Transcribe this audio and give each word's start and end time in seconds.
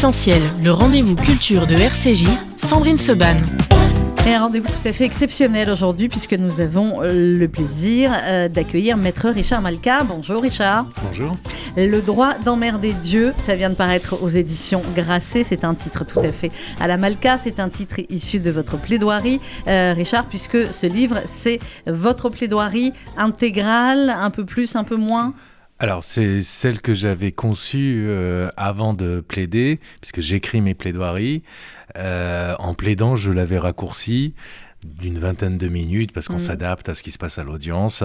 Essentiel, 0.00 0.40
le 0.64 0.72
rendez-vous 0.72 1.14
culture 1.14 1.66
de 1.66 1.74
RCJ, 1.74 2.26
Sandrine 2.56 2.96
Seban. 2.96 3.36
Et 4.26 4.32
un 4.32 4.44
rendez-vous 4.44 4.68
tout 4.68 4.88
à 4.88 4.94
fait 4.94 5.04
exceptionnel 5.04 5.68
aujourd'hui 5.68 6.08
puisque 6.08 6.32
nous 6.32 6.62
avons 6.62 7.02
euh, 7.02 7.38
le 7.38 7.48
plaisir 7.48 8.10
euh, 8.14 8.48
d'accueillir 8.48 8.96
Maître 8.96 9.28
Richard 9.28 9.60
Malka. 9.60 9.98
Bonjour 10.04 10.40
Richard. 10.40 10.86
Bonjour. 11.06 11.36
Le 11.76 12.00
droit 12.00 12.32
d'emmerder 12.42 12.94
Dieu, 12.94 13.34
ça 13.36 13.56
vient 13.56 13.68
de 13.68 13.74
paraître 13.74 14.22
aux 14.22 14.30
éditions 14.30 14.80
Grasset. 14.96 15.44
C'est 15.44 15.64
un 15.64 15.74
titre 15.74 16.06
tout 16.06 16.20
à 16.20 16.32
fait 16.32 16.50
à 16.80 16.86
la 16.86 16.96
Malka. 16.96 17.36
C'est 17.36 17.60
un 17.60 17.68
titre 17.68 17.96
issu 18.08 18.40
de 18.40 18.50
votre 18.50 18.78
plaidoirie, 18.78 19.38
euh, 19.68 19.92
Richard, 19.94 20.24
puisque 20.30 20.72
ce 20.72 20.86
livre, 20.86 21.20
c'est 21.26 21.58
votre 21.86 22.30
plaidoirie 22.30 22.94
intégrale, 23.18 24.08
un 24.08 24.30
peu 24.30 24.46
plus, 24.46 24.76
un 24.76 24.84
peu 24.84 24.96
moins 24.96 25.34
alors, 25.80 26.04
c'est 26.04 26.42
celle 26.42 26.80
que 26.80 26.92
j'avais 26.92 27.32
conçue 27.32 28.06
avant 28.58 28.92
de 28.92 29.24
plaider, 29.26 29.80
puisque 30.00 30.20
j'écris 30.20 30.60
mes 30.60 30.74
plaidoiries. 30.74 31.42
en 31.96 32.74
plaidant, 32.74 33.16
je 33.16 33.32
l'avais 33.32 33.58
raccourci 33.58 34.34
d'une 34.84 35.18
vingtaine 35.18 35.58
de 35.58 35.68
minutes 35.68 36.12
parce 36.12 36.26
qu'on 36.26 36.36
mm. 36.36 36.40
s'adapte 36.40 36.88
à 36.88 36.94
ce 36.94 37.02
qui 37.02 37.10
se 37.10 37.18
passe 37.18 37.38
à 37.38 37.44
l'audience. 37.44 38.02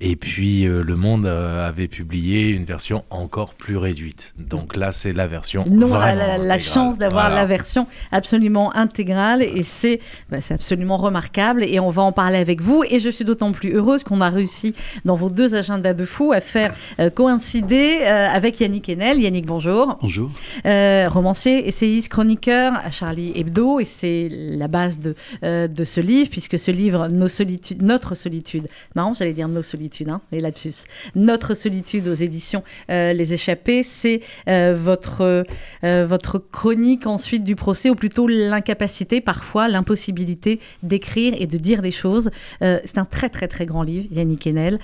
Et 0.00 0.14
puis 0.14 0.66
euh, 0.66 0.82
Le 0.82 0.94
Monde 0.94 1.26
euh, 1.26 1.68
avait 1.68 1.88
publié 1.88 2.50
une 2.50 2.64
version 2.64 3.04
encore 3.10 3.54
plus 3.54 3.76
réduite. 3.76 4.32
Donc 4.38 4.76
là, 4.76 4.92
c'est 4.92 5.12
la 5.12 5.26
version. 5.26 5.64
Non, 5.68 5.92
la, 5.92 6.38
la, 6.38 6.58
chance 6.58 6.96
d'avoir 6.96 7.28
la 7.28 7.44
version 7.44 7.88
absolument 8.12 8.74
intégrale 8.76 9.42
et 9.42 9.64
c'est 9.64 10.00
bah, 10.30 10.38
absolument 10.50 10.96
remarquable. 10.96 11.64
Et 11.64 11.80
on 11.80 11.90
va 11.90 12.02
en 12.02 12.12
parler 12.12 12.38
avec 12.38 12.60
vous. 12.60 12.84
Et 12.88 13.00
je 13.00 13.08
suis 13.08 13.24
d'autant 13.24 13.50
plus 13.52 13.74
heureuse 13.74 14.04
qu'on 14.04 14.20
a 14.20 14.30
réussi 14.30 14.74
dans 15.04 15.16
vos 15.16 15.28
deux 15.28 15.56
agendas 15.56 15.94
de 15.94 16.04
fou 16.04 16.32
à 16.32 16.40
faire 16.40 16.74
euh, 17.00 17.10
coïncider 17.10 18.02
avec 18.02 18.60
Yannick 18.60 18.88
Enel. 18.88 19.20
Yannick, 19.20 19.46
bonjour. 19.46 19.98
Bonjour. 20.00 20.30
romancier, 20.64 21.66
essayiste, 21.66 22.08
chroniqueur 22.08 22.74
à 22.74 22.90
Charlie 22.90 23.32
Hebdo. 23.34 23.80
Et 23.80 23.84
c'est 23.84 24.28
la 24.30 24.68
base 24.68 24.98
de, 24.98 25.14
de 25.42 25.84
ce 25.84 26.00
livre 26.00 26.11
puisque 26.30 26.58
ce 26.58 26.70
livre, 26.70 27.08
Nos 27.08 27.28
solitudes, 27.28 27.82
Notre 27.82 28.14
solitude, 28.14 28.68
marrant, 28.94 29.14
j'allais 29.14 29.32
dire 29.32 29.48
Nos 29.48 29.62
solitudes, 29.62 30.10
hein, 30.10 30.20
les 30.30 30.40
lapsus, 30.40 30.84
Notre 31.14 31.54
solitude 31.54 32.08
aux 32.08 32.14
éditions 32.14 32.62
euh, 32.90 33.12
Les 33.12 33.32
Échappés, 33.32 33.82
c'est 33.82 34.20
euh, 34.48 34.76
votre, 34.78 35.44
euh, 35.84 36.06
votre 36.06 36.38
chronique 36.38 37.06
ensuite 37.06 37.44
du 37.44 37.56
procès, 37.56 37.90
ou 37.90 37.94
plutôt 37.94 38.26
l'incapacité, 38.26 39.20
parfois 39.20 39.68
l'impossibilité 39.68 40.60
d'écrire 40.82 41.34
et 41.38 41.46
de 41.46 41.56
dire 41.56 41.82
les 41.82 41.90
choses. 41.90 42.30
c'est 42.60 42.98
un 42.98 43.04
très 43.04 43.28
très 43.28 43.48
très 43.48 43.66
grand 43.66 43.82
livre, 43.82 44.06
Yannick 44.10 44.46
Enel. 44.46 44.78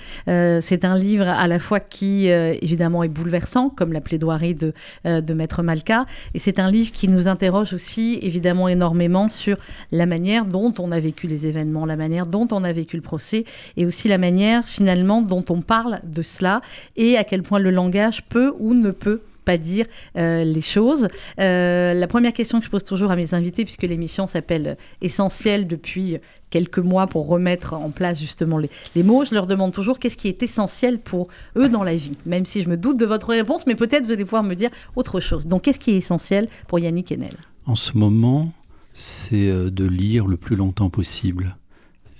c'est 0.61 0.85
un 0.85 0.97
livre 0.97 1.27
à 1.27 1.47
la 1.47 1.59
fois 1.59 1.79
qui, 1.79 2.27
évidemment, 2.27 3.03
est 3.03 3.09
bouleversant, 3.09 3.69
comme 3.69 3.93
la 3.93 4.01
plaidoirie 4.01 4.55
de, 4.55 4.73
de 5.05 5.33
Maître 5.33 5.63
Malka, 5.63 6.05
et 6.33 6.39
c'est 6.39 6.59
un 6.59 6.71
livre 6.71 6.91
qui 6.91 7.07
nous 7.07 7.27
interroge 7.27 7.73
aussi, 7.73 8.19
évidemment, 8.21 8.67
énormément 8.67 9.29
sur 9.29 9.57
la 9.91 10.05
manière 10.05 10.45
dont 10.45 10.73
on 10.79 10.91
a 10.91 10.99
vécu 10.99 11.18
les 11.27 11.47
événements, 11.47 11.85
la 11.85 11.95
manière 11.95 12.25
dont 12.25 12.47
on 12.51 12.63
a 12.63 12.71
vécu 12.71 12.95
le 12.95 13.01
procès 13.01 13.45
et 13.77 13.85
aussi 13.85 14.07
la 14.07 14.17
manière 14.17 14.67
finalement 14.67 15.21
dont 15.21 15.45
on 15.49 15.61
parle 15.61 15.99
de 16.03 16.21
cela 16.21 16.61
et 16.95 17.17
à 17.17 17.23
quel 17.23 17.43
point 17.43 17.59
le 17.59 17.71
langage 17.71 18.23
peut 18.27 18.53
ou 18.59 18.73
ne 18.73 18.91
peut 18.91 19.21
pas 19.45 19.57
dire 19.57 19.87
euh, 20.15 20.43
les 20.43 20.61
choses. 20.61 21.07
Euh, 21.39 21.93
la 21.93 22.07
première 22.07 22.33
question 22.33 22.59
que 22.59 22.65
je 22.65 22.69
pose 22.69 22.83
toujours 22.83 23.09
à 23.09 23.15
mes 23.15 23.33
invités, 23.33 23.63
puisque 23.63 23.83
l'émission 23.83 24.27
s'appelle 24.27 24.77
Essentiel 25.01 25.65
depuis 25.65 26.17
quelques 26.51 26.79
mois 26.79 27.07
pour 27.07 27.27
remettre 27.27 27.73
en 27.73 27.89
place 27.89 28.19
justement 28.19 28.57
les, 28.57 28.69
les 28.95 29.03
mots, 29.03 29.25
je 29.25 29.33
leur 29.33 29.47
demande 29.47 29.71
toujours 29.71 29.97
qu'est-ce 29.97 30.17
qui 30.17 30.27
est 30.27 30.43
essentiel 30.43 30.99
pour 30.99 31.29
eux 31.55 31.69
dans 31.69 31.83
la 31.83 31.95
vie, 31.95 32.17
même 32.25 32.45
si 32.45 32.61
je 32.61 32.69
me 32.69 32.77
doute 32.77 32.97
de 32.97 33.05
votre 33.05 33.29
réponse, 33.29 33.65
mais 33.65 33.75
peut-être 33.75 34.05
vous 34.05 34.11
allez 34.11 34.25
pouvoir 34.25 34.43
me 34.43 34.55
dire 34.55 34.69
autre 34.95 35.19
chose. 35.19 35.47
Donc 35.47 35.63
qu'est-ce 35.63 35.79
qui 35.79 35.91
est 35.91 35.97
essentiel 35.97 36.47
pour 36.67 36.79
Yannick 36.79 37.11
Enel 37.11 37.35
En 37.65 37.75
ce 37.75 37.97
moment, 37.97 38.51
c'est 38.99 39.47
euh, 39.47 39.69
de 39.71 39.85
lire 39.85 40.27
le 40.27 40.35
plus 40.35 40.57
longtemps 40.57 40.89
possible. 40.89 41.55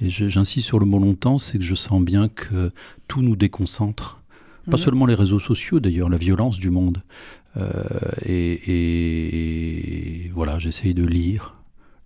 Et 0.01 0.09
j'insiste 0.09 0.66
sur 0.66 0.79
le 0.79 0.85
mot 0.85 0.97
longtemps, 0.97 1.38
c'est 1.38 1.57
que 1.57 1.63
je 1.66 1.75
sens 1.75 2.01
bien 2.01 2.29
que 2.29 2.72
tout 3.09 3.22
nous 3.22 3.35
déconcentre. 3.35 4.22
Pas 4.72 4.78
mhm. 4.78 4.84
seulement 4.84 5.06
les 5.06 5.13
réseaux 5.13 5.41
sociaux 5.41 5.81
d'ailleurs, 5.81 6.07
la 6.07 6.18
violence 6.18 6.57
du 6.57 6.69
monde. 6.69 7.03
Euh, 7.57 7.69
et, 8.25 9.51
voilà, 10.34 10.57
j'essaye 10.57 10.94
de 10.94 11.06
lire 11.06 11.56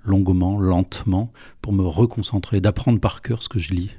longuement, 0.03 0.57
lentement, 0.59 1.31
pour 1.61 1.71
me 1.71 1.83
reconcentrer, 1.83 2.59
d'apprendre 2.59 2.99
par 2.99 3.21
cœur 3.21 3.43
ce 3.43 3.49
que 3.49 3.59
je 3.59 3.75
lis 3.75 3.91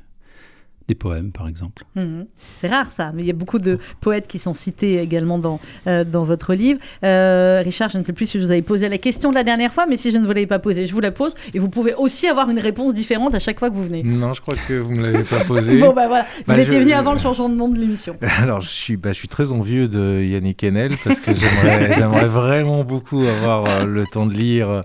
des 0.88 0.94
poèmes, 0.94 1.32
par 1.32 1.48
exemple. 1.48 1.84
Mhm. 1.96 2.26
C'est 2.56 2.68
rare 2.68 2.90
ça, 2.90 3.12
mais 3.14 3.22
il 3.22 3.26
y 3.26 3.30
a 3.30 3.34
beaucoup 3.34 3.58
de 3.58 3.78
poètes 4.00 4.26
qui 4.26 4.38
sont 4.38 4.52
cités 4.52 5.00
également 5.00 5.38
dans, 5.38 5.60
euh, 5.86 6.04
dans 6.04 6.24
votre 6.24 6.54
livre. 6.54 6.78
Euh, 7.02 7.62
Richard, 7.64 7.90
je 7.90 7.98
ne 7.98 8.02
sais 8.02 8.12
plus 8.12 8.26
si 8.26 8.38
je 8.38 8.44
vous 8.44 8.50
avais 8.50 8.62
posé 8.62 8.88
la 8.88 8.98
question 8.98 9.30
de 9.30 9.34
la 9.34 9.44
dernière 9.44 9.72
fois, 9.72 9.86
mais 9.86 9.96
si 9.96 10.10
je 10.10 10.18
ne 10.18 10.26
vous 10.26 10.32
l'avais 10.32 10.46
pas 10.46 10.58
posée, 10.58 10.86
je 10.86 10.92
vous 10.92 11.00
la 11.00 11.10
pose. 11.10 11.34
Et 11.54 11.58
vous 11.58 11.70
pouvez 11.70 11.94
aussi 11.94 12.26
avoir 12.26 12.50
une 12.50 12.58
réponse 12.58 12.92
différente 12.92 13.34
à 13.34 13.38
chaque 13.38 13.58
fois 13.58 13.70
que 13.70 13.74
vous 13.74 13.84
venez. 13.84 14.02
Non, 14.02 14.34
je 14.34 14.42
crois 14.42 14.56
que 14.68 14.74
vous 14.74 14.92
ne 14.92 14.98
me 14.98 15.10
l'avez 15.10 15.24
pas 15.24 15.44
posée. 15.44 15.78
bon, 15.80 15.94
bah 15.94 16.06
voilà, 16.06 16.26
vous 16.38 16.44
bah, 16.52 16.60
étiez 16.60 16.78
venu 16.78 16.92
avant 16.92 17.12
le 17.12 17.18
changement 17.18 17.48
de 17.48 17.54
nom 17.54 17.68
de 17.68 17.78
l'émission. 17.78 18.16
Alors, 18.38 18.60
je 18.60 18.68
suis, 18.68 18.96
bah, 18.96 19.12
je 19.12 19.18
suis 19.18 19.28
très 19.28 19.52
envieux 19.52 19.88
de 19.88 20.22
Yannick 20.22 20.64
Enel 20.64 20.92
parce 21.02 21.20
que 21.20 21.32
j'aimerais 21.96 22.26
vraiment 22.26 22.84
beaucoup 22.84 23.22
avoir 23.22 23.64
euh, 23.64 23.84
le 23.84 24.04
temps 24.06 24.26
de 24.26 24.34
lire 24.34 24.82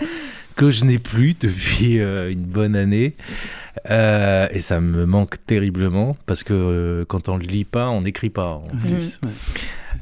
que 0.55 0.71
je 0.71 0.85
n'ai 0.85 0.99
plus 0.99 1.35
depuis 1.39 1.95
une 1.95 2.43
bonne 2.43 2.75
année. 2.75 3.15
Euh, 3.89 4.47
et 4.51 4.61
ça 4.61 4.79
me 4.79 5.05
manque 5.05 5.43
terriblement 5.45 6.15
parce 6.25 6.43
que 6.43 6.53
euh, 6.53 7.05
quand 7.05 7.29
on 7.29 7.37
ne 7.37 7.43
lit 7.43 7.65
pas, 7.65 7.89
on 7.89 8.01
n'écrit 8.01 8.29
pas 8.29 8.47
en 8.47 8.67
plus. 8.81 9.19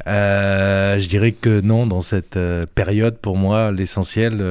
Euh, 0.05 0.99
je 0.99 1.07
dirais 1.07 1.31
que 1.31 1.61
non, 1.61 1.85
dans 1.85 2.01
cette 2.01 2.39
période, 2.75 3.17
pour 3.17 3.35
moi, 3.35 3.71
l'essentiel, 3.71 4.43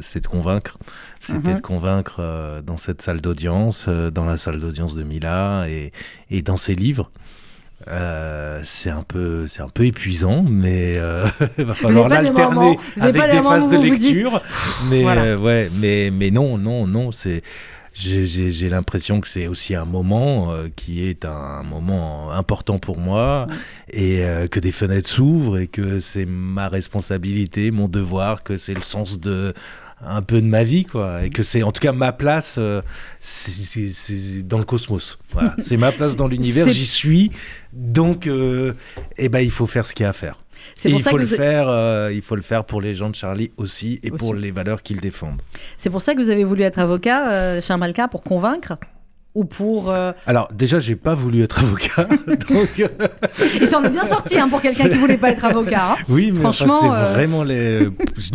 c'est 0.00 0.22
de 0.22 0.26
convaincre. 0.26 0.78
C'était 1.20 1.50
mhm. 1.50 1.56
de 1.56 1.60
convaincre 1.60 2.62
dans 2.66 2.76
cette 2.76 3.02
salle 3.02 3.20
d'audience, 3.20 3.88
dans 3.88 4.24
la 4.24 4.36
salle 4.36 4.60
d'audience 4.60 4.94
de 4.94 5.02
Mila 5.02 5.66
et, 5.68 5.92
et 6.30 6.42
dans 6.42 6.56
ses 6.56 6.74
livres. 6.74 7.10
c'est 8.62 8.90
un 8.90 9.02
peu 9.02 9.46
c'est 9.46 9.62
un 9.62 9.68
peu 9.68 9.84
épuisant 9.86 10.42
mais 10.42 10.98
il 11.58 11.64
va 11.64 11.74
falloir 11.74 12.08
l'alterner 12.08 12.78
avec 13.00 13.30
des, 13.30 13.42
phases 13.42 13.68
de 13.68 13.76
lecture 13.76 14.42
mais 14.88 15.04
ouais 15.34 15.70
mais 15.80 16.10
mais 16.10 16.30
non 16.30 16.56
non 16.56 16.86
non 16.86 17.12
c'est 17.12 17.42
j'ai 17.94 18.68
l'impression 18.68 19.20
que 19.20 19.28
c'est 19.28 19.46
aussi 19.46 19.74
un 19.74 19.84
moment 19.84 20.52
euh, 20.52 20.68
qui 20.74 21.04
est 21.04 21.24
un 21.24 21.62
moment 21.62 22.32
important 22.32 22.78
pour 22.78 22.98
moi 22.98 23.46
et 23.90 24.24
euh, 24.24 24.48
que 24.48 24.58
des 24.58 24.72
fenêtres 24.72 25.08
s'ouvrent 25.08 25.58
et 25.58 25.68
que 25.68 26.00
c'est 26.00 26.26
ma 26.26 26.68
responsabilité, 26.68 27.70
mon 27.70 27.88
devoir, 27.88 28.42
que 28.42 28.56
c'est 28.56 28.74
le 28.74 28.82
sens 28.82 29.20
de 29.20 29.54
un 30.06 30.22
peu 30.22 30.42
de 30.42 30.46
ma 30.46 30.64
vie 30.64 30.84
quoi. 30.84 31.24
Et 31.24 31.30
que 31.30 31.44
c'est 31.44 31.62
en 31.62 31.70
tout 31.70 31.80
cas 31.80 31.92
ma 31.92 32.12
place 32.12 32.56
euh, 32.58 32.82
c'est 33.20 34.42
dans 34.42 34.58
le 34.58 34.64
cosmos. 34.64 35.18
Voilà. 35.32 35.54
c'est 35.58 35.76
ma 35.76 35.92
place 35.92 36.16
dans 36.16 36.26
l'univers 36.26 36.68
j'y 36.68 36.86
suis. 36.86 37.30
Donc 37.72 38.28
eh 38.28 39.28
ben 39.28 39.40
il 39.40 39.50
faut 39.52 39.66
faire 39.66 39.86
ce 39.86 39.94
qu'il 39.94 40.02
y 40.02 40.06
a 40.06 40.10
à 40.10 40.12
faire 40.12 40.43
il 40.84 41.00
faut, 41.00 41.16
le 41.16 41.26
faire, 41.26 41.68
euh, 41.68 42.12
il 42.12 42.22
faut 42.22 42.36
le 42.36 42.42
faire 42.42 42.64
pour 42.64 42.80
les 42.80 42.94
gens 42.94 43.10
de 43.10 43.14
Charlie 43.14 43.52
aussi 43.56 44.00
et 44.02 44.10
pour 44.10 44.34
les 44.34 44.50
valeurs 44.50 44.82
qu'ils 44.82 45.00
défendent. 45.00 45.42
C'est 45.76 45.90
pour 45.90 46.02
ça 46.02 46.14
que 46.14 46.20
vous 46.20 46.30
avez 46.30 46.44
voulu 46.44 46.62
être 46.62 46.78
avocat, 46.78 47.30
euh, 47.30 47.60
Charles 47.60 47.80
Malka, 47.80 48.08
pour 48.08 48.22
convaincre 48.22 48.76
ou 49.34 49.44
pour... 49.44 49.90
Euh, 49.90 50.12
Alors 50.26 50.48
déjà, 50.52 50.78
j'ai 50.78 50.94
pas 50.94 51.14
voulu 51.14 51.42
être 51.42 51.58
avocat. 51.58 52.04
donc... 52.26 52.68
Euh, 52.78 52.88
Et 53.60 53.66
ça 53.66 53.78
en 53.78 53.84
est 53.84 53.90
bien 53.90 54.04
sorti 54.04 54.38
hein, 54.38 54.48
pour 54.48 54.60
quelqu'un 54.60 54.88
qui 54.88 54.96
voulait 54.96 55.16
pas 55.16 55.30
être 55.30 55.44
avocat. 55.44 55.92
Hein. 55.92 55.96
Oui, 56.08 56.30
mais 56.32 56.40
franchement, 56.40 56.80
c'est 56.80 56.88
euh, 56.88 57.12
vraiment 57.12 57.42
les... 57.42 57.88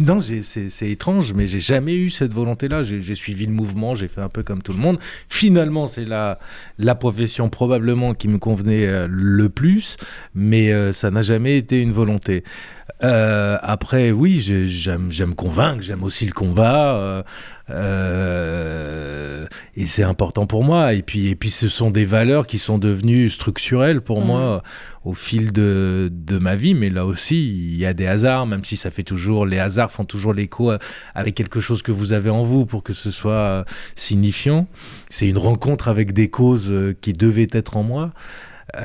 non, 0.05 0.19
c'est 0.21 0.89
étrange, 0.89 1.33
mais 1.33 1.47
j'ai 1.47 1.61
jamais 1.61 1.95
eu 1.95 2.09
cette 2.09 2.33
volonté-là. 2.33 2.83
J'ai 2.83 3.15
suivi 3.15 3.45
le 3.45 3.53
mouvement, 3.53 3.95
j'ai 3.95 4.09
fait 4.09 4.21
un 4.21 4.29
peu 4.29 4.43
comme 4.43 4.61
tout 4.61 4.73
le 4.73 4.79
monde. 4.79 4.99
Finalement, 5.29 5.87
c'est 5.87 6.05
la, 6.05 6.37
la 6.77 6.95
profession 6.95 7.49
probablement 7.49 8.13
qui 8.13 8.27
me 8.27 8.37
convenait 8.37 9.07
le 9.07 9.49
plus, 9.49 9.95
mais 10.35 10.91
ça 10.91 11.11
n'a 11.11 11.21
jamais 11.21 11.57
été 11.57 11.81
une 11.81 11.91
volonté. 11.91 12.43
Après, 13.01 14.11
oui, 14.11 14.39
j'aime 14.41 15.35
convaincre, 15.35 15.81
j'aime 15.81 16.03
aussi 16.03 16.25
le 16.25 16.33
combat. 16.33 17.23
Euh, 17.71 19.45
et 19.75 19.85
c'est 19.85 20.03
important 20.03 20.45
pour 20.45 20.63
moi. 20.63 20.93
Et 20.93 21.01
puis, 21.01 21.29
et 21.29 21.35
puis, 21.35 21.49
ce 21.49 21.69
sont 21.69 21.91
des 21.91 22.05
valeurs 22.05 22.47
qui 22.47 22.57
sont 22.57 22.77
devenues 22.77 23.29
structurelles 23.29 24.01
pour 24.01 24.21
moi 24.21 24.57
mm. 24.57 25.09
au 25.09 25.13
fil 25.13 25.51
de, 25.51 26.09
de, 26.11 26.37
ma 26.37 26.55
vie. 26.55 26.73
Mais 26.73 26.89
là 26.89 27.05
aussi, 27.05 27.47
il 27.47 27.77
y 27.77 27.85
a 27.85 27.93
des 27.93 28.07
hasards, 28.07 28.45
même 28.45 28.63
si 28.63 28.77
ça 28.77 28.91
fait 28.91 29.03
toujours, 29.03 29.45
les 29.45 29.59
hasards 29.59 29.91
font 29.91 30.05
toujours 30.05 30.33
l'écho 30.33 30.71
avec 31.15 31.35
quelque 31.35 31.59
chose 31.59 31.81
que 31.81 31.91
vous 31.91 32.13
avez 32.13 32.29
en 32.29 32.43
vous 32.43 32.65
pour 32.65 32.83
que 32.83 32.93
ce 32.93 33.11
soit 33.11 33.65
signifiant. 33.95 34.67
C'est 35.09 35.27
une 35.27 35.37
rencontre 35.37 35.87
avec 35.87 36.13
des 36.13 36.29
causes 36.29 36.73
qui 37.01 37.13
devaient 37.13 37.47
être 37.51 37.77
en 37.77 37.83
moi. 37.83 38.11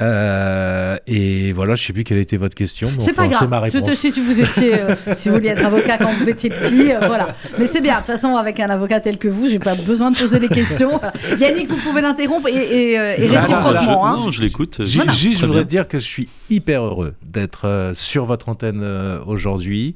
Euh, 0.00 0.96
et 1.06 1.52
voilà, 1.52 1.74
je 1.74 1.82
ne 1.82 1.86
sais 1.86 1.92
plus 1.92 2.04
quelle 2.04 2.18
était 2.18 2.36
votre 2.36 2.54
question. 2.54 2.90
C'est 3.00 3.12
pas 3.12 3.26
grave. 3.28 3.48
Ma 3.48 3.60
réponse. 3.60 3.90
Si, 3.92 4.10
vous 4.10 4.40
étiez, 4.40 4.74
euh, 4.74 4.94
si 5.16 5.28
vous 5.28 5.36
vouliez 5.36 5.50
être 5.50 5.64
avocat 5.64 5.98
quand 5.98 6.12
vous 6.12 6.28
étiez 6.28 6.50
petit, 6.50 6.92
euh, 6.92 7.06
voilà. 7.06 7.34
Mais 7.58 7.66
c'est 7.66 7.80
bien. 7.80 7.94
De 7.94 7.98
toute 7.98 8.06
façon, 8.06 8.36
avec 8.36 8.60
un 8.60 8.70
avocat 8.70 9.00
tel 9.00 9.18
que 9.18 9.28
vous, 9.28 9.48
j'ai 9.48 9.58
pas 9.58 9.74
besoin 9.74 10.10
de 10.10 10.16
poser 10.16 10.38
des 10.38 10.48
questions. 10.48 11.00
Yannick, 11.38 11.68
vous 11.68 11.76
pouvez 11.76 12.00
l'interrompre 12.00 12.48
et, 12.48 12.92
et, 12.92 13.26
réciproquement. 13.26 14.06
Hein. 14.06 14.16
Non, 14.16 14.30
je 14.30 14.40
l'écoute. 14.40 14.84
Juste, 14.84 15.38
je 15.40 15.46
voudrais 15.46 15.64
dire 15.64 15.86
que 15.88 15.98
je 15.98 16.04
suis 16.04 16.28
hyper 16.50 16.84
heureux 16.84 17.14
d'être 17.22 17.92
sur 17.94 18.24
votre 18.24 18.48
antenne 18.48 18.82
aujourd'hui. 19.26 19.94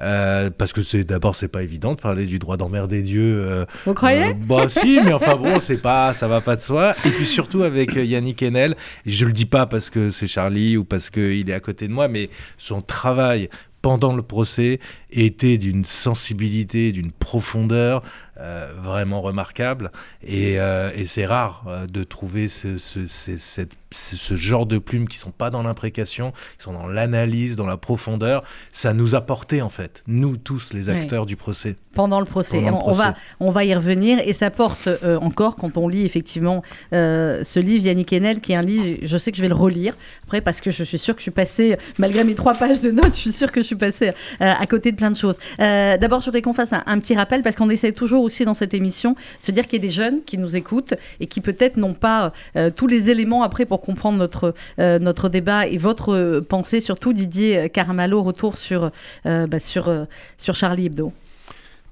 Euh, 0.00 0.50
parce 0.56 0.72
que 0.72 0.82
c'est 0.82 1.02
d'abord 1.02 1.34
c'est 1.34 1.48
pas 1.48 1.62
évident 1.62 1.94
de 1.94 2.00
parler 2.00 2.26
du 2.26 2.38
droit 2.38 2.56
d'emmerder 2.56 3.02
Dieu. 3.02 3.42
Euh, 3.44 3.64
Vous 3.84 3.94
croyez? 3.94 4.26
euh, 4.26 4.32
Bah 4.46 4.68
si, 4.68 5.00
mais 5.04 5.12
enfin 5.12 5.34
bon, 5.34 5.58
c'est 5.58 5.82
pas, 5.82 6.12
ça 6.12 6.28
va 6.28 6.40
pas 6.40 6.54
de 6.54 6.60
soi. 6.60 6.94
Et 7.04 7.10
puis 7.10 7.26
surtout 7.26 7.64
avec 7.64 7.94
Yannick 7.96 8.42
Enel, 8.42 8.76
je 9.06 9.26
le 9.28 9.32
dis 9.32 9.46
pas 9.46 9.66
parce 9.66 9.90
que 9.90 10.10
c'est 10.10 10.26
Charlie 10.26 10.76
ou 10.76 10.84
parce 10.84 11.10
qu'il 11.10 11.48
est 11.48 11.54
à 11.54 11.60
côté 11.60 11.86
de 11.86 11.92
moi, 11.92 12.08
mais 12.08 12.30
son 12.58 12.82
travail 12.82 13.48
pendant 13.82 14.14
le 14.14 14.22
procès 14.22 14.80
était 15.10 15.56
d'une 15.56 15.84
sensibilité, 15.84 16.90
d'une 16.92 17.12
profondeur 17.12 18.02
vraiment 18.38 19.20
remarquable. 19.20 19.90
Et, 20.22 20.58
euh, 20.58 20.90
et 20.94 21.04
c'est 21.04 21.26
rare 21.26 21.64
euh, 21.66 21.86
de 21.86 22.04
trouver 22.04 22.48
ce, 22.48 22.76
ce, 22.76 23.06
cette, 23.06 23.76
ce, 23.90 24.34
genre 24.36 24.66
de 24.66 24.78
plumes 24.78 25.08
qui 25.08 25.16
sont 25.16 25.30
pas 25.30 25.50
dans 25.50 25.62
l'imprécation, 25.62 26.32
qui 26.58 26.64
sont 26.64 26.72
dans 26.72 26.86
l'analyse, 26.86 27.56
dans 27.56 27.66
la 27.66 27.76
profondeur. 27.76 28.42
Ça 28.72 28.92
nous 28.92 29.14
a 29.14 29.20
porté 29.20 29.62
en 29.62 29.68
fait, 29.68 30.02
nous 30.06 30.36
tous 30.36 30.72
les 30.72 30.88
acteurs 30.88 31.26
du 31.26 31.36
procès. 31.36 31.76
Pendant 31.94 32.20
le 32.20 32.26
procès. 32.26 32.58
Pendant 32.58 32.70
le 32.70 32.78
procès. 32.78 33.00
On, 33.00 33.04
va, 33.04 33.14
on 33.40 33.50
va 33.50 33.64
y 33.64 33.74
revenir 33.74 34.20
et 34.24 34.32
ça 34.32 34.50
porte 34.50 34.88
encore 35.20 35.56
quand 35.56 35.76
on 35.76 35.88
lit 35.88 36.04
effectivement 36.04 36.62
ce 36.92 37.58
livre 37.58 37.84
Yannick 37.84 38.12
Enel, 38.12 38.40
qui 38.40 38.52
est 38.52 38.56
un 38.56 38.62
livre, 38.62 38.98
je 39.02 39.18
sais 39.18 39.32
que 39.32 39.36
je 39.36 39.42
vais 39.42 39.48
le 39.48 39.54
relire 39.54 39.94
après 40.24 40.40
parce 40.40 40.60
que 40.60 40.70
je 40.70 40.84
suis 40.84 40.98
sûre 40.98 41.14
que 41.14 41.20
je 41.20 41.24
suis 41.24 41.30
passée, 41.30 41.76
malgré 41.98 42.22
mes 42.24 42.34
trois 42.34 42.54
pages 42.54 42.80
de 42.80 42.90
notes, 42.90 43.14
je 43.14 43.20
suis 43.20 43.32
sûre 43.32 43.50
que 43.50 43.62
je 43.62 43.66
suis 43.66 43.76
passée 43.76 44.12
à 44.38 44.66
côté 44.66 44.92
de 44.92 44.96
plein 44.96 45.10
de 45.10 45.16
choses. 45.16 45.36
D'abord, 45.58 46.20
je 46.20 46.26
voudrais 46.26 46.42
qu'on 46.42 46.52
fasse 46.52 46.72
un, 46.72 46.84
un 46.86 46.98
petit 47.00 47.16
rappel 47.16 47.42
parce 47.42 47.56
qu'on 47.56 47.70
essaie 47.70 47.92
toujours 47.92 48.27
aussi 48.28 48.44
dans 48.44 48.54
cette 48.54 48.74
émission, 48.74 49.16
se 49.40 49.50
dire 49.52 49.66
qu'il 49.66 49.78
y 49.78 49.82
a 49.84 49.86
des 49.88 49.90
jeunes 49.90 50.22
qui 50.24 50.36
nous 50.36 50.54
écoutent 50.54 50.94
et 51.18 51.26
qui 51.26 51.40
peut-être 51.40 51.78
n'ont 51.78 51.94
pas 51.94 52.32
euh, 52.56 52.70
tous 52.70 52.86
les 52.86 53.08
éléments 53.08 53.42
après 53.42 53.64
pour 53.64 53.80
comprendre 53.80 54.18
notre, 54.18 54.54
euh, 54.78 54.98
notre 54.98 55.30
débat 55.30 55.66
et 55.66 55.78
votre 55.78 56.40
pensée, 56.40 56.80
surtout 56.80 57.12
Didier 57.12 57.70
Caramalo, 57.70 58.22
retour 58.22 58.58
sur, 58.58 58.90
euh, 59.26 59.46
bah, 59.46 59.58
sur, 59.58 59.90
sur 60.36 60.54
Charlie 60.54 60.86
Hebdo. 60.86 61.12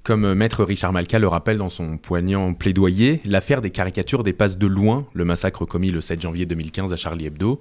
Comme 0.03 0.35
maître 0.35 0.63
Richard 0.63 0.93
Malka 0.93 1.19
le 1.19 1.27
rappelle 1.27 1.57
dans 1.57 1.71
son 1.71 1.97
poignant 1.97 2.53
plaidoyer, 2.55 3.21
l'affaire 3.25 3.61
des 3.61 3.71
caricatures 3.71 4.23
dépasse 4.23 4.57
de 4.57 4.67
loin 4.67 5.07
le 5.15 5.25
massacre 5.25 5.65
commis 5.65 5.91
le 5.91 6.01
7 6.01 6.21
janvier 6.21 6.47
2015 6.47 6.93
à 6.93 6.97
Charlie 6.97 7.27
Hebdo. 7.27 7.61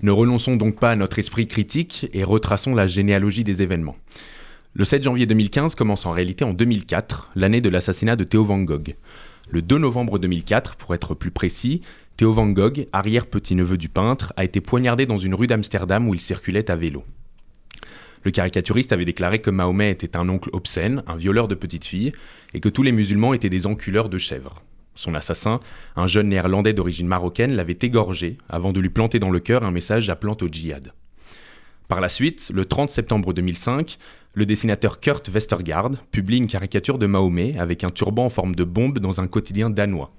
Ne 0.00 0.12
renonçons 0.12 0.56
donc 0.56 0.78
pas 0.78 0.92
à 0.92 0.96
notre 0.96 1.18
esprit 1.18 1.48
critique 1.48 2.08
et 2.14 2.22
retraçons 2.22 2.74
la 2.74 2.86
généalogie 2.86 3.44
des 3.44 3.62
événements. 3.62 3.96
Le 4.78 4.84
7 4.84 5.02
janvier 5.02 5.26
2015 5.26 5.74
commence 5.74 6.06
en 6.06 6.12
réalité 6.12 6.44
en 6.44 6.52
2004, 6.52 7.32
l'année 7.34 7.60
de 7.60 7.68
l'assassinat 7.68 8.14
de 8.14 8.22
Theo 8.22 8.44
Van 8.44 8.60
Gogh. 8.60 8.94
Le 9.50 9.60
2 9.60 9.76
novembre 9.76 10.20
2004, 10.20 10.76
pour 10.76 10.94
être 10.94 11.16
plus 11.16 11.32
précis, 11.32 11.82
Theo 12.16 12.32
Van 12.32 12.46
Gogh, 12.46 12.86
arrière-petit-neveu 12.92 13.76
du 13.76 13.88
peintre, 13.88 14.32
a 14.36 14.44
été 14.44 14.60
poignardé 14.60 15.04
dans 15.04 15.18
une 15.18 15.34
rue 15.34 15.48
d'Amsterdam 15.48 16.08
où 16.08 16.14
il 16.14 16.20
circulait 16.20 16.70
à 16.70 16.76
vélo. 16.76 17.02
Le 18.22 18.30
caricaturiste 18.30 18.92
avait 18.92 19.04
déclaré 19.04 19.40
que 19.40 19.50
Mahomet 19.50 19.90
était 19.90 20.16
un 20.16 20.28
oncle 20.28 20.50
obscène, 20.52 21.02
un 21.08 21.16
violeur 21.16 21.48
de 21.48 21.56
petites 21.56 21.86
filles, 21.86 22.12
et 22.54 22.60
que 22.60 22.68
tous 22.68 22.84
les 22.84 22.92
musulmans 22.92 23.34
étaient 23.34 23.50
des 23.50 23.66
enculeurs 23.66 24.08
de 24.08 24.18
chèvres. 24.18 24.62
Son 24.94 25.16
assassin, 25.16 25.58
un 25.96 26.06
jeune 26.06 26.28
néerlandais 26.28 26.72
d'origine 26.72 27.08
marocaine, 27.08 27.56
l'avait 27.56 27.78
égorgé 27.82 28.38
avant 28.48 28.72
de 28.72 28.78
lui 28.78 28.90
planter 28.90 29.18
dans 29.18 29.30
le 29.30 29.40
cœur 29.40 29.64
un 29.64 29.72
message 29.72 30.08
appelant 30.08 30.36
au 30.40 30.46
djihad. 30.46 30.92
Par 31.88 32.02
la 32.02 32.10
suite, 32.10 32.50
le 32.54 32.66
30 32.66 32.90
septembre 32.90 33.32
2005, 33.32 33.98
le 34.38 34.46
dessinateur 34.46 35.00
Kurt 35.00 35.28
Westergaard 35.34 35.90
publie 36.12 36.36
une 36.36 36.46
caricature 36.46 37.00
de 37.00 37.06
Mahomet 37.06 37.58
avec 37.58 37.82
un 37.82 37.90
turban 37.90 38.26
en 38.26 38.28
forme 38.28 38.54
de 38.54 38.62
bombe 38.62 39.00
dans 39.00 39.20
un 39.20 39.26
quotidien 39.26 39.68
danois. 39.68 40.12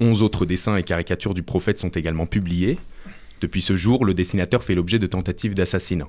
Onze 0.00 0.22
autres 0.22 0.46
dessins 0.46 0.78
et 0.78 0.82
caricatures 0.82 1.34
du 1.34 1.42
prophète 1.42 1.76
sont 1.76 1.90
également 1.90 2.24
publiés. 2.24 2.78
Depuis 3.42 3.60
ce 3.60 3.76
jour, 3.76 4.06
le 4.06 4.14
dessinateur 4.14 4.64
fait 4.64 4.74
l'objet 4.74 4.98
de 4.98 5.06
tentatives 5.06 5.54
d'assassinat. 5.54 6.08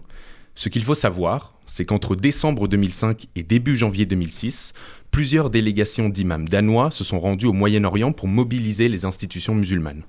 Ce 0.56 0.69
qu'il 0.69 0.86
faut 0.86 0.95
savoir, 0.95 1.59
c'est 1.68 1.83
qu'entre 1.83 2.15
décembre 2.15 2.69
2005 2.69 3.27
et 3.36 3.44
début 3.44 3.75
janvier 3.75 4.06
2006, 4.06 4.71
plusieurs 5.12 5.50
délégations 5.50 6.07
d'imams 6.07 6.47
danois 6.47 6.92
se 6.92 7.03
sont 7.03 7.19
rendues 7.19 7.47
au 7.47 7.53
Moyen-Orient 7.53 8.13
pour 8.13 8.30
mobiliser 8.30 8.88
les 8.88 9.03
institutions 9.03 9.53
musulmanes. 9.53 10.03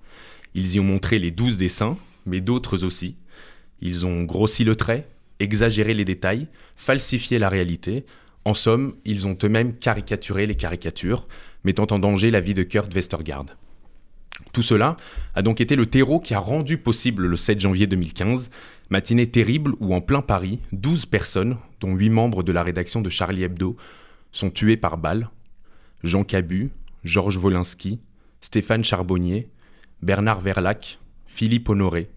Ils 0.55 0.77
y 0.77 0.79
ont 0.79 0.85
montré 0.85 1.19
les 1.19 1.33
douze 1.33 1.56
dessins, 1.56 1.99
mais 2.27 2.41
d'autres 2.41 2.85
aussi. 2.85 3.17
Ils 3.83 4.06
ont 4.06 4.23
grossi 4.23 4.62
le 4.62 4.77
trait, 4.77 5.09
exagérer 5.41 5.94
les 5.94 6.05
détails, 6.05 6.49
falsifier 6.77 7.38
la 7.38 7.49
réalité. 7.49 8.05
En 8.44 8.55
somme, 8.55 8.97
ils 9.05 9.27
ont 9.27 9.37
eux-mêmes 9.43 9.75
caricaturé 9.75 10.47
les 10.47 10.55
caricatures, 10.55 11.27
mettant 11.65 11.87
en 11.91 11.99
danger 11.99 12.31
la 12.31 12.41
vie 12.41 12.55
de 12.55 12.62
Kurt 12.62 12.94
Westergaard. 12.94 13.47
Tout 14.53 14.62
cela 14.62 14.97
a 15.35 15.43
donc 15.43 15.61
été 15.61 15.77
le 15.77 15.87
terreau 15.87 16.21
qui 16.21 16.35
a 16.35 16.38
rendu 16.38 16.79
possible 16.79 17.27
le 17.27 17.37
7 17.37 17.61
janvier 17.61 17.87
2015, 17.87 18.50
matinée 18.91 19.31
terrible 19.31 19.75
où 19.81 19.94
en 19.94 20.00
plein 20.00 20.21
Paris, 20.21 20.61
12 20.73 21.06
personnes, 21.06 21.56
dont 21.81 21.94
8 21.94 22.11
membres 22.11 22.43
de 22.43 22.53
la 22.53 22.62
rédaction 22.62 23.00
de 23.00 23.11
Charlie 23.11 23.43
Hebdo, 23.43 23.77
sont 24.33 24.50
tuées 24.50 24.77
par 24.77 24.99
balles. 24.99 25.31
Jean 26.05 26.25
Cabu, 26.25 26.71
Georges 27.05 27.38
Wolinski, 27.38 28.00
Stéphane 28.41 28.85
Charbonnier, 28.85 29.49
Bernard 30.03 30.41
Verlac, 30.41 30.99
Philippe 31.27 31.69
Honoré, 31.69 32.11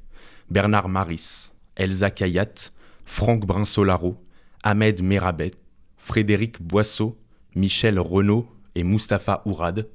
Bernard 0.50 0.90
Maris, 0.90 1.54
Elsa 1.76 2.12
Kayat, 2.12 2.72
Franck 3.10 3.44
Brinsolaro, 3.44 4.16
Ahmed 4.64 5.02
Merabet, 5.02 5.52
Frédéric 5.98 6.62
Boisseau, 6.62 7.18
Michel 7.56 8.00
Renaud 8.00 8.46
et 8.76 8.84
Mustapha 8.84 9.42
Ourad. 9.46 9.88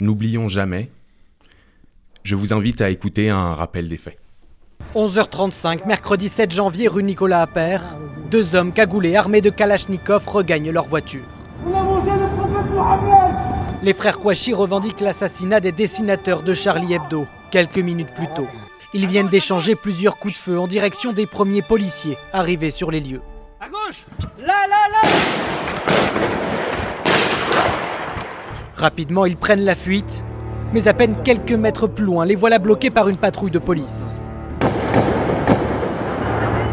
N'oublions 0.00 0.48
jamais, 0.48 0.90
je 2.24 2.34
vous 2.34 2.54
invite 2.54 2.80
à 2.80 2.88
écouter 2.88 3.28
un 3.28 3.54
rappel 3.54 3.88
des 3.88 3.98
faits. 3.98 4.18
11h35, 4.94 5.86
mercredi 5.86 6.30
7 6.30 6.50
janvier, 6.50 6.88
rue 6.88 7.02
Nicolas 7.02 7.42
Appert. 7.42 7.82
Deux 8.30 8.54
hommes 8.54 8.72
cagoulés 8.72 9.14
armés 9.14 9.42
de 9.42 9.50
Kalachnikov 9.50 10.26
regagnent 10.26 10.70
leur 10.70 10.86
voiture. 10.86 11.24
Les 13.82 13.92
frères 13.92 14.18
Kouachi 14.18 14.54
revendiquent 14.54 15.00
l'assassinat 15.00 15.60
des 15.60 15.72
dessinateurs 15.72 16.42
de 16.42 16.54
Charlie 16.54 16.94
Hebdo, 16.94 17.26
quelques 17.50 17.78
minutes 17.78 18.12
plus 18.14 18.28
tôt. 18.34 18.48
Ils 18.94 19.06
viennent 19.06 19.28
d'échanger 19.28 19.74
plusieurs 19.74 20.18
coups 20.18 20.34
de 20.34 20.38
feu 20.38 20.58
en 20.58 20.66
direction 20.66 21.14
des 21.14 21.26
premiers 21.26 21.62
policiers 21.62 22.18
arrivés 22.30 22.68
sur 22.70 22.90
les 22.90 23.00
lieux. 23.00 23.22
À 23.58 23.66
gauche 23.70 24.04
Là, 24.38 24.66
là, 24.68 24.76
là 24.92 25.08
Rapidement, 28.74 29.24
ils 29.24 29.36
prennent 29.38 29.64
la 29.64 29.74
fuite, 29.74 30.22
mais 30.74 30.88
à 30.88 30.92
peine 30.92 31.16
quelques 31.24 31.52
mètres 31.52 31.86
plus 31.86 32.04
loin, 32.04 32.26
les 32.26 32.34
voilà 32.36 32.58
bloqués 32.58 32.90
par 32.90 33.08
une 33.08 33.16
patrouille 33.16 33.50
de 33.50 33.58
police. 33.58 34.16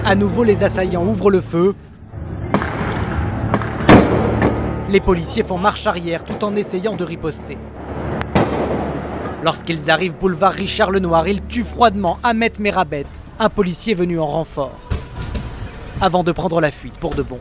À 0.04 0.16
nouveau, 0.16 0.44
les 0.44 0.62
assaillants 0.64 1.06
ouvrent 1.06 1.32
le 1.32 1.40
feu. 1.40 1.74
Les 4.90 5.00
policiers 5.00 5.44
font 5.44 5.58
marche 5.58 5.88
arrière 5.88 6.26
tout 6.26 6.44
en 6.44 6.54
essayant 6.58 6.98
de 6.98 7.06
riposter. 7.06 7.58
Lorsqu'ils 9.42 9.90
arrivent 9.90 10.18
boulevard 10.20 10.52
Richard 10.52 10.92
Lenoir, 10.92 11.28
ils 11.28 11.42
tuent 11.42 11.64
froidement 11.64 12.18
Ahmet 12.24 12.52
Merabet, 12.60 13.06
un 13.40 13.50
policier 13.50 13.94
venu 13.94 14.20
en 14.20 14.26
renfort, 14.26 14.78
avant 16.02 16.24
de 16.24 16.34
prendre 16.34 16.60
la 16.60 16.72
fuite 16.72 16.98
pour 16.98 17.16
de 17.16 17.24
bon. 17.24 17.40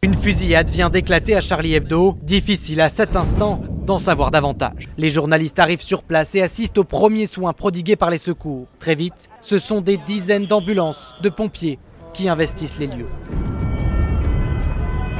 Une 0.00 0.14
fusillade 0.14 0.70
vient 0.70 0.88
d'éclater 0.88 1.36
à 1.36 1.42
Charlie 1.42 1.74
Hebdo, 1.74 2.16
difficile 2.22 2.80
à 2.80 2.88
cet 2.88 3.14
instant 3.14 3.62
d'en 3.84 3.98
savoir 3.98 4.30
davantage. 4.30 4.88
Les 4.96 5.10
journalistes 5.10 5.58
arrivent 5.58 5.82
sur 5.82 6.02
place 6.02 6.34
et 6.34 6.40
assistent 6.40 6.78
aux 6.78 6.84
premiers 6.84 7.26
soins 7.26 7.52
prodigués 7.52 7.96
par 7.96 8.08
les 8.08 8.18
secours. 8.18 8.66
Très 8.78 8.94
vite, 8.94 9.28
ce 9.42 9.58
sont 9.58 9.82
des 9.82 9.98
dizaines 9.98 10.46
d'ambulances, 10.46 11.14
de 11.22 11.28
pompiers 11.28 11.78
qui 12.14 12.28
investissent 12.28 12.78
les 12.78 12.86
lieux. 12.86 13.08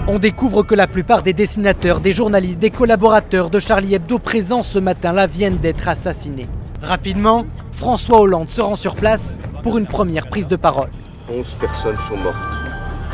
On 0.09 0.18
découvre 0.18 0.64
que 0.64 0.75
la 0.75 0.88
plupart 0.88 1.23
des 1.23 1.32
dessinateurs, 1.32 2.00
des 2.00 2.12
journalistes, 2.12 2.59
des 2.59 2.71
collaborateurs 2.71 3.50
de 3.50 3.61
Charlie 3.61 3.94
Hebdo 3.94 4.18
présents 4.18 4.62
ce 4.62 4.80
matin-là 4.80 5.28
viennent 5.28 5.59
d'être 5.59 5.87
assassinés. 5.87 6.49
Rapidement, 6.82 7.44
François 7.71 8.21
Hollande 8.21 8.49
se 8.49 8.61
rend 8.61 8.75
sur 8.75 8.97
place 8.97 9.38
pour 9.62 9.78
une 9.78 9.87
première 9.87 10.26
prise 10.26 10.49
de 10.49 10.56
parole. 10.56 10.90
11 11.28 11.54
personnes 11.61 11.99
sont 12.09 12.16
mortes. 12.16 12.37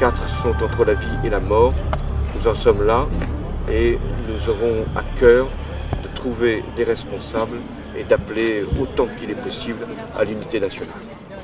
4 0.01 0.29
sont 0.31 0.65
entre 0.65 0.87
la 0.87 0.95
vie 0.95 1.07
et 1.25 1.29
la 1.29 1.41
mort. 1.41 1.75
Nous 2.35 2.49
en 2.49 2.55
sommes 2.55 2.83
là 2.83 3.07
et 3.71 3.99
nous 4.27 4.49
aurons 4.49 4.87
à 4.97 5.03
cœur 5.21 5.47
de 6.03 6.09
trouver 6.15 6.65
des 6.75 6.85
responsables 6.85 7.59
et 7.99 8.05
d'appeler 8.05 8.65
autant 8.81 9.09
qu'il 9.19 9.31
est 9.31 9.43
possible 9.43 9.87
à 10.19 10.25
l'unité 10.25 10.59
nationale. 10.59 10.95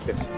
Merci. 0.07 0.29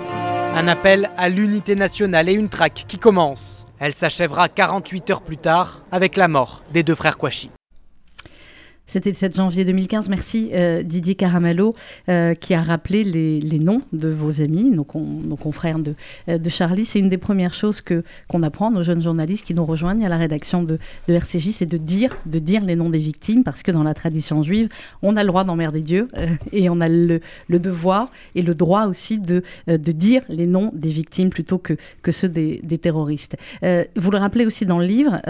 Un 0.59 0.69
appel 0.69 1.11
à 1.19 1.29
l'unité 1.29 1.75
nationale 1.75 2.31
et 2.31 2.33
une 2.33 2.49
traque 2.49 2.87
qui 2.89 2.97
commence. 2.97 3.67
Elle 3.79 3.93
s'achèvera 3.93 4.49
48 4.49 5.11
heures 5.11 5.21
plus 5.21 5.37
tard 5.37 5.83
avec 5.93 6.17
la 6.17 6.29
mort 6.29 6.63
des 6.73 6.83
deux 6.83 6.95
frères 6.95 7.19
Kouachi. 7.19 7.51
C'était 8.89 9.11
le 9.11 9.17
7 9.17 9.35
janvier 9.35 9.65
2015. 9.65 10.09
Merci 10.09 10.51
euh, 10.55 10.85
Didier 10.85 11.17
Caramallo 11.17 11.75
euh, 12.09 12.35
qui 12.35 12.55
a 12.55 12.63
rappelé 12.63 13.03
les, 13.03 13.41
les, 13.41 13.59
noms 13.59 13.83
de 13.93 14.09
vos 14.09 14.41
amis, 14.41 14.71
nos, 14.71 14.87
nos 14.95 15.37
confrères 15.37 15.81
de, 15.81 15.95
euh, 16.29 16.39
de 16.39 16.49
Charlie. 16.49 16.85
C'est 16.85 17.01
une 17.01 17.09
des 17.09 17.19
premières 17.19 17.53
choses 17.53 17.81
que 17.81 18.05
qu'on 18.29 18.45
apprend 18.45 18.71
nos 18.71 18.85
jeunes 18.85 19.03
journalistes 19.03 19.45
qui 19.45 19.55
nous 19.55 19.67
rejoignent 19.67 20.07
à 20.07 20.09
la 20.09 20.17
rédaction 20.17 20.63
de, 20.63 20.79
de 21.09 21.15
RCJ, 21.15 21.51
c'est 21.51 21.67
de 21.67 21.77
dire, 21.77 22.17
de 22.27 22.39
dire 22.39 22.65
les 22.65 22.77
noms 22.77 22.89
des 22.89 23.01
victimes 23.01 23.43
parce 23.43 23.65
que 23.65 23.73
dans 23.73 23.83
la 23.83 23.93
tradition 23.93 24.45
juive, 24.45 24.69
on 25.03 25.17
a 25.17 25.25
le 25.25 25.29
droit 25.29 25.43
d'emmerder 25.43 25.81
Dieu 25.81 26.09
et 26.53 26.71
on 26.71 26.81
a 26.81 26.89
le, 26.89 27.21
le, 27.49 27.59
devoir 27.59 28.13
et 28.37 28.43
le 28.43 28.55
droit 28.55 28.87
aussi 28.87 29.19
de, 29.19 29.43
de 29.67 29.93
dire 29.93 30.23
les 30.29 30.47
noms 30.47 30.71
des 30.73 30.91
victimes 30.91 31.31
plutôt 31.31 31.59
que, 31.59 31.75
que 32.03 32.13
ceux 32.13 32.29
des, 32.29 32.61
des 32.63 32.79
terroristes. 32.79 33.37
vous 33.63 34.11
le 34.11 34.19
rappelez 34.19 34.47
aussi 34.47 34.65
dans 34.65 34.79
le 34.79 34.87
livre, 34.87 35.21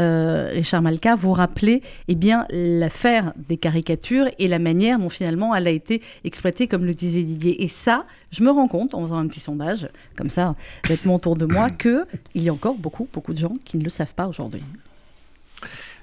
Richard 0.53 0.83
Malka, 0.83 1.15
vous 1.17 1.33
rappelez 1.33 1.83
eh 2.09 2.15
bien 2.15 2.47
l'affaire 2.51 3.33
des 3.49 3.57
caricatures 3.57 4.29
et 4.39 4.49
la 4.49 4.59
manière 4.59 4.99
dont 4.99 5.09
finalement 5.09 5.55
elle 5.55 5.67
a 5.67 5.71
été 5.71 6.03
exploitée, 6.25 6.69
comme 6.69 6.85
le 6.85 6.95
disait 6.95 7.23
Didier. 7.23 7.63
Et 7.63 7.69
ça, 7.69 8.07
je 8.31 8.43
me 8.43 8.51
rends 8.51 8.69
compte 8.69 8.95
en 8.95 9.03
faisant 9.03 9.19
un 9.19 9.27
petit 9.27 9.41
sondage, 9.41 9.89
comme 10.17 10.31
ça, 10.31 10.55
bêtement 10.89 11.17
autour 11.17 11.37
de 11.37 11.47
moi, 11.47 11.71
qu'il 11.71 12.07
y 12.35 12.49
a 12.49 12.53
encore 12.53 12.75
beaucoup, 12.75 13.09
beaucoup 13.13 13.33
de 13.33 13.39
gens 13.39 13.57
qui 13.65 13.77
ne 13.77 13.85
le 13.85 13.91
savent 13.91 14.15
pas 14.15 14.27
aujourd'hui. 14.27 14.63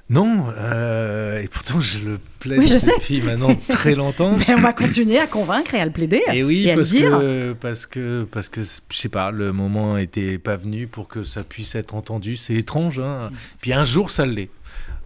Non, 0.09 0.47
euh, 0.57 1.41
et 1.41 1.47
pourtant 1.47 1.79
je 1.79 1.97
le 1.97 2.19
plaide 2.39 2.59
oui, 2.59 2.67
je 2.67 2.75
depuis 2.75 3.19
sais. 3.19 3.25
maintenant 3.25 3.55
très 3.69 3.95
longtemps. 3.95 4.35
Mais 4.47 4.53
on 4.53 4.59
va 4.59 4.73
continuer 4.73 5.17
à 5.17 5.27
convaincre 5.27 5.73
et 5.75 5.79
à 5.79 5.85
le 5.85 5.91
plaider. 5.91 6.21
Et 6.33 6.43
oui, 6.43 6.67
et 6.67 6.75
parce, 6.75 6.91
le 6.91 6.97
dire. 6.97 7.11
Que, 7.11 7.53
parce 7.53 7.85
que 7.85 8.27
parce 8.29 8.49
que 8.49 8.61
je 8.61 8.97
sais 8.97 9.09
pas, 9.09 9.31
le 9.31 9.53
moment 9.53 9.95
n'était 9.95 10.37
pas 10.37 10.57
venu 10.57 10.87
pour 10.87 11.07
que 11.07 11.23
ça 11.23 11.43
puisse 11.43 11.73
être 11.75 11.95
entendu. 11.95 12.35
C'est 12.35 12.53
étrange. 12.53 12.99
Hein 12.99 13.29
Puis 13.61 13.71
un 13.71 13.85
jour, 13.85 14.11
ça 14.11 14.25
l'est. 14.25 14.49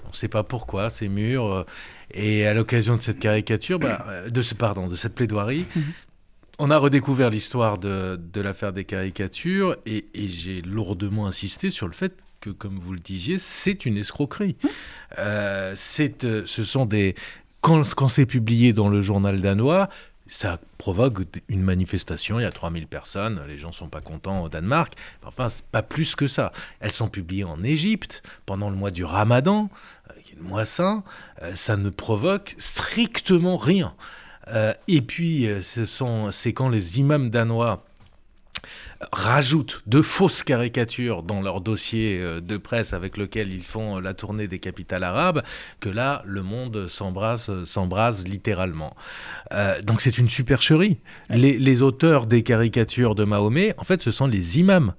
On 0.05 0.09
ne 0.09 0.15
sait 0.15 0.27
pas 0.29 0.43
pourquoi, 0.43 0.89
ces 0.89 1.09
murs. 1.09 1.65
Et 2.11 2.45
à 2.45 2.53
l'occasion 2.53 2.95
de 2.95 3.01
cette 3.01 3.19
caricature, 3.19 3.79
bah, 3.79 4.05
de 4.29 4.41
ce 4.41 4.53
pardon, 4.53 4.87
de 4.87 4.95
cette 4.95 5.15
plaidoirie, 5.15 5.65
mm 5.75 5.79
-hmm. 5.79 5.83
on 6.59 6.71
a 6.71 6.77
redécouvert 6.77 7.29
l'histoire 7.29 7.77
de, 7.77 8.19
de 8.33 8.41
l'affaire 8.41 8.73
des 8.73 8.85
caricatures 8.85 9.75
et, 9.85 10.05
et 10.13 10.29
j'ai 10.29 10.61
lourdement 10.61 11.27
insisté 11.27 11.69
sur 11.69 11.87
le 11.87 11.93
fait 11.93 12.13
que, 12.41 12.51
comme 12.51 12.79
vous 12.79 12.93
le 12.93 12.99
disiez, 12.99 13.39
c'est 13.39 13.85
une 13.85 13.97
escroquerie. 13.97 14.55
Mmh. 14.63 14.67
Euh, 15.17 15.73
c'est, 15.75 16.23
euh, 16.23 16.43
ce 16.45 16.63
sont 16.63 16.85
des 16.85 17.15
quand, 17.61 17.83
quand 17.95 18.09
c'est 18.09 18.25
publié 18.25 18.73
dans 18.73 18.89
le 18.89 19.01
journal 19.01 19.41
danois, 19.41 19.89
ça 20.29 20.59
provoque 20.77 21.19
une 21.47 21.61
manifestation, 21.61 22.39
il 22.39 22.43
y 22.43 22.45
a 22.45 22.51
3000 22.51 22.87
personnes, 22.87 23.41
les 23.47 23.57
gens 23.57 23.69
ne 23.69 23.73
sont 23.73 23.89
pas 23.89 24.01
contents 24.01 24.43
au 24.43 24.49
Danemark, 24.49 24.93
enfin, 25.25 25.47
pas 25.71 25.83
plus 25.83 26.15
que 26.15 26.27
ça. 26.27 26.51
Elles 26.79 26.91
sont 26.91 27.07
publiées 27.07 27.43
en 27.45 27.63
Égypte 27.63 28.23
pendant 28.45 28.69
le 28.69 28.75
mois 28.75 28.91
du 28.91 29.03
Ramadan, 29.03 29.69
mois 30.41 30.65
saint, 30.65 31.03
euh, 31.41 31.55
ça 31.55 31.77
ne 31.77 31.89
provoque 31.89 32.55
strictement 32.57 33.57
rien. 33.57 33.93
Euh, 34.49 34.73
et 34.87 35.01
puis, 35.01 35.47
euh, 35.47 35.61
ce 35.61 35.85
sont, 35.85 36.31
c'est 36.31 36.53
quand 36.53 36.69
les 36.69 36.99
imams 36.99 37.29
danois 37.29 37.83
rajoutent 39.11 39.83
de 39.85 40.01
fausses 40.01 40.41
caricatures 40.41 41.21
dans 41.21 41.41
leur 41.41 41.61
dossier 41.61 42.19
de 42.41 42.57
presse 42.57 42.93
avec 42.93 43.15
lequel 43.15 43.53
ils 43.53 43.63
font 43.63 43.99
la 43.99 44.15
tournée 44.15 44.47
des 44.47 44.57
capitales 44.57 45.03
arabes, 45.03 45.43
que 45.79 45.87
là, 45.87 46.23
le 46.25 46.41
monde 46.41 46.87
s'embrase, 46.87 47.63
s'embrase 47.63 48.27
littéralement. 48.27 48.95
Euh, 49.51 49.79
donc 49.83 50.01
c'est 50.01 50.17
une 50.17 50.27
supercherie. 50.27 50.97
Les, 51.29 51.59
les 51.59 51.81
auteurs 51.83 52.25
des 52.25 52.41
caricatures 52.41 53.13
de 53.13 53.23
Mahomet, 53.23 53.75
en 53.77 53.83
fait, 53.83 54.01
ce 54.01 54.11
sont 54.11 54.27
les 54.27 54.59
imams 54.59 54.93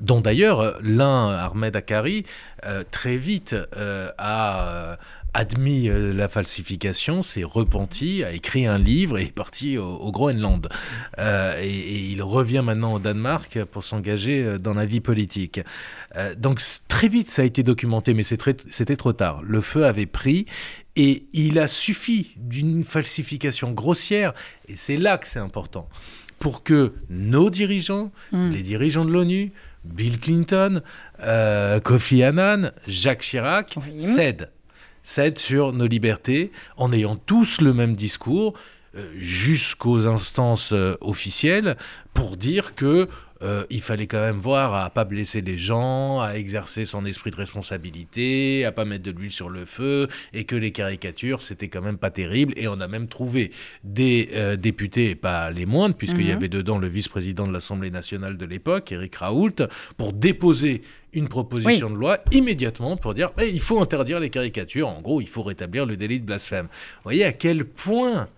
dont 0.00 0.20
d'ailleurs 0.20 0.78
l'un, 0.82 1.30
Ahmed 1.30 1.76
Akari, 1.76 2.24
euh, 2.64 2.84
très 2.90 3.16
vite 3.16 3.56
euh, 3.76 4.10
a 4.18 4.98
admis 5.34 5.88
euh, 5.88 6.12
la 6.12 6.28
falsification, 6.28 7.22
s'est 7.22 7.44
repenti, 7.44 8.24
a 8.24 8.32
écrit 8.32 8.66
un 8.66 8.78
livre 8.78 9.18
et 9.18 9.24
est 9.24 9.32
parti 9.32 9.78
au, 9.78 9.86
au 9.86 10.10
Groenland. 10.10 10.68
Euh, 11.18 11.60
et, 11.62 11.68
et, 11.68 11.98
il 12.10 12.22
revient 12.22 12.62
maintenant 12.64 12.94
au 12.94 12.98
Danemark 12.98 13.64
pour 13.64 13.84
s'engager 13.84 14.42
euh, 14.42 14.58
dans 14.58 14.74
la 14.74 14.86
vie 14.86 15.00
politique. 15.00 15.60
Euh, 16.16 16.34
donc 16.34 16.60
très 16.88 17.08
vite 17.08 17.30
ça 17.30 17.42
a 17.42 17.44
été 17.44 17.62
documenté, 17.62 18.14
mais 18.14 18.24
c'était 18.24 18.96
trop 18.96 19.12
tard. 19.12 19.42
Le 19.42 19.60
feu 19.60 19.84
avait 19.84 20.06
pris 20.06 20.46
et 20.96 21.24
il 21.32 21.58
a 21.58 21.68
suffi 21.68 22.32
d'une 22.36 22.84
falsification 22.84 23.70
grossière, 23.70 24.34
et 24.68 24.76
c'est 24.76 24.96
là 24.96 25.18
que 25.18 25.28
c'est 25.28 25.38
important, 25.38 25.88
pour 26.40 26.64
que 26.64 26.94
nos 27.08 27.48
dirigeants, 27.48 28.10
mm. 28.32 28.50
les 28.50 28.62
dirigeants 28.62 29.04
de 29.04 29.12
l'ONU, 29.12 29.52
Bill 29.84 30.20
Clinton, 30.20 30.82
euh, 31.20 31.80
Kofi 31.80 32.22
Annan, 32.22 32.72
Jacques 32.86 33.22
Chirac, 33.22 33.76
oui. 33.76 34.04
cèdent 34.04 34.50
cède 35.02 35.38
sur 35.38 35.72
nos 35.72 35.86
libertés 35.86 36.52
en 36.76 36.92
ayant 36.92 37.16
tous 37.16 37.60
le 37.60 37.72
même 37.72 37.96
discours 37.96 38.54
euh, 38.96 39.10
jusqu'aux 39.16 40.06
instances 40.06 40.72
euh, 40.72 40.96
officielles 41.00 41.76
pour 42.14 42.36
dire 42.36 42.74
que 42.74 43.08
euh, 43.42 43.64
il 43.70 43.80
fallait 43.80 44.06
quand 44.06 44.20
même 44.20 44.38
voir 44.38 44.74
à 44.74 44.90
pas 44.90 45.04
blesser 45.04 45.40
les 45.40 45.56
gens, 45.56 46.20
à 46.20 46.34
exercer 46.34 46.84
son 46.84 47.06
esprit 47.06 47.30
de 47.30 47.36
responsabilité, 47.36 48.64
à 48.64 48.72
pas 48.72 48.84
mettre 48.84 49.04
de 49.04 49.10
l'huile 49.10 49.30
sur 49.30 49.48
le 49.48 49.64
feu, 49.64 50.08
et 50.32 50.44
que 50.44 50.56
les 50.56 50.72
caricatures 50.72 51.42
c'était 51.42 51.68
quand 51.68 51.82
même 51.82 51.98
pas 51.98 52.10
terrible. 52.10 52.52
Et 52.56 52.68
on 52.68 52.80
a 52.80 52.88
même 52.88 53.08
trouvé 53.08 53.50
des 53.84 54.30
euh, 54.34 54.56
députés, 54.56 55.14
pas 55.14 55.50
les 55.50 55.66
moindres, 55.66 55.94
puisqu'il 55.94 56.26
y 56.26 56.32
avait 56.32 56.48
dedans 56.48 56.78
le 56.78 56.88
vice-président 56.88 57.46
de 57.46 57.52
l'Assemblée 57.52 57.90
nationale 57.90 58.36
de 58.36 58.46
l'époque, 58.46 58.92
Éric 58.92 59.16
Raoult, 59.16 59.56
pour 59.96 60.12
déposer 60.12 60.82
une 61.12 61.28
proposition 61.28 61.88
oui. 61.88 61.92
de 61.92 61.98
loi 61.98 62.18
immédiatement 62.30 62.96
pour 62.96 63.14
dire 63.14 63.32
eh, 63.40 63.48
il 63.48 63.60
faut 63.60 63.80
interdire 63.80 64.20
les 64.20 64.30
caricatures. 64.30 64.88
En 64.88 65.00
gros, 65.00 65.20
il 65.20 65.28
faut 65.28 65.42
rétablir 65.42 65.86
le 65.86 65.96
délit 65.96 66.20
de 66.20 66.26
blasphème. 66.26 66.66
Vous 66.66 67.02
voyez 67.04 67.24
à 67.24 67.32
quel 67.32 67.64
point 67.64 68.28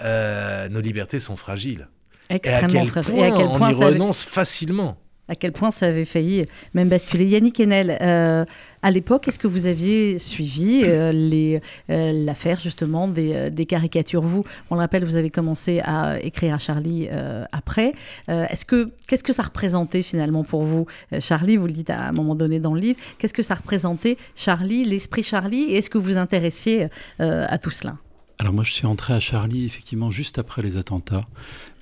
euh, 0.00 0.68
nos 0.68 0.80
libertés 0.80 1.18
sont 1.18 1.36
fragiles. 1.36 1.88
Extrêmement. 2.30 2.84
Et 3.14 3.24
à 3.24 3.30
quel 3.30 3.46
point 3.48 3.72
on 3.74 3.80
y 3.80 3.84
renonce 3.84 4.24
avait... 4.24 4.32
facilement. 4.32 4.96
À 5.28 5.34
quel 5.34 5.52
point 5.52 5.70
ça 5.70 5.86
avait 5.86 6.06
failli 6.06 6.46
même 6.72 6.88
basculer. 6.88 7.26
Yannick 7.26 7.60
Enel, 7.60 7.98
euh, 8.00 8.46
à 8.82 8.90
l'époque, 8.90 9.28
est-ce 9.28 9.38
que 9.38 9.46
vous 9.46 9.66
aviez 9.66 10.18
suivi 10.18 10.82
euh, 10.84 11.60
euh, 11.90 12.12
l'affaire 12.24 12.60
justement 12.60 13.08
des, 13.08 13.50
des, 13.50 13.66
caricatures? 13.66 14.22
Vous, 14.22 14.44
on 14.70 14.76
le 14.76 14.80
rappelle, 14.80 15.04
vous 15.04 15.16
avez 15.16 15.30
commencé 15.30 15.80
à 15.80 16.18
écrire 16.22 16.54
à 16.54 16.58
Charlie 16.58 17.08
euh, 17.10 17.44
après. 17.52 17.92
est-ce 18.28 18.64
que 18.64 18.90
qu'est-ce 19.08 19.24
que 19.24 19.32
ça 19.32 19.42
représentait 19.42 20.02
finalement 20.02 20.44
pour 20.44 20.62
vous, 20.62 20.86
Charlie 21.20 21.56
Vous 21.56 21.66
le 21.66 21.72
dites 21.72 21.90
à 21.90 22.08
un 22.08 22.12
moment 22.12 22.34
donné 22.34 22.60
dans 22.60 22.74
le 22.74 22.80
livre. 22.80 23.00
Qu'est-ce 23.18 23.34
que 23.34 23.42
ça 23.42 23.54
représentait, 23.54 24.16
Charlie, 24.36 24.84
l'esprit 24.84 25.22
Charlie 25.22 25.64
Et 25.64 25.78
est-ce 25.78 25.90
que 25.90 25.98
vous 25.98 26.12
vous 26.12 26.18
intéressiez 26.18 26.86
à 27.18 27.58
tout 27.58 27.70
cela? 27.70 27.96
Alors 28.40 28.52
moi 28.52 28.62
je 28.62 28.72
suis 28.72 28.86
entré 28.86 29.14
à 29.14 29.18
Charlie 29.18 29.64
effectivement 29.66 30.12
juste 30.12 30.38
après 30.38 30.62
les 30.62 30.76
attentats, 30.76 31.26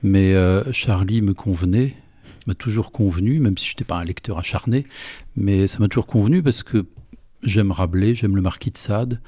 mais 0.02 0.34
euh, 0.34 0.72
Charlie 0.72 1.22
me 1.22 1.34
convenait, 1.34 1.94
m'a 2.46 2.54
toujours 2.54 2.92
convenu, 2.92 3.38
même 3.40 3.58
si 3.58 3.66
je 3.66 3.72
n'étais 3.72 3.84
pas 3.84 3.96
un 3.96 4.04
lecteur 4.04 4.38
acharné, 4.38 4.86
mais 5.36 5.66
ça 5.66 5.78
m'a 5.78 5.88
toujours 5.88 6.06
convenu 6.06 6.42
parce 6.42 6.62
que 6.62 6.86
j'aime 7.42 7.70
Rabelais, 7.70 8.14
j'aime 8.14 8.36
le 8.36 8.42
Marquis 8.42 8.70
de 8.70 8.78
Sade, 8.78 9.20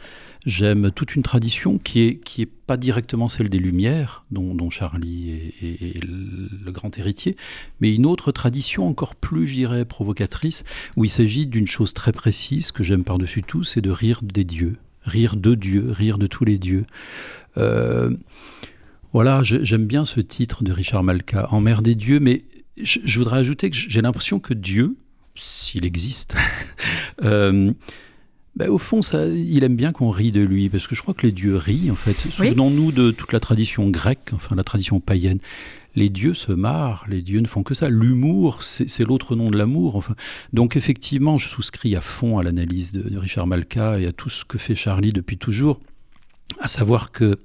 j'aime 0.46 0.90
toute 0.90 1.14
une 1.14 1.22
tradition 1.22 1.78
qui 1.78 2.00
est 2.00 2.16
qui 2.16 2.42
est 2.42 2.46
pas 2.46 2.76
directement 2.76 3.28
celle 3.28 3.48
des 3.48 3.58
Lumières, 3.58 4.24
dont, 4.30 4.70
Charlie 4.70 5.52
est, 5.62 6.04
le 6.04 6.70
grand 6.70 6.96
héritier, 6.98 7.36
mais 7.80 7.94
une 7.94 8.06
autre 8.06 8.32
tradition 8.32 8.88
encore 8.88 9.14
plus, 9.14 9.46
je 9.46 9.54
dirais, 9.54 9.84
provocatrice, 9.84 10.64
où 10.96 11.04
il 11.04 11.10
s'agit 11.10 11.46
d'une 11.46 11.66
chose 11.66 11.94
très 11.94 12.12
précise 12.12 12.72
que 12.72 12.82
j'aime 12.82 13.04
par-dessus 13.04 13.42
tout, 13.42 13.64
c'est 13.64 13.80
de 13.80 13.90
rire 13.90 14.20
des 14.22 14.44
dieux 14.44 14.76
rire 15.08 15.36
de 15.36 15.54
Dieu, 15.54 15.90
rire 15.90 16.18
de 16.18 16.26
tous 16.26 16.44
les 16.44 16.58
dieux. 16.58 16.84
Euh, 17.56 18.10
voilà, 19.12 19.42
j'aime 19.42 19.86
bien 19.86 20.04
ce 20.04 20.20
titre 20.20 20.64
de 20.64 20.72
Richard 20.72 21.02
Malka, 21.02 21.48
En 21.50 21.60
mer 21.60 21.82
des 21.82 21.94
dieux, 21.94 22.20
mais 22.20 22.44
je, 22.76 23.00
je 23.04 23.18
voudrais 23.18 23.38
ajouter 23.38 23.70
que 23.70 23.76
j'ai 23.76 24.02
l'impression 24.02 24.38
que 24.38 24.54
Dieu, 24.54 24.96
s'il 25.34 25.84
existe, 25.84 26.36
euh, 27.22 27.72
bah, 28.56 28.68
au 28.68 28.78
fond, 28.78 29.02
ça, 29.02 29.26
il 29.26 29.62
aime 29.64 29.76
bien 29.76 29.92
qu'on 29.92 30.10
rie 30.10 30.32
de 30.32 30.40
lui, 30.40 30.68
parce 30.68 30.86
que 30.86 30.94
je 30.94 31.02
crois 31.02 31.14
que 31.14 31.26
les 31.26 31.32
dieux 31.32 31.56
rient, 31.56 31.90
en 31.90 31.96
fait. 31.96 32.14
Souvenons-nous 32.30 32.92
de 32.92 33.10
toute 33.10 33.32
la 33.32 33.40
tradition 33.40 33.88
grecque, 33.88 34.30
enfin 34.34 34.56
la 34.56 34.64
tradition 34.64 35.00
païenne. 35.00 35.38
Les 35.94 36.10
dieux 36.10 36.34
se 36.34 36.52
marrent, 36.52 37.06
les 37.08 37.22
dieux 37.22 37.40
ne 37.40 37.46
font 37.46 37.62
que 37.62 37.74
ça. 37.74 37.88
L'humour, 37.88 38.62
c'est 38.62 39.04
l'autre 39.04 39.36
nom 39.36 39.50
de 39.50 39.56
l'amour. 39.56 39.96
Enfin, 39.96 40.14
donc 40.52 40.76
effectivement, 40.76 41.38
je 41.38 41.48
souscris 41.48 41.96
à 41.96 42.00
fond 42.00 42.38
à 42.38 42.42
l'analyse 42.42 42.92
de, 42.92 43.08
de 43.08 43.18
Richard 43.18 43.46
Malka 43.46 43.98
et 43.98 44.06
à 44.06 44.12
tout 44.12 44.28
ce 44.28 44.44
que 44.44 44.58
fait 44.58 44.74
Charlie 44.74 45.12
depuis 45.12 45.38
toujours 45.38 45.80
à 46.60 46.68
savoir 46.68 47.12
que 47.12 47.38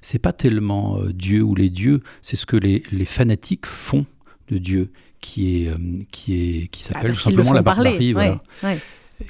c'est 0.00 0.18
pas 0.18 0.32
tellement 0.32 0.98
euh, 0.98 1.12
Dieu 1.12 1.42
ou 1.42 1.54
les 1.54 1.70
dieux, 1.70 2.00
c'est 2.22 2.36
ce 2.36 2.46
que 2.46 2.56
les, 2.56 2.82
les, 2.90 3.04
fanatiques 3.04 3.66
font 3.66 4.06
de 4.48 4.58
Dieu 4.58 4.90
qui 5.20 5.64
est 5.64 5.68
euh, 5.68 5.76
qui 6.10 6.34
est 6.34 6.68
qui 6.68 6.82
s'appelle 6.82 7.12
ah, 7.14 7.18
simplement 7.18 7.52
la 7.52 7.62
barbarie. 7.62 8.12
Voilà. 8.12 8.42
Ouais, 8.62 8.68
ouais. 8.68 8.78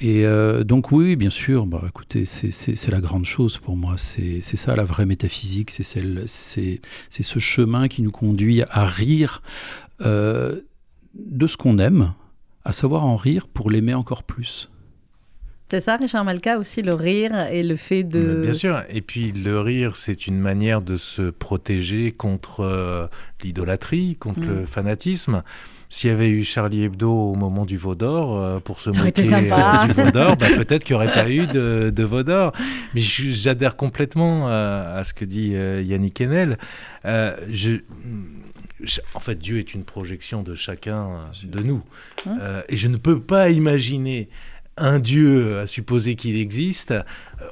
Et 0.01 0.25
euh, 0.25 0.63
donc 0.63 0.91
oui, 0.91 1.15
bien 1.15 1.29
sûr, 1.29 1.65
bah, 1.65 1.83
écoutez, 1.87 2.25
c'est 2.25 2.91
la 2.91 2.99
grande 2.99 3.25
chose 3.25 3.57
pour 3.57 3.77
moi. 3.77 3.95
C'est 3.97 4.41
ça 4.41 4.75
la 4.75 4.83
vraie 4.83 5.05
métaphysique, 5.05 5.71
c'est 5.71 5.83
ce 6.25 7.39
chemin 7.39 7.87
qui 7.87 8.01
nous 8.01 8.11
conduit 8.11 8.63
à 8.69 8.85
rire 8.85 9.41
euh, 10.01 10.61
de 11.15 11.47
ce 11.47 11.57
qu'on 11.57 11.77
aime, 11.77 12.13
à 12.65 12.71
savoir 12.73 13.05
en 13.05 13.15
rire 13.15 13.47
pour 13.47 13.71
l'aimer 13.71 13.93
encore 13.93 14.23
plus. 14.23 14.69
C'est 15.69 15.81
ça, 15.81 15.97
Richard 15.97 16.23
Malka, 16.23 16.57
aussi 16.59 16.81
le 16.81 16.93
rire 16.93 17.47
et 17.51 17.61
le 17.61 17.75
fait 17.75 18.03
de... 18.03 18.39
Bien 18.43 18.53
sûr, 18.53 18.83
et 18.89 19.01
puis 19.01 19.33
le 19.33 19.59
rire, 19.59 19.97
c'est 19.97 20.25
une 20.25 20.39
manière 20.39 20.81
de 20.81 20.95
se 20.95 21.23
protéger 21.29 22.11
contre 22.13 22.61
euh, 22.61 23.07
l'idolâtrie, 23.43 24.15
contre 24.17 24.39
Mm. 24.39 24.47
le 24.59 24.65
fanatisme. 24.65 25.43
S'il 25.89 26.09
y 26.09 26.13
avait 26.13 26.29
eu 26.29 26.43
Charlie 26.45 26.83
Hebdo 26.83 27.09
au 27.11 27.35
moment 27.35 27.65
du 27.65 27.77
veau 27.77 27.95
d'or, 27.95 28.37
euh, 28.37 28.59
pour 28.59 28.79
se 28.79 28.91
Ça 28.93 29.03
moquer 29.03 29.23
euh, 29.33 29.85
du 29.87 29.93
veau 29.93 30.11
d'or, 30.11 30.37
bah, 30.37 30.47
peut-être 30.55 30.83
qu'il 30.85 30.95
n'y 30.95 31.01
aurait 31.03 31.13
pas 31.13 31.29
eu 31.29 31.47
de, 31.47 31.91
de 31.93 32.03
veau 32.03 32.23
d'or. 32.23 32.51
Mais 32.93 33.01
j'adhère 33.01 33.75
complètement 33.75 34.47
à, 34.47 34.95
à 34.97 35.03
ce 35.03 35.13
que 35.13 35.25
dit 35.25 35.51
euh, 35.55 35.81
Yannick 35.81 36.19
Enel. 36.21 36.57
Euh, 37.05 37.35
je- 37.49 37.77
en 39.15 39.19
fait, 39.19 39.39
Dieu 39.39 39.57
est 39.57 39.73
une 39.73 39.83
projection 39.83 40.43
de 40.43 40.53
chacun 40.55 41.07
euh, 41.07 41.17
de 41.43 41.61
nous. 41.61 41.81
Euh, 42.27 42.61
et 42.69 42.75
je 42.77 42.87
ne 42.87 42.97
peux 42.97 43.19
pas 43.19 43.49
imaginer 43.49 44.29
un 44.77 44.99
Dieu, 44.99 45.59
à 45.59 45.67
supposer 45.67 46.15
qu'il 46.15 46.37
existe, 46.37 46.91
euh, 46.91 47.01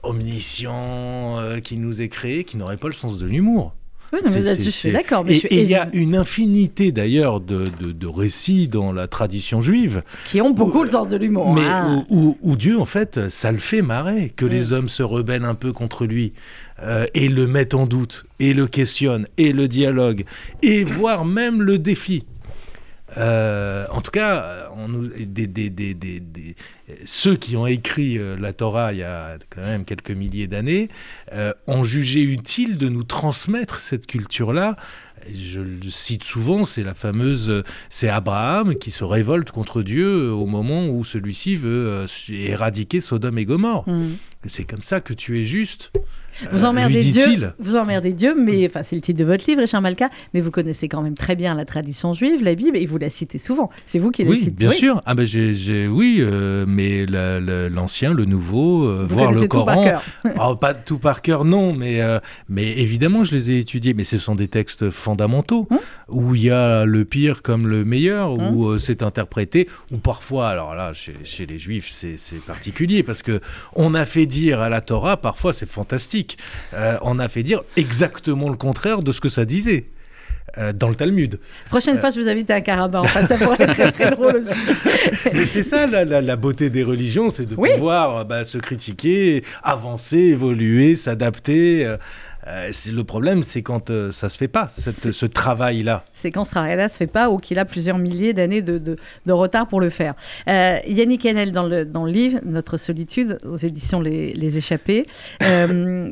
omniscient, 0.03 1.39
euh, 1.39 1.59
qui 1.59 1.77
nous 1.77 2.01
ait 2.01 2.09
créés, 2.09 2.43
qui 2.43 2.57
n'aurait 2.57 2.77
pas 2.77 2.87
le 2.87 2.93
sens 2.93 3.17
de 3.17 3.25
l'humour. 3.25 3.73
Oui, 4.13 4.19
non, 4.23 4.31
mais 4.31 4.55
je 4.63 4.69
suis 4.69 4.91
d'accord. 4.91 5.25
Et 5.27 5.41
il 5.63 5.67
y 5.69 5.75
a 5.75 5.89
une 5.91 6.15
infinité 6.15 6.91
d'ailleurs 6.91 7.41
de, 7.41 7.65
de- 7.81 7.91
de 7.91 8.07
récits 8.07 8.67
dans 8.67 8.93
la 8.93 9.07
tradition 9.07 9.61
juive, 9.61 10.03
Qui 10.25 10.39
ont 10.41 10.51
beaucoup 10.51 10.83
le 10.83 10.89
sens 10.89 11.09
de 11.09 11.17
l'humour. 11.17 11.53
mais 11.53 11.61
hein. 11.65 12.05
où, 12.09 12.17
où- 12.19 12.37
où 12.51 12.55
Dieu 12.55 12.79
en 12.79 12.85
fait, 12.85 13.29
ça 13.29 13.51
le 13.51 13.57
fait 13.57 13.81
marrer 13.81 14.31
que 14.35 14.45
Mm. 14.45 14.49
les 14.49 14.73
hommes 14.73 14.89
se 14.89 15.03
rebellent 15.03 15.43
un 15.43 15.55
peu 15.55 15.73
contre 15.73 16.05
lui 16.05 16.33
euh, 16.83 17.05
et 17.15 17.27
le 17.29 17.47
mettent 17.47 17.73
en 17.73 17.87
doute 17.87 18.23
et 18.39 18.53
le 18.53 18.67
questionnent 18.67 19.27
et 19.37 19.51
le 19.51 19.67
dialogue 19.67 20.23
et 20.61 20.83
voire 20.83 21.25
même 21.25 21.61
le 21.61 21.79
défi. 21.79 22.23
Euh, 23.17 23.85
en 23.91 24.01
tout 24.01 24.11
cas, 24.11 24.69
euh, 24.77 24.99
ceux 27.05 27.35
qui 27.35 27.55
ont 27.55 27.67
écrit 27.67 28.17
euh, 28.17 28.35
la 28.39 28.53
Torah 28.53 28.93
il 28.93 28.99
y 28.99 29.03
a 29.03 29.37
quand 29.49 29.61
même 29.61 29.85
quelques 29.85 30.11
milliers 30.11 30.47
d'années 30.47 30.89
ont 31.67 31.83
jugé 31.83 32.21
utile 32.21 32.77
de 32.77 32.89
nous 32.89 33.03
transmettre 33.03 33.79
cette 33.79 34.07
culture-là. 34.07 34.75
Je 35.33 35.59
le 35.59 35.89
cite 35.89 36.23
souvent, 36.23 36.65
c'est 36.65 36.83
la 36.83 36.93
fameuse, 36.93 37.63
c'est 37.89 38.09
Abraham 38.09 38.75
qui 38.75 38.91
se 38.91 39.03
révolte 39.03 39.49
contre 39.49 39.81
Dieu 39.81 40.29
au 40.31 40.45
moment 40.45 40.87
où 40.87 41.03
celui-ci 41.03 41.55
veut 41.55 42.05
éradiquer 42.29 42.99
Sodome 42.99 43.39
et 43.39 43.45
Gomorre. 43.45 43.89
Mm. 43.89 44.13
C'est 44.47 44.63
comme 44.63 44.81
ça 44.81 45.01
que 45.01 45.13
tu 45.13 45.39
es 45.39 45.43
juste. 45.43 45.91
Vous 46.51 46.65
euh, 46.65 46.67
emmerdez 46.67 46.95
lui 47.01 47.11
Dieu, 47.11 47.23
vous 47.59 47.77
emmerdez 47.77 48.11
Dieu, 48.11 48.35
mais 48.37 48.67
enfin 48.67 48.83
c'est 48.83 48.97
le 48.97 49.01
titre 49.01 49.17
de 49.19 49.23
votre 49.23 49.45
livre, 49.47 49.61
Richard 49.61 49.81
Malka, 49.81 50.09
mais 50.33 50.41
vous 50.41 50.51
connaissez 50.51 50.89
quand 50.89 51.01
même 51.01 51.15
très 51.15 51.37
bien 51.37 51.55
la 51.55 51.63
tradition 51.63 52.13
juive, 52.13 52.43
la 52.43 52.55
Bible, 52.55 52.75
et 52.75 52.85
vous 52.85 52.97
la 52.97 53.09
citez 53.09 53.37
souvent. 53.37 53.69
C'est 53.85 53.99
vous 53.99 54.11
qui 54.11 54.25
la 54.25 54.31
Oui, 54.31 54.39
citez. 54.39 54.51
bien 54.51 54.69
sûr. 54.71 55.01
Ah 55.05 55.15
ben 55.15 55.25
j'ai, 55.25 55.87
oui, 55.87 56.17
euh, 56.19 56.65
mais 56.67 57.05
la- 57.05 57.39
la- 57.39 57.69
l'ancien, 57.69 58.13
le 58.13 58.25
nouveau, 58.25 58.83
euh, 58.83 59.05
voir 59.07 59.31
le 59.31 59.43
tout 59.47 59.47
par 59.47 59.75
Coran. 59.75 59.83
cœur. 59.85 60.03
Alors, 60.25 60.59
pas 60.59 60.73
tout 60.73 60.97
par 60.97 61.21
cœur, 61.21 61.45
non, 61.45 61.71
mais, 61.71 62.01
euh, 62.01 62.19
mais 62.49 62.69
évidemment, 62.81 63.23
je 63.23 63.33
les 63.33 63.51
ai 63.51 63.59
étudiés. 63.59 63.93
Mais 63.93 64.03
ce 64.03 64.17
sont 64.17 64.35
des 64.35 64.49
textes 64.49 64.89
fondamentaux 64.89 65.69
Hum. 65.71 65.79
où 66.09 66.35
il 66.35 66.43
y 66.43 66.49
a 66.51 66.83
le 66.83 67.05
pire 67.05 67.43
comme 67.43 67.65
le 67.69 67.85
meilleur, 67.85 68.33
Hum. 68.33 68.57
où 68.57 68.77
c'est 68.77 69.03
interprété, 69.03 69.69
ou 69.93 69.99
parfois, 69.99 70.49
alors 70.49 70.75
là, 70.75 70.91
chez, 70.91 71.13
chez 71.23 71.45
les 71.45 71.59
Juifs, 71.59 71.91
c'est, 71.93 72.17
c'est 72.17 72.43
particulier 72.43 73.03
parce 73.03 73.21
que 73.23 73.39
on 73.73 73.93
a 73.93 74.05
fait 74.05 74.25
dire 74.39 74.57
à 74.61 74.69
la 74.69 74.81
Torah, 74.81 75.17
parfois, 75.17 75.51
c'est 75.53 75.69
fantastique. 75.69 76.37
euh, 76.73 76.97
on 77.01 77.19
a 77.19 77.27
fait 77.27 77.43
dire 77.43 77.61
exactement 77.77 78.49
le 78.49 78.57
contraire 78.67 78.99
de 79.07 79.11
ce 79.11 79.19
que 79.21 79.29
ça 79.29 79.45
disait. 79.45 79.83
euh, 80.57 80.71
dans 80.71 80.87
le 80.93 80.95
Talmud. 80.95 81.33
Prochaine 81.69 81.97
fois, 81.99 82.11
je 82.11 82.19
vous 82.21 82.29
invite 82.29 82.49
à 82.49 82.55
un 82.55 82.61
carabin. 82.61 83.01
Enfin, 83.01 83.27
ça 83.27 83.35
pourrait 83.37 83.57
être 83.59 83.73
très, 83.73 83.91
très 83.91 84.11
drôle 84.11 84.35
aussi. 84.37 84.55
Mais 85.33 85.45
c'est 85.45 85.63
ça 85.71 85.85
la, 85.85 86.05
la- 86.05 86.21
la 86.21 86.35
beauté 86.37 86.69
des 86.69 86.83
religions, 86.83 87.29
c'est 87.29 87.45
de 87.45 87.55
Oui. 87.57 87.69
pouvoir 87.75 88.07
euh, 88.17 88.23
bah, 88.23 88.43
se 88.45 88.57
critiquer, 88.59 89.43
avancer, 89.63 90.17
évoluer, 90.37 90.95
s'adapter. 90.95 91.95
Euh, 92.47 92.71
le 92.91 93.03
problème, 93.03 93.43
c'est 93.43 93.61
quand 93.61 93.89
euh, 93.89 94.11
ça 94.11 94.29
se 94.29 94.37
fait 94.37 94.47
pas, 94.47 94.67
cette- 94.69 95.11
ce 95.11 95.25
travail-là. 95.25 96.03
C'est 96.13 96.31
quand 96.31 96.45
ce 96.45 96.51
travail-là 96.51 96.89
se 96.89 96.97
fait 96.97 97.07
pas 97.07 97.29
ou 97.29 97.37
qu'il 97.37 97.57
a 97.59 97.65
plusieurs 97.65 97.97
milliers 97.97 98.33
d'années 98.33 98.61
de, 98.61 98.77
de- 98.77 98.95
de 99.25 99.31
retard 99.33 99.67
pour 99.67 99.81
le 99.81 99.89
faire. 99.89 100.13
Euh, 100.47 100.77
Yannick 100.87 101.25
Henel, 101.25 101.51
dans 101.51 101.63
le, 101.65 101.85
dans 101.85 102.05
le 102.05 102.11
livre 102.11 102.39
Notre 102.45 102.77
solitude, 102.77 103.37
aux 103.45 103.57
éditions 103.57 103.99
Les, 104.01 104.33
Les 104.33 104.57
Échappés, 104.57 105.05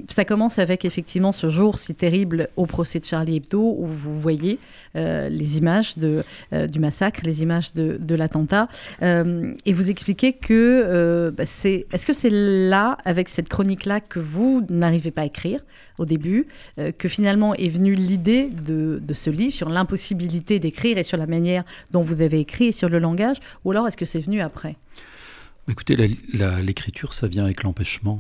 ça 0.10 0.26
commence 0.26 0.60
avec 0.60 0.86
effectivement 0.86 1.32
ce 1.32 1.50
jour 1.50 1.78
si 1.80 1.94
terrible 1.96 2.50
au 2.56 2.66
procès 2.66 3.00
de 3.00 3.06
Charlie 3.06 3.38
Hebdo, 3.38 3.76
où 3.80 3.86
vous 3.86 4.20
voyez 4.20 4.60
les 4.96 5.58
images 5.58 5.98
de, 5.98 6.24
du 6.68 6.80
massacre, 6.80 7.22
les 7.24 7.42
images 7.42 7.74
de, 7.74 7.98
de 8.00 8.16
l'attentat, 8.16 8.68
et 9.02 9.74
vous 9.74 9.90
expliquez 9.90 10.34
que 10.34 11.32
bah, 11.36 11.46
c'est. 11.46 11.86
Est-ce 11.94 12.06
que 12.06 12.14
c'est 12.14 12.30
là, 12.32 12.98
avec 13.06 13.30
cette 13.30 13.50
chronique-là, 13.50 14.00
que 14.02 14.20
vous 14.20 14.66
n'arrivez 14.70 15.12
pas 15.12 15.22
à 15.22 15.26
écrire 15.26 15.60
au 15.98 16.06
début, 16.06 16.48
euh, 16.80 16.92
que 16.92 17.08
finalement 17.08 17.54
est 17.56 17.70
venue 17.70 17.96
l'idée 17.96 18.50
de, 18.50 19.02
de 19.02 19.14
ce 19.14 19.30
livre 19.30 19.54
sur 19.54 19.70
l'impossibilité 19.70 20.60
d'écrire 20.60 20.98
et 20.98 21.04
sur 21.04 21.18
la 21.18 21.28
manière 21.28 21.64
dont 21.92 22.02
vous 22.02 22.22
avez 22.22 22.40
écrit 22.40 22.68
et 22.68 22.72
sur 22.72 22.90
le 22.90 23.00
langage, 23.00 23.38
ou 23.64 23.72
alors 23.72 23.88
est-ce 23.88 23.98
que 23.98 24.06
c'est 24.06 24.20
venu 24.20 24.42
après? 24.42 24.76
Écoutez, 25.70 25.96
l'écriture, 25.96 27.14
ça 27.14 27.28
vient 27.28 27.46
avec 27.46 27.64
l'empêchement. 27.64 28.20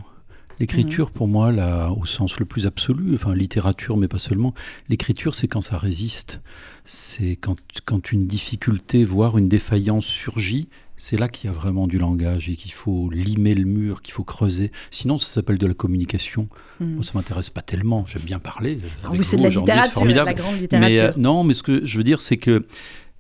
L'écriture, 0.60 1.12
pour 1.12 1.28
moi, 1.28 1.52
là, 1.52 1.92
au 1.92 2.06
sens 2.06 2.40
le 2.40 2.46
plus 2.46 2.68
absolu, 2.68 3.16
enfin 3.16 3.34
littérature, 3.36 3.98
mais 3.98 4.08
pas 4.08 4.20
seulement, 4.20 4.54
l'écriture, 4.88 5.36
c'est 5.36 5.48
quand 5.48 5.62
ça 5.62 5.78
résiste. 5.78 6.42
C'est 6.86 7.36
quand, 7.36 7.58
quand 7.86 8.12
une 8.12 8.28
difficulté, 8.28 9.04
voire 9.04 9.38
une 9.38 9.50
défaillance 9.50 10.06
surgit, 10.06 10.70
c'est 10.96 11.18
là 11.18 11.28
qu'il 11.28 11.50
y 11.50 11.54
a 11.54 11.56
vraiment 11.56 11.88
du 11.88 11.98
langage 11.98 12.50
et 12.50 12.56
qu'il 12.56 12.72
faut 12.72 13.10
limer 13.10 13.56
le 13.56 13.66
mur, 13.66 14.02
qu'il 14.02 14.14
faut 14.14 14.24
creuser. 14.24 14.72
Sinon, 14.92 15.18
ça 15.18 15.28
s'appelle 15.28 15.58
de 15.58 15.68
la 15.68 15.74
communication. 15.74 16.48
Mhm. 16.80 16.96
Moi, 16.96 17.04
ça 17.04 17.12
m'intéresse 17.16 17.50
pas 17.50 17.62
tellement. 17.62 18.06
J'aime 18.08 18.22
bien 18.22 18.40
parler. 18.40 18.78
Alors 19.00 19.10
avec 19.12 19.18
vous, 19.22 19.24
c'est 19.24 19.38
de 19.38 19.44
la 19.44 19.50
littérature, 19.50 19.94
formidable. 19.94 20.28
la 20.28 20.34
grande 20.34 20.56
Mais 20.56 20.62
littérature. 20.62 21.04
euh, 21.04 21.12
non, 21.18 21.44
mais 21.44 21.54
ce 21.54 21.64
que 21.64 21.84
je 21.86 21.98
veux 21.98 22.04
dire, 22.04 22.22
c'est 22.22 22.38
que 22.38 22.66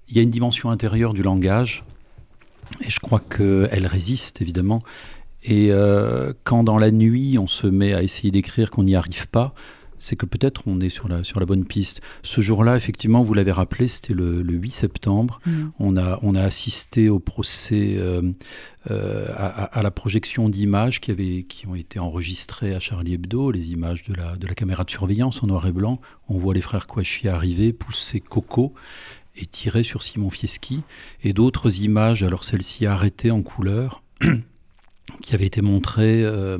il 0.09 0.15
y 0.15 0.19
a 0.19 0.21
une 0.21 0.29
dimension 0.29 0.69
intérieure 0.69 1.13
du 1.13 1.23
langage, 1.23 1.83
et 2.86 2.89
je 2.89 2.99
crois 2.99 3.19
qu'elle 3.21 3.88
résiste 3.88 4.41
évidemment. 4.41 4.83
Et 5.43 5.71
euh, 5.71 6.33
quand 6.43 6.63
dans 6.63 6.77
la 6.77 6.91
nuit 6.91 7.38
on 7.38 7.47
se 7.47 7.67
met 7.67 7.93
à 7.93 8.03
essayer 8.03 8.31
d'écrire 8.31 8.69
qu'on 8.71 8.83
n'y 8.83 8.95
arrive 8.95 9.27
pas, 9.27 9.53
c'est 10.04 10.18
que 10.18 10.26
peut-être 10.26 10.63
on 10.68 10.82
est 10.82 10.89
sur 10.89 11.08
la, 11.08 11.24
sur 11.24 11.39
la 11.39 11.46
bonne 11.46 11.63
piste. 11.63 12.02
Ce 12.24 12.42
jour-là, 12.42 12.76
effectivement, 12.76 13.24
vous 13.24 13.34
l'avez 13.34 13.54
rappelé, 13.54 13.88
c'était 13.88 14.13
le, 14.13 14.42
le 14.42 14.54
8 14.54 14.70
septembre. 14.72 15.39
Mhm. 15.46 15.72
On 15.80 15.96
a, 15.96 16.20
on 16.24 16.36
a 16.36 16.42
assisté 16.44 17.08
au 17.08 17.20
procès, 17.20 17.96
euh, 17.98 18.22
euh, 18.92 19.28
à, 19.38 19.82
la 19.82 19.92
projection 19.92 20.50
d'images 20.50 21.00
qui, 21.00 21.12
avaient- 21.12 21.44
qui 21.44 21.68
ont 21.68 21.76
été 21.76 22.00
enregistrées 22.00 22.76
à 22.76 22.82
Charlie 22.82 23.13
Hebdo, 23.13 23.50
les 23.50 23.72
images 23.72 24.04
de 24.04 24.13
la, 24.13 24.36
de 24.36 24.46
la 24.46 24.56
caméra 24.56 24.84
de 24.84 24.89
surveillance 24.92 25.42
en 25.42 25.48
noir 25.48 25.66
et 25.68 25.72
blanc. 25.72 26.02
On 26.28 26.38
voit 26.38 26.54
les 26.54 26.62
frères 26.62 26.86
Kouachi 26.86 27.30
arriver, 27.30 27.72
pousser 27.72 28.20
Coco 28.20 28.74
et 29.38 29.46
tirer 29.46 29.84
sur 29.84 30.04
Simon 30.04 30.30
Fieschi. 30.30 30.82
Et 31.24 31.32
d'autres 31.32 31.80
images, 31.82 32.24
alors 32.24 32.44
celle-ci 32.44 32.86
arrêtée 32.86 33.32
en 33.32 33.42
couleur, 33.42 34.04
qui 35.22 35.34
avait 35.34 35.46
été 35.46 35.62
montrée 35.62 36.24
euh, 36.24 36.58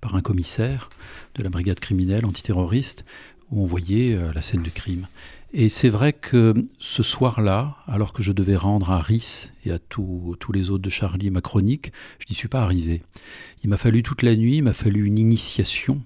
par 0.00 0.16
un 0.16 0.20
commissaire 0.22 0.88
de 1.36 1.42
la 1.42 1.50
brigade 1.50 1.80
criminelle 1.80 2.24
antiterroriste, 2.26 3.04
où 3.50 3.62
on 3.62 3.66
voyait 3.66 4.14
euh, 4.14 4.32
la 4.34 4.42
scène 4.42 4.62
du 4.62 4.70
crime. 4.70 5.06
Et 5.52 5.68
c'est 5.68 5.88
vrai 5.88 6.12
que 6.12 6.52
ce 6.80 7.02
soir-là, 7.02 7.76
alors 7.86 8.12
que 8.12 8.22
je 8.22 8.32
devais 8.32 8.56
rendre 8.56 8.90
à 8.90 9.00
Rhys 9.00 9.52
et 9.64 9.70
à 9.70 9.78
tous 9.78 10.36
tous 10.40 10.52
les 10.52 10.70
autres 10.70 10.82
de 10.82 10.90
Charlie 10.90 11.30
ma 11.30 11.40
chronique, 11.40 11.92
je 12.18 12.26
n'y 12.28 12.34
suis 12.34 12.48
pas 12.48 12.62
arrivé. 12.62 13.02
Il 13.62 13.70
m'a 13.70 13.76
fallu 13.76 14.02
toute 14.02 14.22
la 14.22 14.34
nuit, 14.34 14.56
il 14.56 14.62
m'a 14.62 14.72
fallu 14.72 15.06
une 15.06 15.18
initiation 15.18 16.02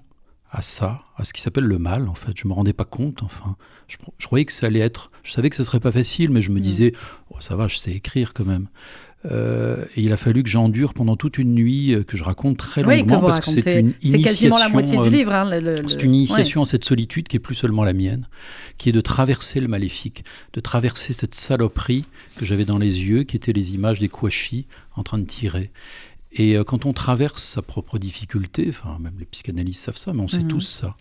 à 0.53 0.63
ça, 0.63 1.03
à 1.17 1.25
ce 1.25 1.33
qui 1.33 1.41
s'appelle 1.41 1.65
le 1.65 1.79
mal, 1.79 2.09
en 2.09 2.15
fait. 2.15 2.33
Je 2.37 2.47
me 2.47 2.53
rendais 2.53 2.73
pas 2.73 2.85
compte, 2.85 3.23
enfin. 3.23 3.57
Je, 3.89 3.97
je 4.19 4.27
croyais 4.27 4.45
que 4.45 4.53
ça 4.53 4.67
allait 4.67 4.81
être... 4.81 5.11
Je 5.25 5.33
savais 5.33 5.49
que 5.51 5.57
ce 5.57 5.65
serait 5.65 5.81
pas 5.81 5.91
facile, 5.93 6.31
mais 6.31 6.43
je 6.43 6.51
me 6.51 6.59
Mm. 6.59 6.63
disais, 6.63 6.93
oh, 7.31 7.37
ça 7.41 7.57
va, 7.57 7.67
je 7.67 7.77
sais 7.77 7.91
écrire 7.93 8.35
quand 8.35 8.45
même. 8.45 8.69
Euh, 9.31 9.85
et 9.97 10.01
il 10.03 10.13
a 10.13 10.17
fallu 10.17 10.43
que 10.43 10.49
j'endure 10.49 10.95
pendant 10.95 11.15
toute 11.15 11.37
une 11.37 11.55
nuit, 11.55 11.93
euh, 11.93 12.03
que 12.05 12.17
je 12.17 12.25
raconte 12.25 12.57
très 12.57 12.83
Oui, 12.85 13.05
que 13.05 13.11
longuement, 13.11 13.29
parce 13.29 13.41
que 13.45 13.51
c'est 13.51 13.79
une 13.81 13.93
C'est 14.01 14.09
initiation... 14.09 14.49
quasiment 14.49 14.59
la 14.59 14.69
moitié 14.71 14.99
euh, 14.99 15.03
du 15.03 15.11
livre. 15.11 15.33
hein, 15.35 15.51
c'est 15.87 16.03
une 16.03 16.11
ouais. 16.13 16.17
initiation 16.17 16.63
à 16.63 16.65
cette 16.65 16.87
solitude 16.87 17.29
qui 17.29 17.37
est 17.37 17.41
plus 17.41 17.55
seulement 17.55 17.85
la 17.85 17.93
mienne, 17.93 18.29
qui 18.79 18.89
est 18.89 18.93
de 18.93 19.01
traverser 19.03 19.61
le 19.61 19.69
maléfique, 19.69 20.25
de 20.55 20.61
traverser 20.61 21.13
cette 21.13 21.35
saloperie 21.35 22.07
que 22.37 22.47
j'avais 22.47 22.65
dans 22.65 22.79
les 22.79 23.03
yeux, 23.05 23.25
qui 23.25 23.37
étaient 23.37 23.53
les 23.53 23.75
images 23.75 23.99
des 23.99 24.09
Kouachi 24.09 24.67
en 24.97 25.03
train 25.03 25.19
de 25.19 25.27
tirer. 25.27 25.71
Et 26.33 26.57
euh, 26.57 26.65
quand 26.65 26.87
on 26.87 26.95
traverse 26.95 27.43
sa 27.43 27.61
propre 27.61 27.99
difficulté, 27.99 28.67
enfin 28.71 28.97
même 29.01 29.15
les 29.19 29.27
psychanalystes 29.27 29.83
savent 29.85 29.97
ça, 29.99 30.15
mais 30.15 30.21
on 30.23 30.29
sait 30.29 30.39
Mhm. 30.39 30.49
tous 30.49 30.61
ça. 30.61 30.97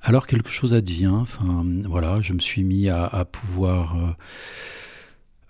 Alors 0.00 0.26
quelque 0.26 0.50
chose 0.50 0.74
advient. 0.74 1.06
Enfin 1.12 1.64
voilà, 1.84 2.20
je 2.22 2.32
me 2.32 2.40
suis 2.40 2.64
mis 2.64 2.88
à, 2.88 3.04
à 3.04 3.24
pouvoir, 3.24 3.94
euh, 3.96 4.10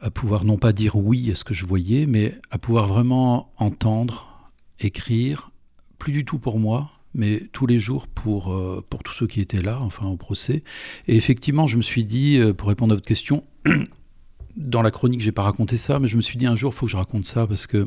à 0.03 0.11
pouvoir 0.11 0.45
non 0.45 0.59
pas 0.59 0.73
dire 0.73 0.97
oui 0.97 1.31
à 1.31 1.37
ce 1.37 1.45
que 1.45 1.55
je 1.55 1.65
voyais, 1.65 2.07
mais 2.07 2.35
à 2.51 2.59
pouvoir 2.59 2.87
vraiment 2.89 3.53
entendre, 3.57 4.51
écrire, 4.81 5.53
plus 5.99 6.13
du 6.13 6.25
tout 6.25 6.39
pour 6.39 6.59
moi, 6.59 6.91
mais 7.15 7.49
tous 7.53 7.67
les 7.67 7.79
jours 7.79 8.09
pour, 8.09 8.53
euh, 8.53 8.85
pour 8.91 9.05
tous 9.05 9.13
ceux 9.13 9.29
qui 9.29 9.41
étaient 9.41 9.63
là, 9.63 9.81
enfin 9.81 10.07
au 10.07 10.17
procès. 10.17 10.65
Et 11.07 11.17
effectivement, 11.17 11.69
je 11.69 11.77
me 11.77 11.83
suis 11.83 12.05
dit, 12.05 12.37
euh, 12.39 12.53
pour 12.53 12.69
répondre 12.69 12.93
à 12.93 12.97
votre 12.97 13.07
question, 13.07 13.45
dans 14.57 14.83
la 14.83 14.91
chronique, 14.91 15.21
j'ai 15.21 15.31
pas 15.31 15.43
raconté 15.43 15.77
ça, 15.77 16.01
mais 16.01 16.09
je 16.09 16.17
me 16.17 16.23
suis 16.23 16.37
dit 16.37 16.47
un 16.47 16.57
jour, 16.57 16.73
il 16.75 16.77
faut 16.77 16.87
que 16.87 16.93
je 16.93 16.97
raconte 16.97 17.25
ça 17.25 17.47
parce 17.47 17.69
que 17.69 17.87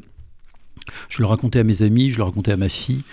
je 1.09 1.21
le 1.21 1.25
racontais 1.25 1.59
à 1.59 1.63
mes 1.65 1.81
amis, 1.81 2.11
je 2.11 2.17
le 2.17 2.23
racontais 2.23 2.53
à 2.53 2.57
ma 2.57 2.69
fille, 2.69 3.03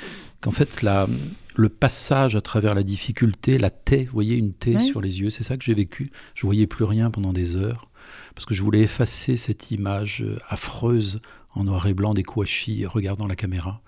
qu'en 0.41 0.53
fait, 0.53 0.83
la, 0.83 1.09
le 1.57 1.69
passage 1.69 2.37
à 2.37 2.41
travers 2.41 2.77
la 2.77 2.85
difficulté, 2.85 3.59
la 3.59 3.71
taie, 3.71 4.05
vous 4.05 4.13
voyez, 4.13 4.37
une 4.37 4.53
taie 4.53 4.79
sur 4.79 5.01
les 5.01 5.21
yeux, 5.21 5.31
c'est 5.31 5.43
ça 5.43 5.57
que 5.57 5.65
j'ai 5.65 5.75
vécu. 5.75 6.13
Je 6.35 6.47
voyais 6.47 6.69
plus 6.69 6.85
rien 6.85 7.11
pendant 7.11 7.33
des 7.33 7.57
heures, 7.57 7.89
parce 8.35 8.47
que 8.47 8.55
je 8.55 8.63
voulais 8.63 8.81
effacer 8.81 9.37
cette 9.37 9.71
image 9.71 10.23
euh, 10.23 10.39
affreuse 10.49 11.21
en 11.55 11.65
noir 11.65 11.87
et 11.87 11.95
blanc 11.95 12.15
des 12.15 12.23
Kouachi 12.23 12.87
regardant 12.87 13.27
la 13.27 13.37
caméra. 13.37 13.83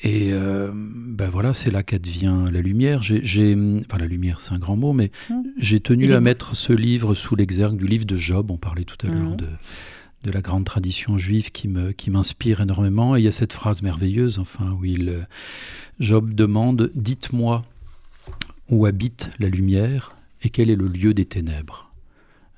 Et 0.00 0.32
euh, 0.32 0.70
ben 0.74 1.28
voilà, 1.28 1.54
c'est 1.54 1.70
là 1.70 1.82
qu'advient 1.82 2.46
la 2.52 2.60
lumière. 2.60 3.02
J'ai, 3.02 3.54
enfin, 3.84 3.98
la 3.98 4.06
lumière, 4.06 4.38
c'est 4.38 4.52
un 4.52 4.58
grand 4.58 4.76
mot, 4.76 4.92
mais 4.92 5.10
mmh. 5.28 5.34
j'ai 5.56 5.80
tenu 5.80 6.12
à 6.12 6.20
mettre 6.20 6.54
ce 6.54 6.72
livre 6.72 7.14
sous 7.14 7.34
l'exergue 7.34 7.76
du 7.76 7.86
livre 7.86 8.06
de 8.06 8.16
Job. 8.16 8.50
On 8.50 8.58
parlait 8.58 8.84
tout 8.84 8.96
à 9.04 9.10
l'heure 9.10 9.30
mmh. 9.30 9.36
de, 9.36 9.46
de 10.24 10.30
la 10.30 10.40
grande 10.40 10.64
tradition 10.64 11.18
juive 11.18 11.50
qui, 11.50 11.66
me, 11.66 11.90
qui 11.90 12.10
m'inspire 12.10 12.60
énormément. 12.60 13.16
Et 13.16 13.20
il 13.20 13.24
y 13.24 13.28
a 13.28 13.32
cette 13.32 13.52
phrase 13.52 13.82
merveilleuse, 13.82 14.38
enfin, 14.38 14.70
où 14.70 14.84
il, 14.84 15.08
euh, 15.08 15.22
Job 16.00 16.32
demande 16.32 16.90
Dites-moi 16.94 17.64
où 18.68 18.86
habite 18.86 19.30
la 19.38 19.48
lumière 19.48 20.16
et 20.42 20.50
quel 20.50 20.70
est 20.70 20.76
le 20.76 20.86
lieu 20.86 21.14
des 21.14 21.24
ténèbres? 21.24 21.87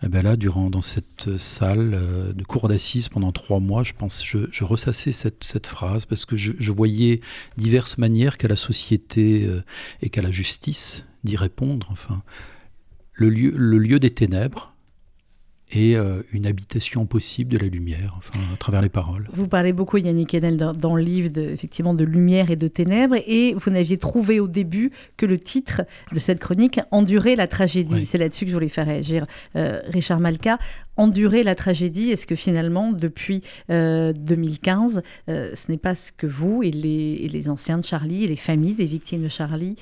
Eh 0.03 0.09
bien 0.09 0.23
là, 0.23 0.37
durant 0.37 0.71
dans 0.71 0.81
cette 0.81 1.37
salle 1.37 1.93
euh, 1.93 2.33
de 2.33 2.43
cour 2.43 2.69
d'assises 2.69 3.11
pendant 3.11 3.33
trois 3.33 3.61
mois, 3.61 3.85
je 3.85 3.93
pense, 3.93 4.25
je, 4.25 4.65
ressassais 4.65 5.13
cette, 5.13 5.67
phrase 5.67 6.07
parce 6.07 6.25
que 6.25 6.37
je, 6.37 6.53
je, 6.59 6.73
voyais 6.73 7.21
diverses 7.59 7.99
manières 7.99 8.39
qu'a 8.39 8.49
la 8.49 8.57
société 8.57 9.45
euh, 9.45 9.63
et 10.01 10.09
qu'a 10.09 10.23
la 10.23 10.31
justice 10.31 11.05
d'y 11.23 11.37
répondre. 11.37 11.89
Enfin, 11.91 12.23
le 13.13 13.29
lieu, 13.29 13.53
le 13.55 13.77
lieu 13.77 14.01
des 14.01 14.11
ténèbres, 14.11 14.70
et 15.73 15.97
euh, 15.97 16.23
une 16.33 16.47
habitation 16.47 17.07
possible 17.07 17.53
de 17.53 17.59
la 17.59 17.69
lumière, 17.69 18.15
enfin, 18.19 18.39
à 18.53 18.57
travers 18.57 18.83
les 18.83 18.89
paroles. 18.89 19.29
Vous 19.33 19.47
parlez 19.47 19.73
beaucoup, 19.73 19.99
Yannick 19.99 20.35
Enel, 20.35 20.57
dans, 20.57 20.97
le 20.97 21.03
livre 21.03 21.29
de, 21.29 21.43
effectivement 21.43 21.95
de 21.95 22.05
lumière 22.05 22.51
et 22.51 22.57
de 22.57 22.69
ténèbres, 22.69 23.17
et 23.27 23.55
vous 23.55 23.71
n'aviez 23.71 23.97
trouvé 23.97 24.41
au 24.41 24.49
début 24.49 24.91
que 25.17 25.27
le 25.27 25.39
titre 25.39 25.83
de 26.13 26.19
cette 26.19 26.41
chronique, 26.41 26.81
Endurer 26.91 27.37
la 27.37 27.47
tragédie. 27.47 28.05
C'est 28.05 28.19
là-dessus 28.19 28.45
que 28.45 28.51
je 28.51 28.57
voulais 28.57 28.69
faire 28.69 28.87
réagir 28.87 29.27
euh, 29.57 29.81
Richard 29.89 30.21
Malka. 30.21 30.59
Endurer 30.97 31.43
la 31.43 31.55
tragédie, 31.55 32.11
est-ce 32.11 32.27
que 32.27 32.35
finalement, 32.35 32.93
depuis 32.93 33.43
2015, 33.69 35.03
euh, 35.29 35.53
ce 35.55 35.71
n'est 35.71 35.79
pas 35.79 35.95
ce 35.95 36.13
que 36.13 36.27
vous 36.27 36.63
et 36.63 36.71
les, 36.71 37.21
et 37.23 37.29
les, 37.29 37.49
anciens 37.49 37.79
de 37.79 37.85
Charlie 37.85 38.25
et 38.25 38.27
les 38.27 38.37
familles 38.37 38.75
des 38.75 38.87
victimes 38.87 39.23
de 39.23 39.29
Charlie 39.29 39.77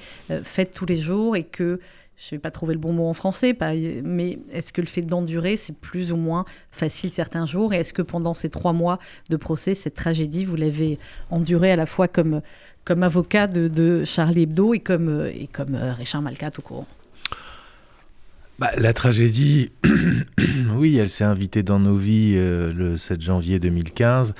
faites 0.45 0.73
tous 0.73 0.87
les 0.87 0.97
jours 0.97 1.35
et 1.35 1.45
que 1.45 1.81
je 2.19 2.27
ne 2.27 2.31
vais 2.33 2.39
pas 2.41 2.51
trouver 2.51 2.75
le 2.75 2.81
bon 2.81 2.93
mot 2.93 3.07
en 3.07 3.15
français, 3.15 3.57
mais 4.03 4.41
est-ce 4.53 4.73
que 4.73 4.81
le 4.81 4.89
fait 4.89 5.03
d'endurer, 5.03 5.57
c'est 5.57 5.75
plus 5.75 6.11
ou 6.11 6.17
moins 6.17 6.45
facile 6.73 7.13
certains 7.13 7.47
jours? 7.47 7.73
Et 7.73 7.79
est-ce 7.79 7.93
que 7.93 8.03
pendant 8.03 8.35
ces 8.35 8.51
trois 8.51 8.73
mois 8.73 8.99
de 9.31 9.37
procès, 9.37 9.77
cette 9.77 9.95
tragédie, 9.95 10.45
vous 10.45 10.57
l'avez 10.57 10.99
endurée 11.31 11.71
à 11.71 11.77
la 11.77 11.87
fois 11.87 12.09
comme, 12.09 12.43
comme 12.85 13.05
avocat 13.05 13.47
de, 13.47 14.03
Charlie 14.05 14.43
Hebdo 14.43 14.75
et 14.75 14.81
comme, 14.81 15.29
et 15.33 15.47
comme 15.47 15.77
euh, 15.77 15.93
Richard 15.93 16.23
Malkat 16.23 16.51
au 16.59 16.63
courant? 16.63 16.89
Bah, 18.59 18.73
la 18.77 18.93
tragédie, 18.93 19.71
oui, 20.77 20.97
elle 20.97 21.11
s'est 21.11 21.23
invitée 21.23 21.63
dans 21.63 21.79
nos 21.79 21.97
vies 21.97 22.35
euh, 22.35 22.73
le 22.73 22.97
7 22.97 23.23
janvier 23.23 23.61
2015, 23.61 24.35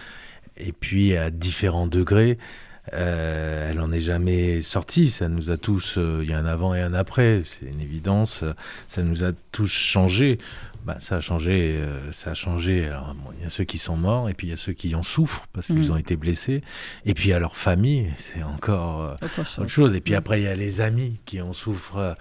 et 0.57 0.73
puis 0.73 1.17
à 1.17 1.31
différents 1.31 1.87
degrés. 1.87 2.39
Euh, 2.93 3.71
elle 3.71 3.81
en 3.81 3.93
est 3.93 4.01
jamais 4.01 4.63
sortie. 4.63 5.09
Ça 5.09 5.29
nous 5.29 5.51
a 5.51 5.57
tous, 5.57 5.97
euh, 5.99 6.21
il 6.23 6.31
y 6.31 6.33
a 6.33 6.39
un 6.39 6.47
avant 6.47 6.75
et 6.75 6.81
un 6.81 6.95
après, 6.95 7.43
c'est 7.45 7.67
une 7.67 7.81
évidence. 7.81 8.45
Ça 8.89 9.03
nous 9.03 9.25
a 9.25 9.33
tous 9.53 9.71
changé. 9.71 10.39
Bah, 10.85 10.97
ça 11.01 11.17
a 11.17 11.21
changé, 11.21 11.77
euh, 11.77 12.13
ça 12.13 12.31
a 12.31 12.35
changé. 12.35 12.87
Alors, 12.87 13.15
il 13.37 13.45
y 13.45 13.47
a 13.47 13.51
ceux 13.51 13.65
qui 13.65 13.79
sont 13.79 13.97
morts 13.97 14.29
et 14.29 14.35
puis 14.35 14.47
il 14.47 14.51
y 14.51 14.55
a 14.55 14.57
ceux 14.57 14.73
qui 14.73 14.95
en 14.95 15.03
souffrent 15.03 15.47
parce 15.53 15.67
qu'ils 15.67 15.89
mm. 15.89 15.93
ont 15.93 15.97
été 15.97 16.17
blessés. 16.17 16.63
Et 17.05 17.15
puis 17.15 17.33
à 17.33 17.39
leur 17.39 17.57
famille, 17.57 18.13
c'est 18.17 18.43
encore 18.43 19.17
autre, 19.23 19.69
chose. 19.69 19.95
Et 19.95 20.01
puis 20.01 20.15
après, 20.15 20.41
il 20.41 20.45
y 20.45 20.49
a 20.49 20.57
les 20.57 20.81
amis 20.81 21.21
qui 21.25 21.41
en 21.41 21.53
souffrent 21.53 22.17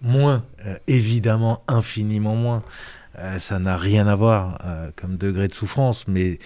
moins, 0.00 0.44
évidemment, 0.86 1.62
infiniment 1.68 2.36
moins. 2.36 2.62
ça 3.38 3.58
n'a 3.58 3.76
rien 3.76 4.06
à 4.06 4.14
voir 4.14 4.58
comme 4.96 5.16
degré 5.16 5.48
de 5.48 5.54
souffrance, 5.54 6.06
mais 6.06 6.38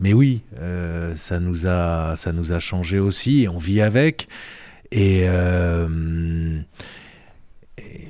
mais 0.00 0.14
oui, 0.14 0.42
euh, 0.58 1.14
ça, 1.16 1.38
nous 1.38 1.66
a, 1.66 2.16
ça 2.16 2.32
changé 2.60 2.98
aussi, 2.98 3.46
on 3.52 3.58
vit 3.58 3.82
avec. 3.82 4.28
Euh, 4.94 6.60
et, 7.76 8.08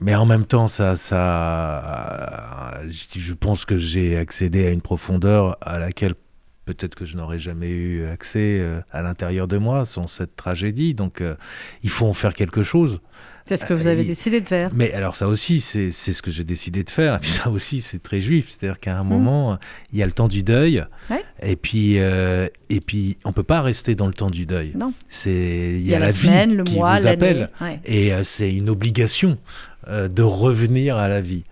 mais 0.00 0.14
en 0.14 0.26
même 0.26 0.44
temps, 0.44 0.68
ça, 0.68 0.96
ça, 0.96 2.74
je 2.90 3.32
pense 3.32 3.64
que 3.64 3.78
j'ai 3.78 4.18
accédé 4.18 4.66
à 4.66 4.70
une 4.70 4.82
profondeur 4.82 5.56
à 5.62 5.78
laquelle 5.78 6.14
peut-être 6.64 6.94
que 6.94 7.04
je 7.04 7.16
n'aurais 7.16 7.38
jamais 7.38 7.70
eu 7.70 8.06
accès 8.06 8.58
euh, 8.60 8.80
à 8.92 9.02
l'intérieur 9.02 9.48
de 9.48 9.58
moi 9.58 9.84
sans 9.84 10.06
cette 10.06 10.36
tragédie. 10.36 10.94
Donc, 10.94 11.22
il 11.82 11.90
faut 11.90 12.06
en 12.06 12.14
faire 12.14 12.34
quelque 12.34 12.62
chose. 12.62 13.00
C'est 13.46 13.58
ce 13.58 13.66
que 13.66 13.74
vous 13.74 13.86
avez 13.86 14.04
décidé 14.04 14.40
de 14.40 14.46
faire. 14.46 14.70
Mais 14.74 14.92
alors 14.94 15.14
ça 15.14 15.28
aussi, 15.28 15.60
c'est 15.60 15.90
ce 15.90 16.22
que 16.22 16.30
j'ai 16.30 16.44
décidé 16.44 16.82
de 16.82 16.88
faire. 16.88 17.16
Et 17.16 17.18
puis 17.18 17.30
ça 17.30 17.50
aussi, 17.50 17.82
c'est 17.82 18.02
très 18.02 18.20
juif. 18.20 18.46
C'est-à-dire 18.48 18.80
qu'à 18.80 18.98
un 18.98 19.04
mmh. 19.04 19.08
moment, 19.08 19.58
il 19.92 19.98
y 19.98 20.02
a 20.02 20.06
le 20.06 20.12
temps 20.12 20.28
du 20.28 20.42
deuil. 20.42 20.82
Et 21.42 21.56
puis, 21.56 21.98
euh, 21.98 22.48
et 22.70 22.80
puis, 22.80 23.18
on 23.24 23.32
peut 23.32 23.42
pas 23.42 23.60
rester 23.60 23.94
dans 23.94 24.06
le 24.06 24.14
temps 24.14 24.30
du 24.30 24.46
deuil. 24.46 24.72
Non. 24.74 24.94
C'est 25.10 25.72
il 25.74 25.86
y, 25.86 25.94
a, 25.94 25.98
la, 25.98 26.10
vie 26.10 26.46
le 26.46 26.64
qui 26.64 26.76
mois, 26.76 26.98
vous 26.98 27.06
appelle. 27.06 27.50
Et 27.84 28.14
euh, 28.14 28.22
c'est 28.22 28.50
une 28.50 28.70
obligation 28.70 29.36
euh, 29.88 30.08
de 30.08 30.22
revenir 30.22 30.96
à 30.96 31.08
la 31.08 31.20
vie. 31.20 31.44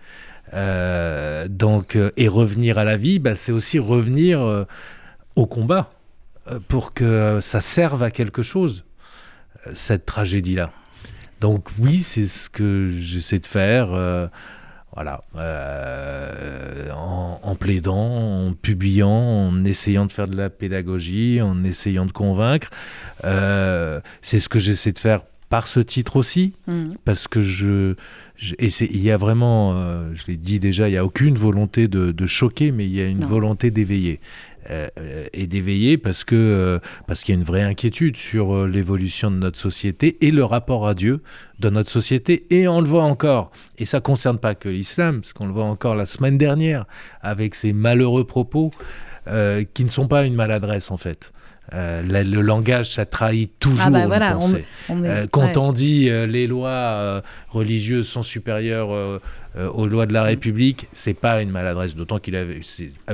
donc, 1.47 1.97
et 2.17 2.27
revenir 2.27 2.79
à 2.79 2.83
la 2.83 2.97
vie, 2.97 3.19
bah, 3.19 3.35
c'est 3.35 3.51
aussi 3.51 3.77
revenir 3.77 4.65
au 5.35 5.45
combat 5.45 5.91
pour 6.67 6.93
que 6.93 7.39
ça 7.41 7.61
serve 7.61 8.03
à 8.03 8.11
quelque 8.11 8.41
chose 8.41 8.83
cette 9.73 10.05
tragédie-là. 10.05 10.71
Donc 11.43 11.69
oui, 11.77 12.03
c'est 12.03 12.27
ce 12.27 12.49
que 12.49 12.87
j'essaie 12.87 13.39
de 13.39 13.45
faire. 13.45 13.89
Euh, 13.91 14.27
voilà, 14.95 15.23
euh, 15.35 16.89
en, 16.93 17.55
plaidant, 17.55 18.47
en 18.47 18.53
publiant, 18.53 19.09
en 19.09 19.65
essayant 19.65 20.05
de 20.05 20.11
faire 20.11 20.27
de 20.27 20.37
la 20.37 20.49
pédagogie, 20.49 21.41
en 21.41 21.63
essayant 21.65 22.05
de 22.05 22.11
convaincre. 22.11 22.69
Euh, 23.25 23.99
c'est 24.21 24.39
ce 24.39 24.47
que 24.47 24.59
j'essaie 24.59 24.91
de 24.91 24.99
faire 24.99 25.21
par 25.49 25.67
ce 25.67 25.79
titre 25.79 26.15
aussi, 26.15 26.53
mmh. 26.67 26.93
parce 27.03 27.27
que 27.27 27.41
je, 27.41 27.95
il 28.59 29.01
y 29.01 29.11
a 29.11 29.17
vraiment, 29.17 29.73
je 30.13 30.23
l'ai 30.27 30.37
dit 30.37 30.59
déjà, 30.59 30.87
il 30.87 30.91
n'y 30.91 30.97
a 30.97 31.05
aucune 31.05 31.37
volonté 31.37 31.87
de, 31.87 32.25
choquer, 32.25 32.71
mais 32.71 32.85
il 32.85 32.95
y 32.95 33.01
a 33.01 33.05
une 33.05 33.25
volonté 33.25 33.69
d'éveiller. 33.69 34.19
Euh, 34.69 34.87
et 35.33 35.45
d'éveiller 35.45 35.97
parce 35.97 36.23
que 36.23 36.35
euh, 36.35 36.79
parce 37.05 37.23
qu'il 37.23 37.35
y 37.35 37.37
a 37.37 37.39
une 37.39 37.45
vraie 37.45 37.63
inquiétude 37.63 38.15
sur 38.15 38.55
euh, 38.55 38.67
l'évolution 38.67 39.29
de 39.29 39.35
notre 39.35 39.59
société 39.59 40.17
et 40.21 40.31
le 40.31 40.45
rapport 40.45 40.87
à 40.87 40.93
Dieu 40.93 41.21
de 41.59 41.69
notre 41.69 41.89
société. 41.89 42.45
Et 42.49 42.67
on 42.67 42.79
le 42.79 42.87
voit 42.87 43.03
encore. 43.03 43.51
Et 43.77 43.83
ça 43.83 43.99
concerne 43.99 44.37
pas 44.37 44.55
que 44.55 44.69
l'islam 44.69 45.19
parce 45.19 45.33
qu'on 45.33 45.47
le 45.47 45.53
voit 45.53 45.65
encore 45.65 45.95
la 45.95 46.05
semaine 46.05 46.37
dernière 46.37 46.85
avec 47.21 47.55
ces 47.55 47.73
malheureux 47.73 48.25
propos 48.25 48.71
qui 49.73 49.85
ne 49.85 49.89
sont 49.89 50.09
pas 50.09 50.25
une 50.25 50.33
maladresse 50.33 50.91
en 50.91 50.97
fait 50.97 51.31
euh, 51.73 52.01
le, 52.03 52.41
langage, 52.41 52.91
ça 52.91 53.05
trahit 53.05 53.51
toujours 53.57 53.85
ah 53.85 53.89
bah 53.89 54.05
voilà, 54.05 54.37
euh, 54.91 55.25
quand 55.31 55.57
on 55.57 55.71
dit 55.71 56.09
euh, 56.09 56.27
les 56.27 56.45
lois 56.45 57.23
religieuses 57.49 58.07
sont 58.07 58.23
supérieures 58.23 59.21
aux 59.55 59.87
lois 59.87 60.05
de 60.05 60.13
la 60.13 60.23
République, 60.23 60.87
c'est 60.93 61.13
pas 61.13 61.41
une 61.41 61.49
maladresse, 61.49 61.95
d'autant 61.95 62.19
qu'il 62.19 62.35
est 62.35 62.59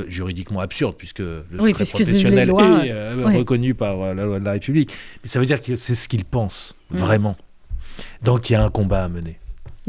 juridiquement 0.08 0.62
absurde 0.62 0.96
puisque 0.98 1.20
le 1.20 1.46
oui, 1.60 1.74
professionnel 1.74 2.50
est 2.50 3.38
reconnu 3.38 3.76
par 3.76 4.14
la 4.14 4.26
loi 4.26 4.40
de 4.40 4.46
la 4.46 4.52
République. 4.52 4.94
Mais 5.24 5.30
ça 5.30 5.40
veut 5.40 5.46
dire 5.46 5.62
que 5.62 5.76
c'est 5.76 5.96
ce 5.96 6.10
qu'il 6.10 6.26
pense 6.26 6.76
mm. 6.92 6.98
vraiment. 6.98 7.38
Donc 8.24 8.50
il 8.50 8.54
y 8.54 8.56
a 8.56 8.64
un 8.64 8.70
combat 8.70 9.04
à 9.04 9.10
mener. 9.10 9.39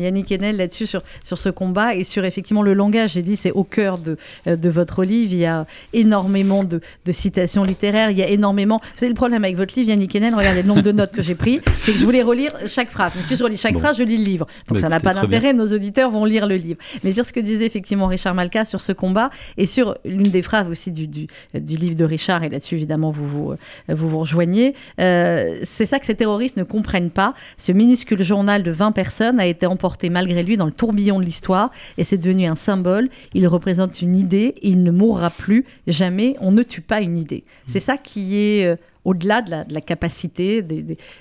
Yannick 0.01 0.33
Enel 0.33 0.57
là-dessus, 0.57 0.87
sur, 0.87 1.03
sur 1.23 1.39
ce 1.39 1.49
combat 1.49 1.95
et 1.95 2.05
sur 2.05 2.25
effectivement 2.25 2.63
le 2.63 2.75
langage. 2.75 3.13
J'ai 3.13 3.23
dit, 3.23 3.37
c'est 3.37 3.53
au 3.53 3.65
cœur 3.65 3.99
de, 3.99 4.17
euh, 4.47 4.57
de 4.57 4.69
votre 4.69 5.05
livre. 5.05 5.33
Il 5.33 5.39
y 5.39 5.47
a 5.47 5.67
énormément 5.93 6.65
de, 6.65 6.81
de 7.05 7.13
citations 7.13 7.63
littéraires. 7.63 8.11
Il 8.11 8.19
y 8.19 8.23
a 8.23 8.29
énormément. 8.29 8.81
C'est 8.97 9.09
le 9.09 9.15
problème 9.15 9.45
avec 9.45 9.57
votre 9.57 9.75
livre, 9.79 9.91
Yannick 9.91 10.15
Enel. 10.17 10.35
Regardez 10.35 10.63
le 10.63 10.69
nombre 10.69 10.83
de 10.83 10.93
notes 10.93 11.13
que 11.13 11.23
j'ai 11.23 11.35
pris. 11.35 11.61
C'est 11.83 11.93
que 11.93 11.99
je 11.99 12.05
voulais 12.05 12.23
relire 12.23 12.51
chaque 12.67 12.91
phrase. 12.91 13.13
Si 13.25 13.37
je 13.37 13.45
relis 13.45 13.57
chaque 13.57 13.79
phrase, 13.79 13.97
je 13.97 14.03
lis 14.03 14.19
le 14.19 14.25
livre. 14.25 14.47
Donc 14.69 14.81
ça 14.81 14.89
n'a 14.89 15.01
pas 15.01 15.15
d'intérêt. 15.15 15.53
Nos 15.53 15.73
auditeurs 15.73 16.11
vont 16.11 16.25
lire 16.25 16.47
le 16.47 16.57
livre. 16.57 16.79
Mais 17.05 17.13
sur 17.13 17.25
ce 17.25 17.33
que 17.33 17.41
disait 17.41 17.67
effectivement 17.67 18.07
Richard 18.07 18.35
Malka 18.35 18.65
sur 18.65 18.81
ce 18.81 18.93
combat 18.93 19.31
et 19.57 19.67
sur 19.67 19.97
l'une 20.05 20.31
des 20.31 20.43
phrases 20.43 20.69
aussi 20.71 20.91
du, 20.91 21.07
du, 21.07 21.27
du, 21.55 21.77
livre 21.77 21.97
de 21.97 22.05
Richard, 22.05 22.43
et 22.43 22.49
là-dessus 22.49 22.77
évidemment 22.77 23.11
vous 23.11 23.27
vous, 23.27 23.55
vous, 23.89 24.09
vous 24.09 24.19
rejoignez, 24.19 24.75
euh, 25.01 25.61
c'est 25.63 25.87
ça 25.87 25.99
que 25.99 26.07
ces 26.07 26.15
terroristes 26.15 26.57
ne 26.57 26.65
comprennent 26.65 27.11
pas. 27.11 27.35
Ce 27.59 27.73
minuscule 27.73 28.23
journal 28.23 28.63
de 28.63 28.71
20 28.71 28.93
personnes 28.93 29.41
a 29.41 29.47
été 29.47 29.67
emporté 29.67 29.90
malgré 30.11 30.43
lui 30.43 30.57
dans 30.57 30.67
le 30.67 30.73
tourbillon 30.73 31.19
de 31.19 31.25
l'histoire 31.25 31.71
et 31.99 32.05
c'est 32.05 32.19
devenu 32.19 32.47
un 32.47 32.57
symbole. 32.57 33.09
Il 33.35 33.47
représente 33.47 34.03
une 34.03 34.17
idée 34.17 34.55
et 34.63 34.69
il 34.69 34.83
ne 34.83 34.91
mourra 34.91 35.31
plus 35.31 35.65
jamais. 35.87 36.37
On 36.41 36.53
ne 36.53 36.63
tue 36.63 36.81
pas 36.81 37.01
une 37.01 37.17
idée. 37.17 37.45
C'est 37.67 37.79
mm. 37.79 37.83
ça 37.83 37.99
qui 37.99 38.37
est 38.37 38.67
euh, 38.67 38.77
au-delà 39.05 39.43
de 39.43 39.51
la, 39.73 39.81
capacité 39.81 40.65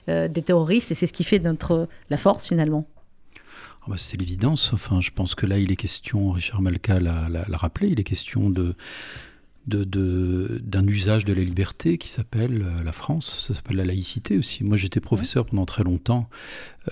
euh, 0.10 0.28
des, 0.28 0.42
terroristes 0.42 0.92
et 0.92 0.96
c'est 0.96 1.08
ce 1.08 1.14
qui 1.14 1.24
fait 1.24 1.40
notre, 1.40 1.88
la 2.10 2.18
force 2.18 2.46
finalement. 2.46 2.88
Ah 3.82 3.86
bah, 3.88 3.96
c'est 3.98 4.18
l'évidence. 4.18 4.72
Enfin, 4.74 5.00
je 5.02 5.12
pense 5.12 5.36
que 5.36 5.46
là, 5.46 5.58
il 5.58 5.72
est 5.72 5.76
question, 5.76 6.32
Richard 6.32 6.62
Malka 6.62 7.00
l'a 7.00 7.46
rappelé, 7.54 7.90
il 7.90 8.00
est 8.00 8.04
question 8.04 8.50
de 8.50 8.76
d'un 9.68 10.88
usage 10.88 11.26
de 11.26 11.34
la 11.34 11.42
liberté 11.42 11.98
qui 11.98 12.08
s'appelle 12.08 12.64
euh, 12.64 12.84
la 12.84 12.92
France, 12.92 13.46
ça 13.48 13.54
s'appelle 13.54 13.78
la 13.78 13.86
laïcité 13.86 14.38
aussi. 14.38 14.64
Moi, 14.64 14.78
j'étais 14.78 15.00
professeur 15.00 15.46
pendant 15.46 15.66
très 15.66 15.84
longtemps. 15.84 16.28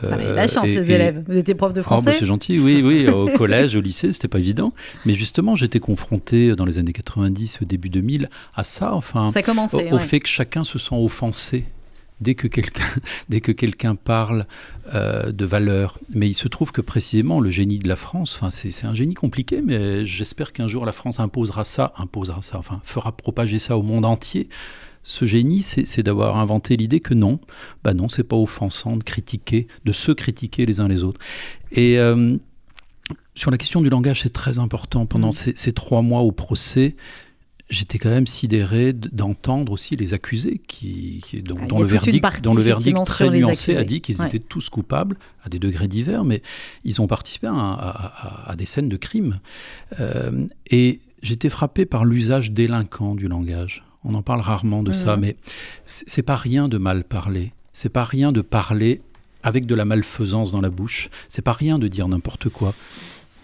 Euh, 0.03 0.11
ah, 0.11 0.17
la 0.17 0.47
chance, 0.47 0.67
les 0.67 0.91
élèves. 0.91 1.23
Vous 1.27 1.37
étiez 1.37 1.55
prof 1.55 1.73
de 1.73 1.79
oh, 1.79 1.83
bah, 1.83 1.97
français 1.97 2.17
C'est 2.19 2.25
gentil, 2.25 2.59
oui, 2.59 2.81
oui. 2.83 3.07
au 3.07 3.29
collège, 3.37 3.75
au 3.75 3.81
lycée, 3.81 4.13
c'était 4.13 4.27
pas 4.27 4.39
évident. 4.39 4.73
Mais 5.05 5.15
justement, 5.15 5.55
j'étais 5.55 5.79
confronté 5.79 6.55
dans 6.55 6.65
les 6.65 6.77
années 6.77 6.93
90, 6.93 7.59
au 7.63 7.65
début 7.65 7.89
2000, 7.89 8.29
à 8.55 8.63
ça, 8.63 8.93
enfin, 8.93 9.29
ça 9.29 9.41
au, 9.41 9.95
au 9.95 9.99
fait 9.99 10.19
que 10.19 10.29
chacun 10.29 10.63
se 10.63 10.77
sent 10.77 10.95
offensé 10.95 11.65
dès 12.21 12.35
que 12.35 12.47
quelqu'un 12.47 12.83
dès 13.29 13.41
que 13.41 13.51
quelqu'un 13.51 13.95
parle 13.95 14.45
euh, 14.93 15.31
de 15.31 15.45
valeur. 15.45 15.99
Mais 16.13 16.27
il 16.29 16.33
se 16.33 16.47
trouve 16.47 16.71
que 16.71 16.81
précisément 16.81 17.39
le 17.39 17.49
génie 17.49 17.79
de 17.79 17.87
la 17.87 17.95
France, 17.95 18.35
enfin 18.35 18.49
c'est 18.49 18.85
un 18.85 18.93
génie 18.93 19.13
compliqué, 19.13 19.61
mais 19.61 20.05
j'espère 20.05 20.53
qu'un 20.53 20.67
jour 20.67 20.85
la 20.85 20.91
France 20.91 21.19
imposera 21.19 21.63
ça, 21.63 21.93
imposera 21.97 22.41
ça, 22.41 22.57
enfin 22.57 22.81
fera 22.83 23.11
propager 23.11 23.59
ça 23.59 23.77
au 23.77 23.83
monde 23.83 24.05
entier. 24.05 24.49
Ce 25.03 25.23
génie, 25.23 25.61
c'est 25.61 26.03
d'avoir 26.03 26.35
inventé 26.35 26.75
l'idée 26.75 26.99
que 26.99 27.13
non, 27.13 27.39
bah 27.81 27.93
non, 27.93 28.09
c'est 28.09 28.25
pas 28.25 28.35
offensant 28.35 28.97
de 28.97 29.03
critiquer, 29.03 29.67
de 29.85 29.93
se 29.93 30.11
critiquer 30.11 30.65
les 30.65 30.81
uns 30.81 30.89
les 30.89 31.01
autres. 31.01 31.21
Et 31.71 31.97
euh, 31.97 32.35
sur 33.33 33.49
la 33.49 33.57
question 33.57 33.81
du 33.81 33.89
langage, 33.89 34.23
c'est 34.23 34.33
très 34.33 34.59
important. 34.59 35.05
Pendant 35.05 35.29
mmh. 35.29 35.53
ces, 35.55 35.71
trois 35.71 36.01
mois 36.01 36.21
au 36.21 36.33
procès, 36.33 36.97
j'étais 37.69 37.97
quand 37.97 38.09
même 38.09 38.27
sidéré 38.27 38.93
d'entendre 38.93 39.71
aussi 39.71 39.95
les 39.95 40.13
accusés 40.13 40.61
qui, 40.67 41.21
dont, 41.43 41.57
ah, 41.59 41.79
le 41.79 41.85
verdict, 41.85 42.25
le 42.45 42.61
verdict 42.61 43.03
très 43.05 43.29
nuancé 43.29 43.75
a 43.75 43.83
dit 43.83 44.01
qu'ils 44.01 44.21
étaient 44.23 44.39
tous 44.39 44.69
coupables 44.69 45.17
à 45.43 45.49
des 45.49 45.59
degrés 45.59 45.87
divers, 45.87 46.23
mais 46.23 46.41
ils 46.83 47.01
ont 47.01 47.07
participé 47.07 47.47
à, 47.47 48.55
des 48.57 48.65
scènes 48.65 48.89
de 48.89 48.97
crimes. 48.97 49.39
Euh, 49.99 50.47
et 50.69 51.01
j'étais 51.21 51.49
frappé 51.49 51.85
par 51.85 52.05
l'usage 52.05 52.51
délinquant 52.51 53.15
du 53.15 53.27
langage. 53.27 53.83
On 54.03 54.15
en 54.15 54.21
parle 54.21 54.41
rarement 54.41 54.83
de 54.83 54.93
ça, 54.93 55.15
mhm. 55.15 55.21
mais 55.21 55.35
c'est 55.85 56.21
pas 56.21 56.37
rien 56.37 56.69
de 56.69 56.77
mal 56.77 57.03
parler. 57.03 57.51
C'est 57.73 57.89
pas 57.89 58.05
rien 58.05 58.31
de 58.31 58.41
parler 58.41 59.01
avec 59.43 59.65
de 59.65 59.75
la 59.75 59.85
malfaisance 59.85 60.51
dans 60.51 60.61
la 60.61 60.69
bouche. 60.69 61.09
C'est 61.27 61.41
pas 61.41 61.53
rien 61.53 61.79
de 61.79 61.87
dire 61.87 62.07
n'importe 62.07 62.49
quoi. 62.49 62.73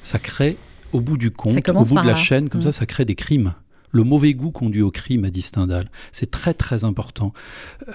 Ça 0.02 0.20
crée, 0.20 0.58
au 0.94 1.02
bout 1.02 1.18
du 1.18 1.32
compte, 1.32 1.68
au 1.70 1.84
bout 1.84 2.02
de 2.02 2.08
la 2.08 2.16
chaîne, 2.16 2.50
comme 2.50 2.62
ça, 2.62 2.70
mhm. 2.70 2.74
ça 2.74 2.86
crée 2.86 3.06
des 3.06 3.16
crimes. 3.16 3.54
Le 3.94 4.04
mauvais 4.04 4.34
goût 4.34 4.52
conduit 4.52 4.82
au 4.82 4.92
crime, 4.92 5.24
a 5.24 5.30
dit 5.30 5.44
Stendhal. 5.44 5.88
C'est 6.12 6.32
très 6.32 6.56
très 6.56 6.84
important. 6.84 7.32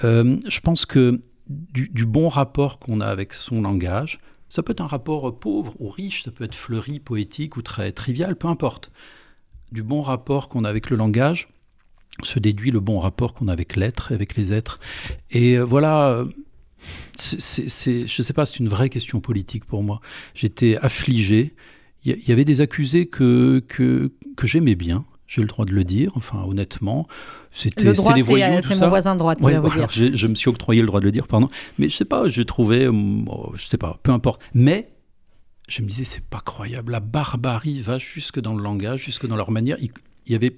Euh, 0.05 0.39
je 0.49 0.61
pense 0.61 0.87
que 0.87 1.21
du, 1.49 2.07
bon 2.07 2.29
rapport 2.29 2.79
qu'on 2.79 3.01
a 3.01 3.07
avec 3.07 3.35
son 3.35 3.63
langage, 3.63 4.21
ça 4.49 4.63
peut 4.63 4.73
être 4.73 4.81
un 4.81 4.87
rapport 4.87 5.39
pauvre 5.39 5.75
ou 5.81 5.89
riche, 5.89 6.23
ça 6.23 6.31
peut 6.31 6.45
être 6.45 6.55
fleuri, 6.55 7.01
poétique 7.01 7.57
ou 7.57 7.63
très 7.63 7.91
trivial, 7.91 8.37
peu 8.37 8.47
importe. 8.47 8.93
Du 9.73 9.83
bon 9.83 10.01
rapport 10.01 10.49
qu'on 10.49 10.65
a 10.65 10.69
avec 10.69 10.89
le 10.89 10.97
langage 10.97 11.49
se 12.23 12.39
déduit 12.39 12.71
le 12.71 12.81
bon 12.81 13.01
rapport 13.01 13.35
qu'on 13.35 13.49
a 13.49 13.53
avec 13.53 13.75
l'être 13.75 14.13
avec 14.13 14.37
les 14.37 14.53
êtres. 14.53 14.79
Et 15.33 15.59
euh, 15.59 15.65
voilà, 15.65 16.25
c'est, 17.17 18.07
je 18.07 18.21
ne 18.21 18.23
sais 18.23 18.33
pas, 18.33 18.47
c'est 18.47 18.61
une 18.61 18.69
vraie 18.69 18.89
question 18.89 19.21
politique 19.21 19.65
pour 19.65 19.83
moi. 19.83 20.01
J'étais 20.35 20.77
affligé. 20.77 21.55
Il 22.05 22.17
y, 22.29 22.33
avait 22.33 22.45
des 22.45 22.61
accusés 22.61 23.07
que, 23.07 23.59
que 23.69 24.11
j'aimais 24.45 24.77
bien, 24.77 25.05
j'ai 25.29 25.43
le 25.43 25.47
droit 25.47 25.67
de 25.67 25.73
le 25.73 25.85
dire, 25.85 26.13
enfin 26.17 26.43
honnêtement. 26.43 27.07
C'était 27.53 27.93
droit, 27.93 28.15
c'est 28.15 28.21
euh, 28.21 28.81
mon 28.81 28.89
voisin 28.89 29.15
de 29.15 29.19
droite. 29.19 29.39
je, 29.91 30.15
je, 30.17 30.27
me 30.27 30.35
suis 30.35 30.49
octroyé 30.49 30.81
le 30.81 30.87
droit 30.87 31.01
de 31.01 31.05
le 31.05 31.13
dire, 31.13 31.29
pardon. 31.29 31.51
Mais 31.79 31.89
je 31.89 31.97
sais 31.97 32.05
pas, 32.05 32.29
je 32.29 32.43
trouvais, 32.43 32.87
euh, 32.87 32.93
je 33.55 33.67
sais 33.67 33.77
pas, 33.77 34.01
peu 34.03 34.11
importe. 34.11 34.41
Mais 34.55 34.91
je 35.69 35.83
me 35.83 35.89
disais, 35.89 36.05
c'est 36.05 36.25
pas 36.25 36.41
croyable. 36.41 36.93
La 36.93 37.01
barbarie 37.01 37.81
va 37.81 37.99
jusque 37.99 38.41
dans 38.41 38.55
le 38.55 38.63
langage, 38.63 39.05
jusque 39.05 39.27
dans 39.27 39.37
leur 39.37 39.51
manière. 39.51 39.77
Il, 39.81 39.91
il 40.27 40.33
y 40.33 40.35
avait 40.35 40.57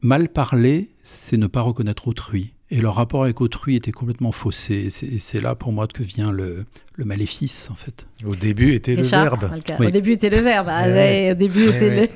mal 0.00 0.30
parler, 0.30 0.90
c'est 1.02 1.38
ne 1.38 1.46
pas 1.46 1.60
reconnaître 1.60 2.08
autrui. 2.08 2.54
Et 2.72 2.80
leur 2.80 2.94
rapport 2.94 3.24
avec 3.24 3.40
autrui 3.40 3.74
était 3.74 3.90
complètement 3.90 4.30
faussé. 4.30 4.88
C'est 4.90 5.40
là 5.40 5.56
pour 5.56 5.72
moi 5.72 5.88
que 5.88 6.04
vient 6.04 6.30
le, 6.30 6.66
le 7.00 7.06
maléfice, 7.06 7.68
en 7.70 7.74
fait. 7.74 8.06
Au 8.26 8.36
début 8.36 8.74
était 8.74 8.94
le 8.94 9.02
verbe. 9.02 9.50
Au 9.80 9.90
début 9.90 10.12
était 10.12 10.28
le 10.28 10.36
verbe. 10.36 10.68
au 10.68 11.34
début 11.34 11.68
était 11.68 12.10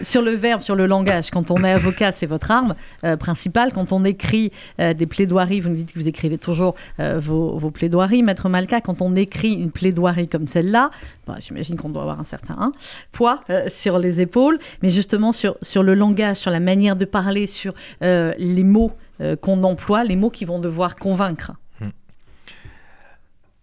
sur 0.02 0.20
le 0.20 0.32
verbe, 0.32 0.62
sur 0.62 0.74
le 0.74 0.86
langage. 0.86 1.30
Quand 1.30 1.50
on 1.52 1.62
est 1.62 1.70
avocat, 1.70 2.10
c'est 2.10 2.26
votre 2.26 2.50
arme 2.50 2.74
euh, 3.04 3.16
principale. 3.16 3.72
Quand 3.72 3.92
on 3.92 4.04
écrit 4.04 4.50
euh, 4.80 4.94
des 4.94 5.06
plaidoiries, 5.06 5.60
vous 5.60 5.68
nous 5.68 5.76
dites 5.76 5.92
que 5.92 5.98
vous 5.98 6.08
écrivez 6.08 6.38
toujours 6.38 6.74
euh, 6.98 7.20
vos, 7.20 7.56
vos, 7.56 7.70
plaidoiries, 7.70 8.24
Maître 8.24 8.48
Malka. 8.48 8.80
Quand 8.80 9.00
on 9.00 9.14
écrit 9.14 9.52
une 9.52 9.70
plaidoirie 9.70 10.26
comme 10.26 10.48
celle-là, 10.48 10.90
bah, 11.28 11.36
j'imagine 11.38 11.76
qu'on 11.76 11.88
doit 11.88 12.02
avoir 12.02 12.18
un 12.18 12.24
certain 12.24 12.56
hein, 12.58 12.72
poids 13.12 13.44
sur 13.68 13.98
les 14.00 14.20
épaules. 14.20 14.58
Mais 14.82 14.90
justement, 14.90 15.30
sur, 15.30 15.56
sur 15.62 15.84
le 15.84 15.94
langage, 15.94 16.36
sur 16.36 16.50
la 16.50 16.60
manière 16.60 16.96
de 16.96 17.04
parler, 17.04 17.46
sur 17.46 17.74
les 18.00 18.64
mots 18.64 18.92
euh, 19.22 19.36
qu'on 19.36 19.62
emploie, 19.62 20.02
les 20.02 20.16
mots 20.16 20.30
qui 20.30 20.44
vont 20.44 20.58
devoir 20.58 20.96
convaincre 20.96 21.52
hmm. 21.80 21.90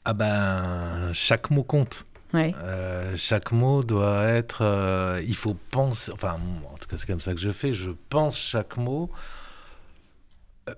Ah 0.06 0.14
ben, 0.14 1.12
chaque 1.14 1.52
mot 1.52 1.64
compte. 1.64 2.06
Euh, 2.34 3.16
chaque 3.18 3.52
mot 3.52 3.84
doit 3.84 4.24
être. 4.26 4.60
Euh, 4.62 5.22
il 5.28 5.36
faut 5.36 5.58
penser. 5.72 6.12
Enfin, 6.14 6.36
en 6.72 6.78
tout 6.78 6.88
cas, 6.88 6.96
c'est 6.96 7.08
comme 7.08 7.20
ça 7.20 7.34
que 7.34 7.40
je 7.40 7.52
fais. 7.52 7.74
Je 7.74 7.90
pense 8.10 8.38
chaque 8.38 8.78
mot 8.78 9.10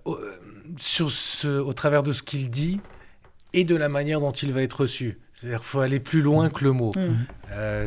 au, 0.05 0.17
sur 0.77 1.11
ce, 1.11 1.59
au 1.59 1.73
travers 1.73 2.01
de 2.01 2.13
ce 2.13 2.23
qu'il 2.23 2.49
dit 2.49 2.79
et 3.53 3.65
de 3.65 3.75
la 3.75 3.89
manière 3.89 4.21
dont 4.21 4.31
il 4.31 4.51
va 4.53 4.63
être 4.63 4.81
reçu. 4.81 5.19
C'est-à-dire 5.33 5.59
qu'il 5.59 5.67
faut 5.67 5.81
aller 5.81 5.99
plus 5.99 6.21
loin 6.21 6.49
que 6.49 6.63
le 6.63 6.71
mot. 6.71 6.91
Hmm. 6.95 7.17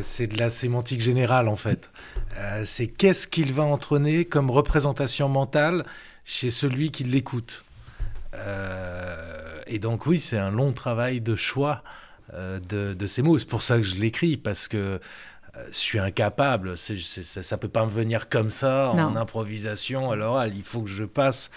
c'est 0.01 0.27
de 0.27 0.37
la 0.37 0.49
sémantique 0.49 1.01
générale, 1.01 1.47
en 1.47 1.55
fait. 1.55 1.89
c'est 2.63 2.87
qu'est-ce 2.87 3.27
qu'il 3.27 3.51
va 3.51 3.63
entraîner 3.63 4.25
comme 4.25 4.51
représentation 4.51 5.27
mentale 5.27 5.85
chez 6.25 6.51
celui 6.51 6.91
qui 6.91 7.03
l'écoute. 7.03 7.63
Euh, 8.33 9.61
et 9.67 9.79
donc 9.79 10.05
oui, 10.07 10.19
c'est 10.19 10.37
un 10.37 10.51
long 10.51 10.73
travail 10.73 11.21
de 11.21 11.35
choix 11.35 11.83
euh, 12.33 12.59
de, 12.59 13.05
ces 13.05 13.21
mots. 13.21 13.37
C'est 13.37 13.47
pour 13.47 13.63
ça 13.63 13.77
que 13.77 13.83
je 13.83 13.95
l'écris, 13.95 14.35
parce 14.35 14.67
que 14.67 14.77
euh, 14.77 14.99
je 15.69 15.77
suis 15.77 15.99
incapable. 15.99 16.77
ça 16.77 16.93
ne 16.93 17.55
peut 17.57 17.67
pas 17.69 17.85
me 17.85 17.91
venir 17.91 18.27
comme 18.27 18.49
ça, 18.49 18.91
en 18.91 19.15
improvisation, 19.15 20.11
à 20.11 20.15
l'oral. 20.15 20.53
Il 20.55 20.63
faut 20.63 20.81
que 20.81 20.89
je 20.89 21.05
passe 21.05 21.51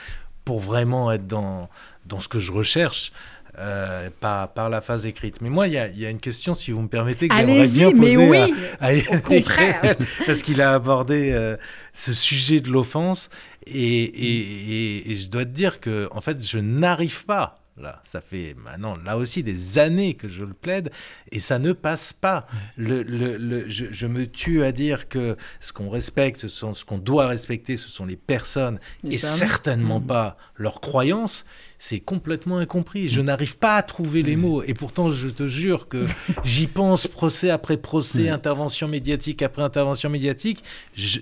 pour 0.44 0.60
vraiment 0.60 1.10
être 1.10 1.26
dans, 1.26 1.68
dans 2.06 2.20
ce 2.20 2.28
que 2.28 2.38
je 2.38 2.52
recherche. 2.52 3.12
Euh, 3.60 4.08
par, 4.20 4.52
par, 4.52 4.70
la 4.70 4.80
phase 4.80 5.04
écrite. 5.04 5.40
Mais 5.40 5.50
moi, 5.50 5.66
il 5.66 5.72
y, 5.72 6.00
y, 6.00 6.06
a 6.06 6.10
une 6.10 6.20
question, 6.20 6.54
si 6.54 6.70
vous 6.70 6.80
me 6.80 6.86
permettez, 6.86 7.26
que 7.26 7.34
j'aimerais 7.34 7.66
bien 7.66 7.90
poser 7.90 8.16
oui, 8.16 8.54
à, 8.78 8.90
à 8.90 9.94
parce 10.26 10.42
qu'il 10.42 10.62
a 10.62 10.74
abordé 10.74 11.32
euh, 11.32 11.56
ce 11.92 12.12
sujet 12.12 12.60
de 12.60 12.70
l'offense, 12.70 13.30
et, 13.70 14.04
et, 14.04 15.10
et, 15.10 15.16
je 15.16 15.28
dois 15.28 15.44
te 15.44 15.50
dire 15.50 15.80
que, 15.80 16.08
en 16.12 16.20
fait, 16.20 16.42
je 16.42 16.58
n'arrive 16.58 17.24
pas. 17.24 17.56
Là, 17.80 18.02
ça 18.04 18.20
fait 18.20 18.56
maintenant, 18.56 18.96
là 18.96 19.16
aussi, 19.16 19.44
des 19.44 19.78
années 19.78 20.14
que 20.14 20.28
je 20.28 20.42
le 20.42 20.52
plaide, 20.52 20.90
et 21.30 21.38
ça 21.38 21.60
ne 21.60 21.72
passe 21.72 22.12
pas. 22.12 22.48
Le, 22.76 23.02
le, 23.04 23.70
je, 23.70 23.86
je, 23.90 24.06
me 24.08 24.26
tue 24.26 24.64
à 24.64 24.72
dire 24.72 25.08
que 25.08 25.36
ce 25.60 25.72
qu'on 25.72 25.88
respecte, 25.88 26.38
ce, 26.38 26.48
sont, 26.48 26.74
ce 26.74 26.84
qu'on 26.84 26.98
doit 26.98 27.28
respecter, 27.28 27.76
ce 27.76 27.88
sont 27.88 28.04
les 28.04 28.16
personnes, 28.16 28.80
et 29.08 29.16
certainement 29.16 30.00
mmh. 30.00 30.06
pas 30.06 30.36
leurs 30.56 30.80
croyances 30.80 31.44
c'est 31.78 32.00
complètement 32.00 32.58
incompris. 32.58 33.08
Je 33.08 33.20
n'arrive 33.20 33.56
pas 33.56 33.76
à 33.76 33.82
trouver 33.82 34.22
les 34.22 34.36
mots. 34.36 34.62
Et 34.64 34.74
pourtant, 34.74 35.12
je 35.12 35.28
te 35.28 35.46
jure 35.46 35.88
que 35.88 36.04
j'y 36.44 36.66
pense 36.66 37.06
procès 37.06 37.50
après 37.50 37.76
procès, 37.76 38.28
intervention 38.28 38.88
médiatique 38.88 39.42
après 39.42 39.62
intervention 39.62 40.10
médiatique. 40.10 40.64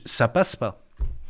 ça 0.06 0.28
passe 0.28 0.56
pas. 0.56 0.85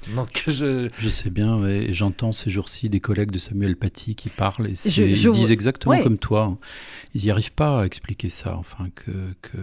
Donc 0.14 0.44
je... 0.46 0.88
je 0.98 1.08
sais 1.08 1.30
bien, 1.30 1.66
et 1.66 1.92
j'entends 1.92 2.32
ces 2.32 2.50
jours-ci 2.50 2.88
des 2.88 3.00
collègues 3.00 3.30
de 3.30 3.38
Samuel 3.38 3.76
Paty 3.76 4.14
qui 4.14 4.28
parlent 4.28 4.68
et 4.68 4.74
ils 4.98 5.30
disent 5.30 5.52
exactement 5.52 6.00
comme 6.02 6.18
toi. 6.18 6.56
Ils 7.14 7.22
n'y 7.24 7.30
arrivent 7.30 7.52
pas 7.52 7.80
à 7.80 7.86
expliquer 7.86 8.28
ça. 8.28 8.56
Enfin, 8.56 8.88
que, 8.94 9.10
que... 9.42 9.58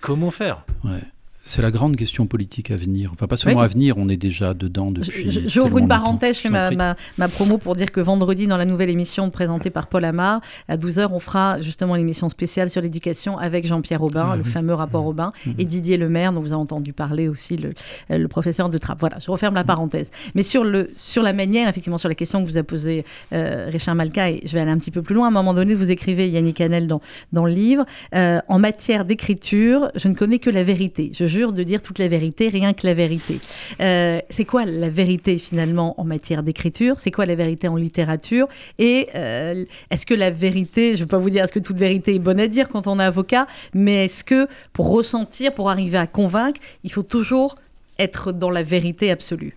Comment 0.00 0.30
faire? 0.30 0.64
Ouais. 0.84 1.02
C'est 1.46 1.60
la 1.60 1.70
grande 1.70 1.96
question 1.96 2.26
politique 2.26 2.70
à 2.70 2.76
venir. 2.76 3.10
Enfin, 3.12 3.26
pas 3.26 3.36
seulement 3.36 3.60
à 3.60 3.66
venir, 3.66 3.98
on 3.98 4.08
est 4.08 4.16
déjà 4.16 4.54
dedans 4.54 4.90
depuis. 4.90 5.30
J'ouvre 5.46 5.78
une 5.78 5.88
parenthèse, 5.88 6.36
je 6.36 6.40
fais 6.42 6.48
ma, 6.48 6.96
ma, 7.18 7.28
promo 7.28 7.58
pour 7.58 7.76
dire 7.76 7.92
que 7.92 8.00
vendredi, 8.00 8.46
dans 8.46 8.56
la 8.56 8.64
nouvelle 8.64 8.88
émission 8.88 9.28
présentée 9.28 9.68
par 9.68 9.88
Paul 9.88 10.04
Amar, 10.04 10.40
à 10.68 10.76
12h, 10.78 11.08
on 11.12 11.18
fera 11.18 11.60
justement 11.60 11.96
l'émission 11.96 12.30
spéciale 12.30 12.70
sur 12.70 12.80
l'éducation 12.80 13.36
avec 13.36 13.66
Jean-Pierre 13.66 14.02
Aubin, 14.02 14.30
ah 14.32 14.36
le 14.36 14.44
fameux 14.44 14.72
rapport 14.72 15.04
mmh. 15.04 15.08
Aubin, 15.08 15.32
mmh. 15.44 15.50
et 15.58 15.64
Didier 15.66 15.96
Lemaire, 15.98 16.32
dont 16.32 16.40
vous 16.40 16.52
avez 16.52 16.60
entendu 16.60 16.94
parler 16.94 17.28
aussi, 17.28 17.58
le, 17.58 17.70
le 18.08 18.28
professeur 18.28 18.70
de 18.70 18.78
Trappes. 18.78 19.00
Voilà, 19.00 19.18
je 19.18 19.30
referme 19.30 19.54
la 19.54 19.64
mmh. 19.64 19.66
parenthèse. 19.66 20.10
Mais 20.34 20.42
sur, 20.42 20.64
le, 20.64 20.88
sur 20.94 21.22
la 21.22 21.34
manière, 21.34 21.68
effectivement, 21.68 21.98
sur 21.98 22.08
la 22.08 22.14
question 22.14 22.42
que 22.42 22.48
vous 22.48 22.56
a 22.56 22.62
posée 22.62 23.04
euh, 23.34 23.68
Richard 23.70 23.96
Malka, 23.96 24.30
et 24.30 24.40
je 24.46 24.52
vais 24.54 24.60
aller 24.60 24.70
un 24.70 24.78
petit 24.78 24.90
peu 24.90 25.02
plus 25.02 25.14
loin, 25.14 25.26
à 25.26 25.28
un 25.28 25.32
moment 25.32 25.52
donné, 25.52 25.74
vous 25.74 25.90
écrivez, 25.90 26.30
Yannick 26.30 26.56
Canel, 26.56 26.86
dans, 26.86 27.02
dans 27.32 27.44
le 27.44 27.52
livre, 27.52 27.84
euh, 28.14 28.40
en 28.48 28.58
matière 28.58 29.04
d'écriture, 29.04 29.90
je 29.94 30.08
ne 30.08 30.14
connais 30.14 30.38
que 30.38 30.48
la 30.48 30.62
vérité. 30.62 31.10
Je 31.12 31.33
de 31.34 31.62
dire 31.62 31.82
toute 31.82 31.98
la 31.98 32.08
vérité, 32.08 32.48
rien 32.48 32.72
que 32.72 32.86
la 32.86 32.94
vérité. 32.94 33.40
Euh, 33.80 34.20
c'est 34.30 34.44
quoi 34.44 34.64
la 34.64 34.88
vérité 34.88 35.38
finalement 35.38 36.00
en 36.00 36.04
matière 36.04 36.42
d'écriture? 36.42 36.98
C'est 36.98 37.10
quoi 37.10 37.26
la 37.26 37.34
vérité 37.34 37.68
en 37.68 37.76
littérature? 37.76 38.46
Et 38.78 39.08
euh, 39.14 39.64
est-ce 39.90 40.06
que 40.06 40.14
la 40.14 40.30
vérité, 40.30 40.94
je 40.94 41.00
ne 41.00 41.04
vais 41.04 41.08
pas 41.08 41.18
vous 41.18 41.30
dire 41.30 41.44
est-ce 41.44 41.52
que 41.52 41.58
toute 41.58 41.76
vérité 41.76 42.14
est 42.14 42.18
bonne 42.18 42.40
à 42.40 42.48
dire 42.48 42.68
quand 42.68 42.86
on 42.86 43.00
est 43.00 43.04
avocat, 43.04 43.46
mais 43.72 44.06
est-ce 44.06 44.24
que 44.24 44.48
pour 44.72 44.90
ressentir, 44.90 45.54
pour 45.54 45.70
arriver 45.70 45.98
à 45.98 46.06
convaincre, 46.06 46.60
il 46.84 46.92
faut 46.92 47.02
toujours 47.02 47.56
être 47.98 48.32
dans 48.32 48.50
la 48.50 48.62
vérité 48.62 49.10
absolue? 49.10 49.56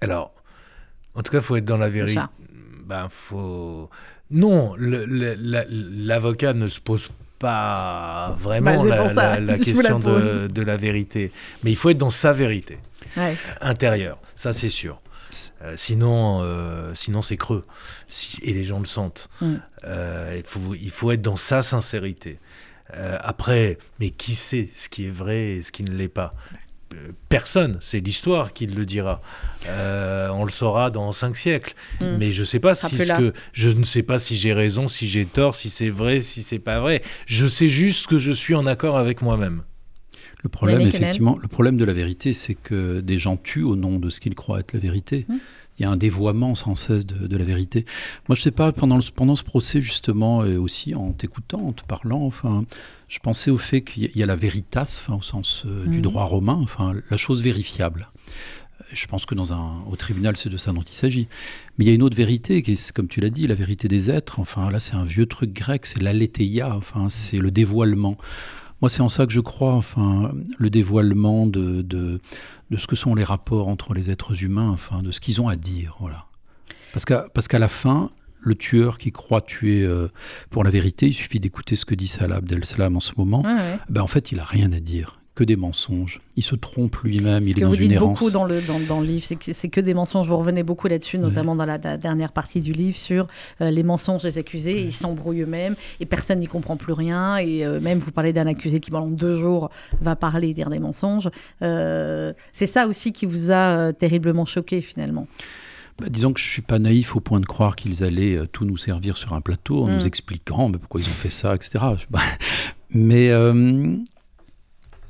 Alors, 0.00 0.32
en 1.14 1.22
tout 1.22 1.32
cas, 1.32 1.38
il 1.38 1.44
faut 1.44 1.56
être 1.56 1.64
dans 1.64 1.76
la 1.76 1.88
vérité. 1.88 2.20
Ben, 2.86 3.08
faut... 3.10 3.88
Non, 4.30 4.74
l'avocat 4.78 6.54
ne 6.54 6.66
se 6.66 6.80
pose 6.80 7.10
pas 7.42 8.36
vraiment 8.38 8.84
bah, 8.84 9.40
la, 9.40 9.58
question 9.58 9.98
de, 9.98 10.62
la 10.62 10.76
vérité. 10.76 11.32
Mais 11.62 11.72
il 11.72 11.76
faut 11.76 11.90
être 11.90 11.98
dans 11.98 12.10
sa 12.10 12.32
vérité 12.32 12.78
intérieure, 13.60 14.18
ça 14.36 14.52
c'est 14.52 14.68
sûr. 14.68 15.00
Euh, 15.62 15.74
sinon, 15.76 16.40
euh, 16.42 16.92
sinon 16.94 17.22
c'est 17.22 17.38
creux. 17.38 17.62
et 18.42 18.52
les 18.52 18.64
gens 18.64 18.78
le 18.78 18.86
sentent. 18.86 19.28
Mm. 19.40 19.54
Euh, 19.84 20.34
il, 20.36 20.44
faut, 20.44 20.74
il 20.74 20.90
faut 20.90 21.10
être 21.10 21.22
dans 21.22 21.36
sa 21.36 21.62
sincérité. 21.62 22.38
après, 23.20 23.78
mais 24.00 24.10
qui 24.10 24.34
sait 24.34 24.68
ce 24.74 24.88
qui 24.90 25.06
est 25.06 25.10
vrai 25.10 25.40
et 25.52 25.62
ce 25.62 25.72
qui 25.72 25.82
ne 25.82 25.92
l'est 25.92 26.08
pas? 26.08 26.34
Personne, 27.28 27.78
c'est 27.80 28.00
l'histoire 28.00 28.52
qui 28.52 28.66
le 28.66 28.86
dira. 28.86 29.22
on 29.66 30.44
le 30.44 30.50
saura 30.50 30.90
dans 30.90 31.12
cinq 31.12 31.36
siècles. 31.36 31.74
Mm. 32.00 32.16
Mais 32.18 32.32
je 32.32 32.44
sais 32.44 32.60
pas 32.60 32.74
si 32.74 32.96
que 32.96 33.32
je 33.52 33.68
ne 33.68 33.84
sais 33.84 34.02
pas 34.02 34.18
si 34.18 34.36
j'ai 34.36 34.52
raison, 34.52 34.88
si 34.88 35.08
j'ai 35.08 35.26
tort, 35.26 35.54
si 35.54 35.70
c'est 35.70 35.90
vrai, 35.90 36.20
si 36.20 36.42
c'est 36.42 36.58
pas 36.58 36.80
vrai. 36.80 37.02
Je 37.26 37.46
sais 37.46 37.68
juste 37.68 38.06
que 38.06 38.18
je 38.18 38.32
suis 38.32 38.54
en 38.54 38.66
accord 38.66 38.96
avec 38.98 39.22
moi-même. 39.22 39.62
Le 40.42 40.48
problème, 40.48 40.80
effectivement, 40.80 41.38
le 41.40 41.46
problème 41.46 41.76
de 41.76 41.84
la 41.84 41.92
vérité, 41.92 42.32
c'est 42.32 42.54
que 42.54 43.00
des 43.00 43.16
gens 43.16 43.36
tuent 43.36 43.62
au 43.62 43.76
nom 43.76 43.98
de 43.98 44.10
ce 44.10 44.18
qu'ils 44.18 44.34
croient 44.34 44.60
être 44.60 44.72
la 44.72 44.80
vérité. 44.80 45.24
Hum. 45.28 45.38
Il 45.78 45.82
y 45.82 45.84
a 45.86 45.90
un 45.90 45.96
dévoiement 45.96 46.54
sans 46.54 46.74
cesse 46.74 47.06
de, 47.06 47.36
la 47.36 47.44
vérité. 47.44 47.86
Moi, 48.28 48.36
je 48.36 48.42
sais 48.42 48.50
pas, 48.50 48.72
pendant, 48.72 48.96
le, 48.96 49.02
pendant 49.14 49.36
ce 49.36 49.42
procès, 49.42 49.80
justement, 49.80 50.44
et 50.44 50.56
aussi 50.56 50.94
en 50.94 51.12
t'écoutant, 51.12 51.60
en 51.60 51.72
te 51.72 51.82
parlant, 51.82 52.22
enfin, 52.22 52.64
je 53.08 53.18
pensais 53.18 53.50
au 53.50 53.58
fait 53.58 53.82
qu'il 53.82 54.10
y 54.14 54.22
a 54.22 54.26
la 54.26 54.34
veritas, 54.34 55.00
enfin, 55.02 55.16
au 55.16 55.22
sens 55.22 55.64
euh, 55.66 55.86
du 55.86 55.96
hum. 55.96 56.02
droit 56.02 56.24
romain, 56.24 56.58
enfin, 56.62 56.94
la 57.10 57.16
chose 57.16 57.42
vérifiable. 57.42 58.08
Je 58.92 59.06
pense 59.06 59.24
que 59.24 59.34
dans 59.34 59.54
un, 59.54 59.82
au 59.90 59.96
tribunal, 59.96 60.36
c'est 60.36 60.50
de 60.50 60.56
ça 60.58 60.72
dont 60.72 60.82
il 60.82 60.94
s'agit. 60.94 61.28
Mais 61.78 61.86
il 61.86 61.88
y 61.88 61.90
a 61.90 61.94
une 61.94 62.02
autre 62.02 62.16
vérité, 62.16 62.62
qui 62.62 62.72
est, 62.72 62.92
comme 62.92 63.08
tu 63.08 63.20
l'as 63.20 63.30
dit, 63.30 63.46
la 63.46 63.54
vérité 63.54 63.88
des 63.88 64.10
êtres. 64.10 64.40
Enfin, 64.40 64.70
là, 64.70 64.78
c'est 64.78 64.94
un 64.94 65.04
vieux 65.04 65.26
truc 65.26 65.52
grec, 65.52 65.86
c'est 65.86 66.02
l'aletheia, 66.02 66.76
enfin, 66.76 67.08
c'est 67.08 67.38
le 67.38 67.50
dévoilement. 67.50 68.18
Moi, 68.82 68.90
c'est 68.90 69.00
en 69.00 69.08
ça 69.08 69.26
que 69.26 69.32
je 69.32 69.40
crois, 69.40 69.74
enfin, 69.74 70.32
le 70.58 70.68
dévoilement 70.68 71.46
de, 71.46 71.82
de, 71.82 72.20
de, 72.70 72.76
ce 72.76 72.86
que 72.88 72.96
sont 72.96 73.14
les 73.14 73.24
rapports 73.24 73.68
entre 73.68 73.94
les 73.94 74.10
êtres 74.10 74.42
humains, 74.42 74.70
enfin, 74.70 75.02
de 75.02 75.12
ce 75.12 75.20
qu'ils 75.20 75.40
ont 75.40 75.48
à 75.48 75.54
dire, 75.56 75.96
voilà. 76.00 76.26
Parce 76.92 77.04
qu'à 77.04 77.26
parce 77.32 77.48
qu'à 77.48 77.60
la 77.60 77.68
fin, 77.68 78.10
le 78.40 78.56
tueur 78.56 78.98
qui 78.98 79.12
croit 79.12 79.40
tuer 79.40 79.82
euh, 79.82 80.08
pour 80.50 80.64
la 80.64 80.70
vérité, 80.70 81.06
il 81.06 81.12
suffit 81.12 81.38
d'écouter 81.38 81.76
ce 81.76 81.84
que 81.84 81.94
dit 81.94 82.08
Salah 82.08 82.36
Abdel-Salam 82.36 82.96
en 82.96 83.00
ce 83.00 83.12
moment, 83.16 83.42
ben, 83.88 84.02
en 84.02 84.06
fait, 84.08 84.32
il 84.32 84.40
a 84.40 84.44
rien 84.44 84.72
à 84.72 84.80
dire 84.80 85.21
que 85.34 85.44
des 85.44 85.56
mensonges. 85.56 86.20
Il 86.36 86.42
se 86.42 86.54
trompe 86.54 86.96
lui-même, 86.98 87.42
il 87.48 87.56
est 87.56 87.62
dans 87.62 87.72
une 87.72 87.92
errance. 87.92 88.20
beaucoup 88.20 88.30
dans 88.30 88.44
le, 88.44 88.60
dans, 88.60 88.78
dans 88.80 89.00
le 89.00 89.06
livre, 89.06 89.24
c'est 89.24 89.68
que 89.68 89.80
des 89.80 89.94
mensonges. 89.94 90.28
Vous 90.28 90.36
revenez 90.36 90.62
beaucoup 90.62 90.88
là-dessus, 90.88 91.18
notamment 91.18 91.56
dans 91.56 91.64
la, 91.64 91.78
dernière 91.78 92.32
partie 92.32 92.60
du 92.60 92.72
livre, 92.72 92.96
sur 92.96 93.28
euh, 93.60 93.70
les 93.70 93.82
mensonges 93.82 94.24
des 94.24 94.36
accusés. 94.36 94.82
Ils 94.82 94.92
s'embrouillent 94.92 95.42
eux-mêmes 95.42 95.74
et 96.00 96.06
personne 96.06 96.40
n'y 96.40 96.48
comprend 96.48 96.76
plus 96.76 96.92
rien. 96.92 97.38
Et 97.38 97.64
euh, 97.64 97.80
même, 97.80 97.98
vous 97.98 98.12
parlez 98.12 98.34
d'un 98.34 98.46
accusé 98.46 98.80
qui, 98.80 98.90
pendant 98.90 99.08
deux 99.08 99.36
jours, 99.38 99.70
va 100.02 100.16
parler 100.16 100.48
et 100.48 100.54
dire 100.54 100.68
des 100.68 100.78
mensonges. 100.78 101.30
Euh, 101.62 102.34
c'est 102.52 102.66
ça 102.66 102.86
aussi 102.86 103.12
qui 103.12 103.24
vous 103.24 103.50
a 103.50 103.94
terriblement 103.94 104.44
choqué, 104.44 104.82
finalement. 104.82 105.26
Bah, 105.98 106.06
disons 106.10 106.34
que 106.34 106.40
je 106.40 106.46
ne 106.46 106.50
suis 106.50 106.62
pas 106.62 106.78
naïf 106.78 107.16
au 107.16 107.20
point 107.20 107.40
de 107.40 107.46
croire 107.46 107.76
qu'ils 107.76 108.04
allaient 108.04 108.38
tout 108.52 108.66
nous 108.66 108.76
servir 108.76 109.16
sur 109.16 109.32
un 109.32 109.40
plateau 109.40 109.84
en 109.84 109.88
nous 109.88 110.04
mm. 110.04 110.06
expliquant 110.06 110.68
mais 110.70 110.78
pourquoi 110.78 111.02
ils 111.02 111.06
ont 111.06 111.10
fait 111.10 111.30
ça, 111.30 111.54
etc. 111.54 111.84
mais 112.90 113.30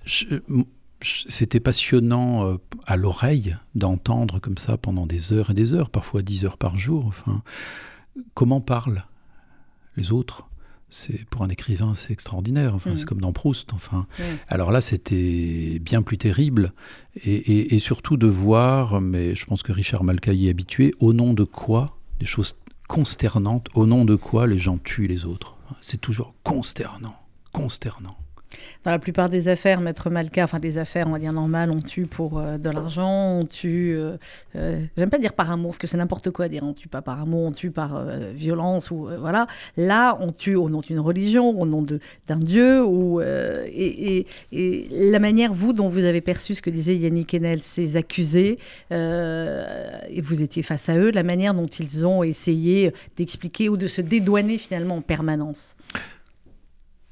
c'était 0.06 1.60
passionnant 1.60 2.46
euh, 2.46 2.56
à 2.86 2.96
l'oreille 2.96 3.56
d'entendre 3.74 4.38
comme 4.38 4.58
ça 4.58 4.76
pendant 4.76 5.06
des 5.06 5.32
heures 5.32 5.50
et 5.50 5.54
des 5.54 5.74
heures, 5.74 5.90
parfois 5.90 6.22
dix 6.22 6.44
heures 6.44 6.58
par 6.58 6.76
jour. 6.76 7.06
Enfin, 7.06 7.42
comment 8.34 8.60
parlent 8.60 9.04
les 9.96 10.12
autres 10.12 10.48
c'est 10.94 11.24
pour 11.30 11.42
un 11.42 11.48
écrivain, 11.48 11.94
c'est 11.94 12.12
extraordinaire. 12.12 12.74
Enfin, 12.74 12.96
c'est 12.96 13.04
mm. 13.04 13.06
comme 13.06 13.20
dans 13.22 13.32
Proust. 13.32 13.72
Enfin, 13.72 14.06
alors 14.46 14.70
là, 14.70 14.82
c'était 14.82 15.78
bien 15.78 16.02
plus 16.02 16.18
terrible, 16.18 16.74
et, 17.24 17.78
surtout 17.78 18.18
de 18.18 18.26
voir, 18.26 19.00
mais 19.00 19.34
je 19.34 19.46
pense 19.46 19.62
que 19.62 19.72
Richard 19.72 20.04
Malka 20.04 20.34
y 20.34 20.48
est 20.48 20.50
habitué, 20.50 20.94
au 21.00 21.14
nom 21.14 21.32
de 21.32 21.44
quoi 21.44 21.96
des 22.20 22.26
choses 22.26 22.56
consternantes, 22.88 23.68
au 23.72 23.86
nom 23.86 24.04
de 24.04 24.16
quoi 24.16 24.46
les 24.46 24.58
gens 24.58 24.76
tuent 24.76 25.06
les 25.06 25.24
autres. 25.24 25.56
C'est 25.80 26.00
toujours 26.00 26.34
consternant, 26.42 27.16
consternant. 27.52 28.18
Dans 28.84 28.90
la 28.90 28.98
plupart 28.98 29.28
des 29.28 29.48
affaires, 29.48 29.80
Maître 29.80 30.10
Malka, 30.10 30.44
enfin 30.44 30.58
des 30.58 30.78
affaires, 30.78 31.06
on 31.06 31.12
va 31.12 31.18
dire 31.18 31.32
normales, 31.32 31.70
on 31.70 31.80
tue 31.80 32.06
pour 32.06 32.38
euh, 32.38 32.58
de 32.58 32.70
l'argent, 32.70 33.38
on 33.38 33.44
tue, 33.44 33.94
euh, 33.94 34.16
euh, 34.56 34.84
j'aime 34.96 35.10
pas 35.10 35.18
dire 35.18 35.34
par 35.34 35.50
amour, 35.50 35.70
parce 35.70 35.78
que 35.78 35.86
c'est 35.86 35.96
n'importe 35.96 36.30
quoi 36.30 36.48
dire, 36.48 36.62
on 36.64 36.72
tue 36.72 36.88
pas 36.88 37.02
par 37.02 37.20
amour, 37.20 37.46
on 37.46 37.52
tue 37.52 37.70
par 37.70 38.02
violence, 38.34 38.90
ou 38.90 39.08
voilà. 39.20 39.46
Là, 39.76 40.18
on 40.20 40.32
tue 40.32 40.56
au 40.56 40.68
nom 40.68 40.80
d'une 40.80 41.00
religion, 41.00 41.48
au 41.50 41.66
nom 41.66 41.86
d'un 42.26 42.36
dieu, 42.36 42.84
ou, 42.84 43.20
et, 43.20 44.26
et, 44.52 44.88
la 44.90 45.18
manière, 45.18 45.52
vous, 45.52 45.72
dont 45.72 45.88
vous 45.88 46.04
avez 46.04 46.20
perçu 46.20 46.54
ce 46.54 46.62
que 46.62 46.70
disait 46.70 46.96
Yannick 46.96 47.34
Enel, 47.34 47.62
ces 47.62 47.96
accusés, 47.96 48.58
et 48.90 50.20
vous 50.22 50.42
étiez 50.42 50.62
face 50.62 50.88
à 50.88 50.96
eux, 50.96 51.10
la 51.10 51.22
manière 51.22 51.54
dont 51.54 51.66
ils 51.66 52.06
ont 52.06 52.22
essayé 52.22 52.92
d'expliquer 53.16 53.68
ou 53.68 53.76
de 53.76 53.86
se 53.86 54.00
dédouaner 54.00 54.58
finalement 54.58 54.96
en 54.96 55.02
permanence. 55.02 55.76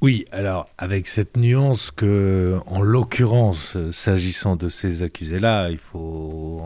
Oui, 0.01 0.25
alors 0.33 0.69
avec 0.79 1.07
cette 1.07 1.37
nuance 1.37 1.91
que, 1.91 2.59
en 2.67 2.81
l'occurrence, 2.81 3.77
s'agissant 3.93 4.57
de 4.57 4.69
ces 4.69 5.03
accusés-là, 5.03 5.69
il 5.71 5.79
faut. 5.79 6.63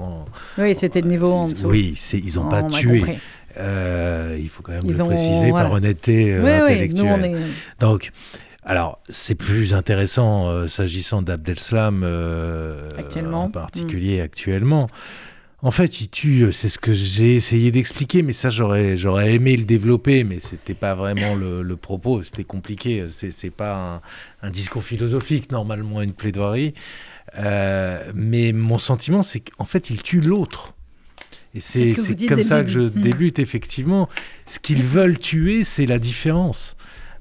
Oui, 0.57 0.75
c'était 0.77 1.03
de 1.03 1.09
niveau 1.09 1.33
en 1.33 1.49
dessous. 1.49 1.67
Oui, 1.67 1.99
ils 2.13 2.37
n'ont 2.37 2.49
pas 2.49 2.63
tué. 2.63 3.19
Euh, 3.57 4.37
il 4.39 4.49
faut 4.49 4.63
quand 4.63 4.73
même 4.73 4.91
le 4.91 5.05
préciser 5.05 5.51
par 5.51 5.73
honnêteté 5.73 6.33
euh, 6.33 6.65
intellectuelle. 6.65 7.47
Donc, 7.81 8.11
alors, 8.65 9.01
c'est 9.09 9.35
plus 9.35 9.75
intéressant 9.75 10.49
euh, 10.49 10.67
s'agissant 10.67 11.23
d'Abdelslam 11.23 12.05
en 13.33 13.51
particulier 13.51 14.21
actuellement. 14.21 14.89
En 15.65 15.71
fait, 15.71 16.03
il 16.03 16.11
tue, 16.11 16.43
euh, 16.43 16.53
c'est 16.53 16.69
ce 16.69 16.79
que 16.79 16.93
j'ai 16.93 17.37
essayé 17.37 17.73
d'expliquer, 17.73 18.21
mais 18.21 18.35
ça, 18.35 18.51
j'aurais, 18.51 18.99
j'aurais 18.99 19.33
aimé 19.33 19.57
le 19.57 19.65
développer, 19.65 20.23
mais 20.23 20.39
c'était 20.39 20.75
pas 20.75 20.95
vraiment 20.95 21.35
le, 21.35 21.77
propos, 21.77 22.23
c'était 22.23 22.45
compliqué. 22.45 23.07
C'est, 23.09 23.31
c'est 23.31 23.49
pas 23.49 24.03
un, 24.43 24.51
discours 24.51 24.85
philosophique, 24.85 25.51
normalement, 25.51 26.03
une 26.03 26.13
plaidoirie. 26.13 26.75
Euh, 27.39 28.13
mais 28.15 28.53
mon 28.53 28.77
sentiment, 28.77 29.23
c'est 29.23 29.41
qu'en 29.41 29.65
fait, 29.65 29.89
il 29.89 30.03
tue 30.03 30.21
l'autre. 30.21 30.75
Et 31.55 31.61
c'est, 31.61 31.95
comme 32.29 32.43
ça 32.43 32.63
que 32.63 32.69
je 32.69 32.81
hmm. 32.81 32.91
débute, 32.91 33.39
effectivement. 33.39 34.11
Ce 34.45 34.59
qu'ils 34.59 34.83
veulent 34.83 35.19
tuer, 35.19 35.65
c'est 35.65 35.87
la 35.87 35.99
différence. 35.99 36.77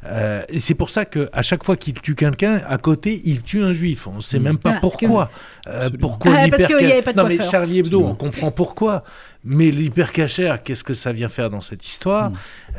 Euh, 0.06 0.44
et 0.50 0.60
c'est 0.60 0.74
pour 0.74 0.90
ça 0.90 1.06
qu'à 1.06 1.42
chaque 1.42 1.64
fois 1.64 1.78
qu'il 1.78 1.94
tue 1.94 2.16
quelqu'un, 2.16 2.62
à 2.68 2.78
côté, 2.78 3.22
il 3.26 3.42
tue 3.42 3.62
un 3.62 3.74
juif. 3.74 4.08
On 4.08 4.16
ne 4.16 4.22
sait 4.22 4.40
même 4.40 4.58
pas 4.58 4.76
ah, 4.76 4.80
pourquoi. 4.82 5.30
Euh, 5.68 5.90
pourquoi 6.00 6.34
ah, 6.38 6.48
parce 6.50 6.72
avait 6.72 7.02
pas 7.02 7.14
de 7.14 7.18
Non, 7.18 7.28
mais 7.28 7.40
Charlie 7.40 7.80
Hebdo, 7.80 8.04
on 8.04 8.16
comprend 8.16 8.52
pourquoi. 8.52 9.04
Mais 9.46 9.72
l'hypercachère, 9.72 10.64
qu'est-ce 10.64 10.84
que 10.84 10.94
ça 10.94 11.12
vient 11.14 11.30
faire 11.30 11.50
dans 11.50 11.62
cette 11.62 11.86
histoire? 11.86 12.32
Mm. 12.32 12.36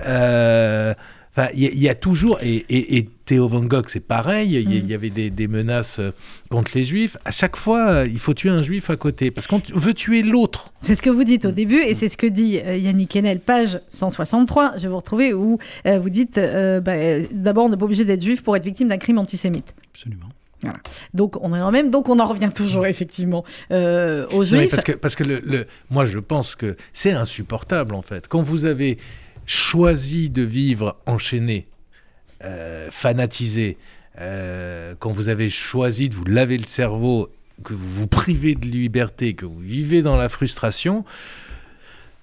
euh, 0.07 0.95
il 1.55 1.83
y, 1.83 1.89
a 1.89 1.95
toujours, 1.95 2.39
et, 2.43 3.09
Théo 3.25 3.49
Van 3.49 3.63
Gogh, 3.63 3.87
c'est 3.89 4.07
pareil, 4.07 4.55
il 4.55 4.73
y, 4.73 4.93
mm. 4.93 4.95
avait 4.95 5.11
des, 5.11 5.49
menaces 5.49 5.99
euh, 5.99 6.13
contre 6.49 6.73
les 6.75 6.85
juifs. 6.85 7.17
À 7.25 7.33
chaque 7.33 7.57
fois, 7.57 7.89
euh, 7.89 8.07
il 8.07 8.21
faut 8.21 8.35
tuer 8.35 8.51
un 8.51 8.63
juif 8.63 8.89
à 8.91 8.97
côté, 8.97 9.31
parce 9.31 9.47
qu'on 9.47 9.61
veut 9.75 9.95
tuer 9.95 10.23
l'autre. 10.23 10.73
C'est 10.81 10.95
ce 10.95 11.03
que 11.03 11.11
vous 11.11 11.25
dites 11.25 11.45
au 11.45 11.51
mm. 11.51 11.55
début, 11.55 11.81
et 11.81 11.95
c'est 11.95 12.09
ce 12.09 12.17
que 12.17 12.27
dit 12.27 12.59
euh, 12.59 12.77
Yannick 12.77 13.17
Enel, 13.17 13.41
page 13.41 13.81
163, 13.93 14.75
je 14.77 14.83
vais 14.83 14.89
vous 14.89 14.97
retrouver, 14.97 15.35
où 15.35 15.59
vous 15.85 16.11
dites 16.11 16.37
bah, 16.37 17.21
d'abord, 17.33 17.65
on 17.65 17.69
n'est 17.69 17.77
pas 17.77 17.85
obligé 17.85 18.05
d'être 18.05 18.23
juif 18.23 18.43
pour 18.43 18.57
être 18.57 18.65
victime 18.65 18.89
d'un 18.89 18.99
crime 18.99 19.19
antisémite. 19.19 19.75
Absolument. 19.93 20.29
Donc 21.13 21.37
on 21.43 21.55
est 21.55 21.61
en 21.61 21.71
même, 21.71 21.91
donc 21.91 22.09
on 22.09 22.19
en 22.19 22.27
revient 22.27 22.49
toujours 22.55 22.87
effectivement 22.87 23.45
aux 23.71 24.45
juifs. 24.45 24.71
parce 24.71 24.85
que 24.85 24.93
parce 24.93 25.15
que 25.15 25.25
le, 25.25 25.67
moi 25.91 26.07
je 26.07 26.19
pense 26.19 26.55
que 26.55 26.77
c'est 26.95 27.13
insupportable 27.13 27.95
en 27.95 28.01
fait. 28.01 28.29
Quand 28.29 28.41
vous 28.41 28.65
avez 28.65 28.97
choisi 29.47 30.31
de 30.31 30.43
vivre 30.43 30.97
enchaîné, 31.07 31.67
euh, 32.43 32.89
fanatisé, 32.91 33.77
euh, 34.21 34.95
quand 34.99 35.11
vous 35.11 35.29
avez 35.29 35.49
choisi 35.49 36.09
de 36.09 36.15
vous 36.15 36.25
laver 36.25 36.59
le 36.59 36.65
cerveau, 36.65 37.31
que 37.63 37.73
vous 37.73 37.91
vous 37.91 38.07
privez 38.07 38.55
de 38.55 38.67
liberté, 38.67 39.35
que 39.35 39.47
vous 39.47 39.61
vivez 39.61 40.03
dans 40.03 40.17
la 40.17 40.29
frustration, 40.29 41.05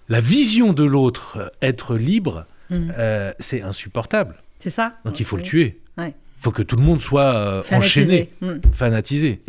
la 0.10 0.20
vision 0.20 0.74
de 0.74 0.84
l'autre 0.84 1.38
euh, 1.38 1.48
être 1.62 1.96
libre, 1.96 2.46
mm. 2.70 2.92
c'est 3.40 3.62
insupportable. 3.62 4.36
C'est 4.60 4.69
ça. 4.69 4.98
Donc 5.06 5.19
il 5.19 5.26
faut 5.26 5.38
le 5.38 5.44
tuer. 5.44 5.80
Il 5.98 6.13
faut 6.40 6.52
que 6.52 6.63
tout 6.63 6.76
le 6.76 6.84
monde 6.84 7.02
soit 7.02 7.63
enchaîné, 7.72 8.32
mm. 8.42 8.54
fanatisé. 8.74 9.42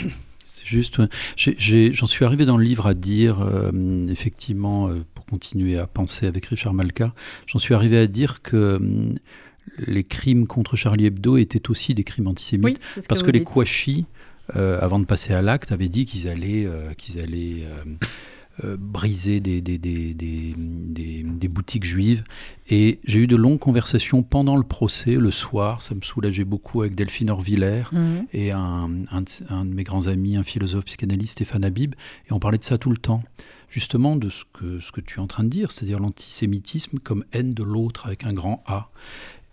C'est 0.54 0.66
juste. 0.66 1.00
J'en 1.36 2.06
suis 2.06 2.24
arrivé 2.24 2.44
dans 2.44 2.58
le 2.58 2.64
livre 2.64 2.86
à 2.86 2.94
dire, 2.94 3.46
effectivement, 4.08 4.90
continuer 5.32 5.78
à 5.78 5.86
penser 5.86 6.26
avec 6.26 6.44
Richard 6.44 6.74
Malka, 6.74 7.14
j'en 7.46 7.58
suis 7.58 7.72
arrivé 7.72 7.96
à 7.96 8.06
dire 8.06 8.42
que 8.42 8.76
hum, 8.76 9.14
les 9.78 10.04
crimes 10.04 10.46
contre 10.46 10.76
Charlie 10.76 11.06
Hebdo 11.06 11.38
étaient 11.38 11.70
aussi 11.70 11.94
des 11.94 12.04
crimes 12.04 12.26
antisémites, 12.26 12.78
parce 13.08 13.22
que, 13.22 13.30
les 13.30 13.42
Kouachi, 13.42 14.04
euh, 14.56 14.78
avant 14.80 14.98
de 14.98 15.06
passer 15.06 15.32
à 15.32 15.40
l'acte, 15.40 15.72
avaient 15.72 15.88
dit 15.88 16.04
qu'ils 16.04 16.28
allaient, 16.28 16.66
euh, 16.66 16.92
qu'ils 16.94 17.18
allaient 17.18 17.64
briser 18.78 19.40
des, 19.40 19.60
des, 19.60 19.78
des, 19.78 20.14
des, 20.14 21.48
boutiques 21.48 21.84
juives. 21.84 22.24
Et 22.68 23.00
j'ai 23.04 23.20
eu 23.20 23.26
de 23.26 23.36
longues 23.36 23.58
conversations 23.58 24.22
pendant 24.22 24.56
le 24.56 24.62
procès, 24.62 25.14
le 25.14 25.30
soir. 25.30 25.82
Ça 25.82 25.94
me 25.94 26.00
soulageait 26.00 26.44
beaucoup 26.44 26.82
avec 26.82 26.94
Delphine 26.94 27.30
Orvillers 27.30 27.84
mhm. 27.92 28.26
et 28.32 28.52
un, 28.52 28.90
un, 29.10 29.24
un, 29.50 29.64
de 29.64 29.74
mes 29.74 29.84
grands 29.84 30.06
amis, 30.06 30.36
un 30.36 30.44
philosophe 30.44 30.84
psychanalyste, 30.86 31.32
Stéphane 31.32 31.64
Habib. 31.64 31.94
Et 32.28 32.32
on 32.32 32.38
parlait 32.38 32.58
de 32.58 32.64
ça 32.64 32.78
tout 32.78 32.90
le 32.90 32.96
temps 32.96 33.22
justement 33.72 34.16
de 34.16 34.28
ce 34.28 34.44
que, 34.52 34.80
ce 34.80 34.92
que 34.92 35.00
tu 35.00 35.18
es 35.18 35.22
en 35.22 35.26
train 35.26 35.44
de 35.44 35.48
dire, 35.48 35.72
c'est-à-dire 35.72 35.98
l'antisémitisme 35.98 36.98
comme 36.98 37.24
haine 37.32 37.54
de 37.54 37.62
l'autre 37.64 38.06
avec 38.06 38.24
un 38.24 38.34
grand 38.34 38.62
A. 38.66 38.90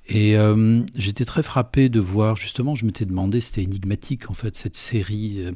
Et 0.08 0.38
euh, 0.38 0.82
j'étais 0.96 1.24
très 1.24 1.44
frappé 1.44 1.88
de 1.88 2.00
voir, 2.00 2.36
justement, 2.36 2.76
je 2.76 2.86
m'étais 2.86 3.06
demandé, 3.06 3.40
c'était 3.42 3.64
énigmatique 3.64 4.30
en 4.30 4.34
fait, 4.34 4.56
cette 4.56 4.76
série. 4.76 5.36
Euh, 5.40 5.52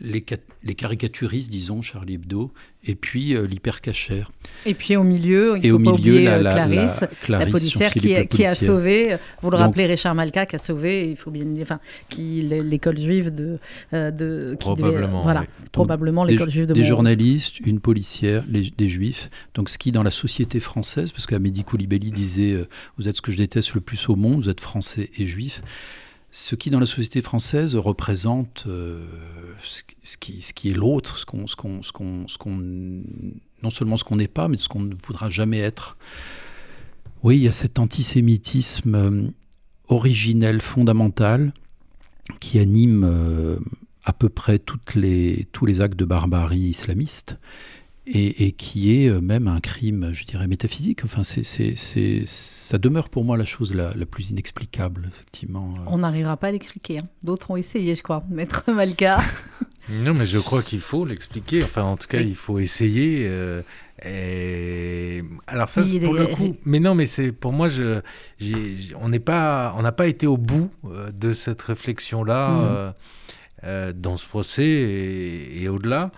les, 0.00 0.24
les, 0.62 0.74
caricaturistes, 0.74 1.50
disons, 1.50 1.82
Charlie 1.82 2.14
Hebdo, 2.14 2.52
et 2.84 2.94
puis 2.94 3.34
euh, 3.34 3.46
l'hypercachère. 3.46 4.30
Et 4.64 4.74
puis 4.74 4.96
au 4.96 5.02
milieu, 5.02 5.56
il 5.58 5.66
et 5.66 5.70
faut 5.70 5.76
au 5.76 5.78
pas 5.78 5.92
milieu, 5.92 6.12
oublier 6.12 6.24
la, 6.24 6.52
Clarisse, 6.52 7.04
la, 7.28 7.46
policière, 7.46 7.92
qui, 7.92 8.14
qui, 8.28 8.44
a 8.44 8.54
sauvé, 8.54 9.16
vous 9.42 9.50
le 9.50 9.56
rappelez, 9.56 9.86
Richard 9.86 10.14
Malka 10.14 10.46
qui 10.46 10.56
a 10.56 10.58
sauvé, 10.58 11.10
il 11.10 11.16
faut 11.16 11.30
bien 11.30 11.44
dire, 11.44 11.64
enfin, 11.64 11.80
qui 12.08 12.42
l'école 12.42 12.98
juive 12.98 13.34
de, 13.34 13.58
de 13.92 14.56
qui 14.58 14.58
probablement, 14.58 15.22
voilà, 15.22 15.44
probablement 15.72 16.24
l'école 16.24 16.50
juive 16.50 16.66
de 16.66 16.74
des 16.74 16.84
journalistes, 16.84 17.60
une 17.60 17.80
policière, 17.80 18.44
des 18.46 18.88
juifs. 18.88 19.30
Donc 19.54 19.68
ce 19.68 19.78
qui 19.78 19.92
dans 19.92 20.02
la 20.02 20.10
société 20.10 20.60
française, 20.60 21.12
parce 21.12 21.26
qu'Amédi 21.26 21.64
Koulibaly 21.64 22.10
disait, 22.10 22.66
vous 22.96 23.08
êtes 23.08 23.16
ce 23.16 23.22
que 23.22 23.32
je 23.32 23.36
déteste 23.36 23.74
le 23.74 23.80
plus 23.80 24.08
au 24.08 24.16
monde, 24.16 24.42
vous 24.42 24.50
êtes 24.50 24.60
français 24.60 25.10
et 25.18 25.26
juif 25.26 25.62
ce 26.30 26.54
qui 26.54 26.70
dans 26.70 26.80
la 26.80 26.86
société 26.86 27.22
française 27.22 27.74
représente 27.76 28.64
euh, 28.66 29.04
ce, 29.62 29.82
qui, 30.16 30.42
ce, 30.42 30.52
qui, 30.52 30.70
est 30.70 30.74
l'autre, 30.74 31.16
ce 31.18 31.26
qu'on, 31.26 31.46
ce 31.46 31.56
qu'on, 31.56 31.82
ce 31.82 31.92
qu'on, 32.38 32.56
non 33.62 33.70
seulement 33.70 33.96
ce 33.96 34.04
qu'on 34.04 34.16
n'est 34.16 34.28
pas, 34.28 34.48
mais 34.48 34.56
ce 34.56 34.68
qu'on 34.68 34.80
ne 34.80 34.94
voudra 35.06 35.28
jamais 35.28 35.58
être. 35.58 35.96
Oui, 37.22 37.36
il 37.36 37.42
y 37.42 37.48
a 37.48 37.52
cet 37.52 37.78
antisémitisme 37.78 38.94
euh, 38.94 39.28
originel, 39.88 40.60
fondamental, 40.60 41.52
qui 42.40 42.58
anime 42.58 43.04
euh, 43.04 43.58
à 44.04 44.12
peu 44.12 44.28
près 44.28 44.60
les, 44.94 45.48
tous 45.52 45.66
les 45.66 45.80
actes 45.80 45.98
de 45.98 46.04
barbarie 46.04 46.58
islamiste 46.58 47.38
et, 48.10 48.52
qui 48.52 48.96
est 48.96 49.08
euh, 49.08 49.20
même 49.20 49.48
un 49.48 49.60
crime, 49.60 50.10
je 50.12 50.24
dirais, 50.24 50.46
métaphysique. 50.46 51.04
Enfin, 51.04 51.22
c'est, 51.22 51.42
c'est, 51.42 52.22
ça 52.24 52.78
demeure 52.78 53.08
pour 53.08 53.24
moi 53.24 53.36
la 53.36 53.44
chose 53.44 53.74
la, 53.74 53.92
plus 54.06 54.30
inexplicable, 54.30 55.08
effectivement. 55.08 55.74
Euh. 55.76 55.82
On 55.86 55.98
n'arrivera 55.98 56.36
pas 56.36 56.48
à 56.48 56.52
l'expliquer. 56.52 56.98
Hein. 56.98 57.08
D'autres 57.22 57.50
ont 57.50 57.56
essayé, 57.56 57.94
je 57.94 58.02
crois. 58.02 58.24
Maître 58.30 58.64
Malka. 58.72 59.18
non, 59.90 60.14
mais 60.14 60.26
je 60.26 60.38
crois 60.38 60.62
qu'il 60.62 60.80
faut 60.80 61.04
l'expliquer. 61.04 61.62
Enfin, 61.62 61.82
en 61.82 61.96
tout 61.96 62.08
cas, 62.08 62.20
il 62.20 62.34
faut 62.34 62.58
essayer. 62.58 63.26
Euh, 63.28 63.62
et... 64.04 65.22
Alors 65.46 65.68
ça, 65.68 65.82
c'est 65.82 66.00
pour 66.00 66.14
le 66.14 66.28
coup. 66.28 66.56
Mais 66.64 66.80
non, 66.80 66.94
mais 66.94 67.06
c'est 67.06 67.32
pour 67.32 67.52
moi, 67.52 67.68
je, 67.68 68.00
on 69.00 69.08
n'est 69.08 69.18
pas, 69.18 69.74
on 69.76 69.82
n'a 69.82 69.92
pas 69.92 70.06
été 70.06 70.26
au 70.26 70.36
bout 70.36 70.70
de 71.12 71.32
cette 71.32 71.60
réflexion-là 71.60 72.94
mmh. 73.64 73.92
dans 73.92 74.16
ce 74.16 74.26
procès 74.26 74.64
et, 74.64 75.62
et 75.62 75.68
au-delà. 75.68 76.10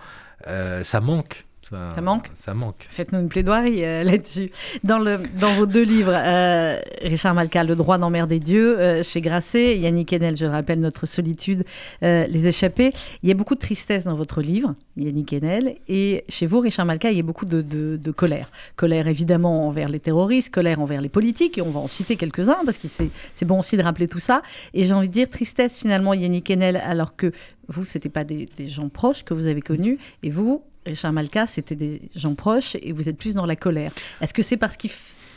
ça 0.83 1.01
manque. 1.01 1.45
Ça, 1.71 2.01
manque 2.01 2.29
Ça 2.33 2.53
manque. 2.53 2.87
Faites-nous 2.89 3.19
une 3.19 3.29
plaidoirie 3.29 3.85
euh, 3.85 4.03
là-dessus. 4.05 4.51
Dans, 4.83 4.99
le, 4.99 5.19
dans 5.39 5.53
vos 5.53 5.65
deux 5.65 5.83
livres, 5.83 6.13
euh, 6.13 6.79
Richard 7.01 7.33
Malka, 7.33 7.63
Le 7.63 7.75
droit 7.75 7.97
d'emmerder 7.97 8.39
Dieu, 8.39 8.77
euh, 8.77 9.03
chez 9.03 9.21
Grasset, 9.21 9.77
Yannick 9.77 10.11
Enel, 10.11 10.35
je 10.35 10.45
le 10.45 10.51
rappelle, 10.51 10.81
Notre 10.81 11.05
solitude, 11.05 11.63
Les 12.01 12.47
échappés. 12.47 12.91
Il 13.23 13.29
y 13.29 13.31
a 13.31 13.35
beaucoup 13.35 13.55
de 13.55 13.59
tristesse 13.59 14.03
dans 14.03 14.15
votre 14.15 14.41
livre, 14.41 14.75
Yannick 14.97 15.31
Enel. 15.33 15.77
Et 15.87 16.25
chez 16.27 16.45
vous, 16.45 16.59
Richard 16.59 16.85
Malka, 16.85 17.09
il 17.09 17.17
y 17.17 17.21
a 17.21 17.23
beaucoup 17.23 17.45
de, 17.45 17.61
de, 17.61 18.11
colère. 18.11 18.51
Colère 18.75 19.07
évidemment 19.07 19.67
envers 19.67 19.87
les 19.87 19.99
terroristes, 19.99 20.53
colère 20.53 20.81
envers 20.81 20.99
les 20.99 21.09
politiques, 21.09 21.57
et 21.57 21.61
on 21.61 21.71
va 21.71 21.79
en 21.79 21.87
citer 21.87 22.17
quelques-uns, 22.17 22.57
parce 22.65 22.77
que 22.77 22.87
c'est 22.89 23.45
bon 23.45 23.59
aussi 23.59 23.77
de 23.77 23.83
rappeler 23.83 24.07
tout 24.07 24.19
ça. 24.19 24.41
Et 24.73 24.83
j'ai 24.83 24.93
envie 24.93 25.07
de 25.07 25.13
dire 25.13 25.29
tristesse 25.29 25.77
finalement, 25.77 26.13
Yannick 26.13 26.51
Enel, 26.51 26.75
alors 26.77 27.15
que 27.15 27.31
vous, 27.69 27.85
ce 27.85 27.97
n'était 27.97 28.09
pas 28.09 28.25
des, 28.25 28.49
des 28.57 28.67
gens 28.67 28.89
proches 28.89 29.23
que 29.23 29.33
vous 29.33 29.47
avez 29.47 29.61
connus, 29.61 29.97
et 30.23 30.29
vous, 30.29 30.63
Richard 30.85 31.13
Malka, 31.13 31.47
c'était 31.47 31.75
des 31.75 32.01
gens 32.15 32.35
proches 32.35 32.75
et 32.81 32.91
vous 32.91 33.07
êtes 33.09 33.17
plus 33.17 33.35
dans 33.35 33.45
la 33.45 33.55
colère. 33.55 33.91
Est-ce 34.21 34.33
que 34.33 34.41
c'est 34.41 34.57
parce, 34.57 34.77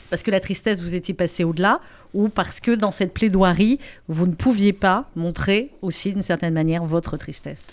parce 0.09 0.23
que 0.23 0.31
la 0.31 0.39
tristesse, 0.39 0.79
vous 0.79 0.95
étiez 0.95 1.13
passé 1.13 1.43
au-delà 1.43 1.81
ou 2.13 2.29
parce 2.29 2.59
que 2.59 2.71
dans 2.71 2.91
cette 2.91 3.13
plaidoirie, 3.13 3.79
vous 4.07 4.27
ne 4.27 4.33
pouviez 4.33 4.73
pas 4.73 5.09
montrer 5.15 5.69
aussi 5.81 6.13
d'une 6.13 6.23
certaine 6.23 6.53
manière 6.53 6.85
votre 6.85 7.17
tristesse? 7.17 7.67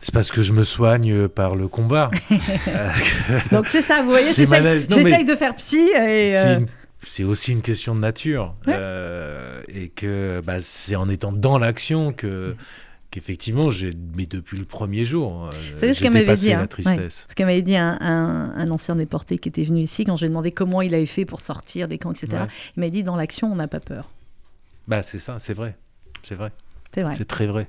C'est 0.00 0.12
parce 0.12 0.32
que 0.32 0.42
je 0.42 0.52
me 0.52 0.64
soigne 0.64 1.28
par 1.28 1.54
le 1.54 1.68
combat. 1.68 2.10
Donc 3.52 3.68
c'est 3.68 3.82
ça, 3.82 4.02
vous 4.02 4.08
voyez, 4.08 4.32
j'essaye 4.32 5.24
de 5.24 5.36
faire 5.36 5.54
psy. 5.54 5.90
Euh, 5.96 6.58
c'est 7.04 7.22
aussi 7.22 7.52
une 7.52 7.62
question 7.62 7.94
de 7.94 8.00
nature. 8.00 8.54
Euh, 8.66 9.62
et 9.68 9.88
que 9.88 10.40
bah, 10.44 10.56
c'est 10.60 10.96
en 10.96 11.08
étant 11.08 11.30
dans 11.30 11.58
l'action 11.58 12.12
que 12.12 12.56
qu'effectivement, 13.12 13.70
j'ai, 13.70 13.90
mais 14.16 14.26
depuis 14.26 14.58
le 14.58 14.64
premier 14.64 15.04
jour, 15.04 15.48
c'est 15.76 15.90
euh, 15.90 15.94
ce 15.94 16.00
qu'elle 16.00 16.12
m'avait 16.12 16.34
dit, 16.34 16.52
hein. 16.52 16.66
ce 16.78 17.34
qu'elle 17.34 17.46
m'avait 17.46 17.62
dit 17.62 17.76
un, 17.76 17.98
un, 18.00 18.70
ancien 18.70 18.96
déporté 18.96 19.38
qui 19.38 19.50
était 19.50 19.62
venu 19.62 19.82
ici 19.82 20.04
quand 20.04 20.16
je 20.16 20.22
lui 20.22 20.26
ai 20.26 20.28
demandé 20.30 20.50
comment 20.50 20.82
il 20.82 20.94
avait 20.94 21.06
fait 21.06 21.26
pour 21.26 21.40
sortir 21.40 21.86
des 21.86 21.98
camps, 21.98 22.12
etc. 22.12 22.44
Il 22.76 22.80
m'a 22.80 22.88
dit 22.88 23.04
dans 23.04 23.14
l'action, 23.14 23.52
on 23.52 23.54
n'a 23.54 23.68
pas 23.68 23.80
peur. 23.80 24.10
Bah 24.88 25.02
c'est 25.02 25.18
ça, 25.18 25.36
c'est 25.38 25.52
vrai, 25.52 25.76
c'est 26.24 26.34
vrai. 26.34 26.50
C'est 26.94 27.02
vrai. 27.02 27.14
C'est 27.16 27.26
très 27.28 27.46
vrai. 27.46 27.68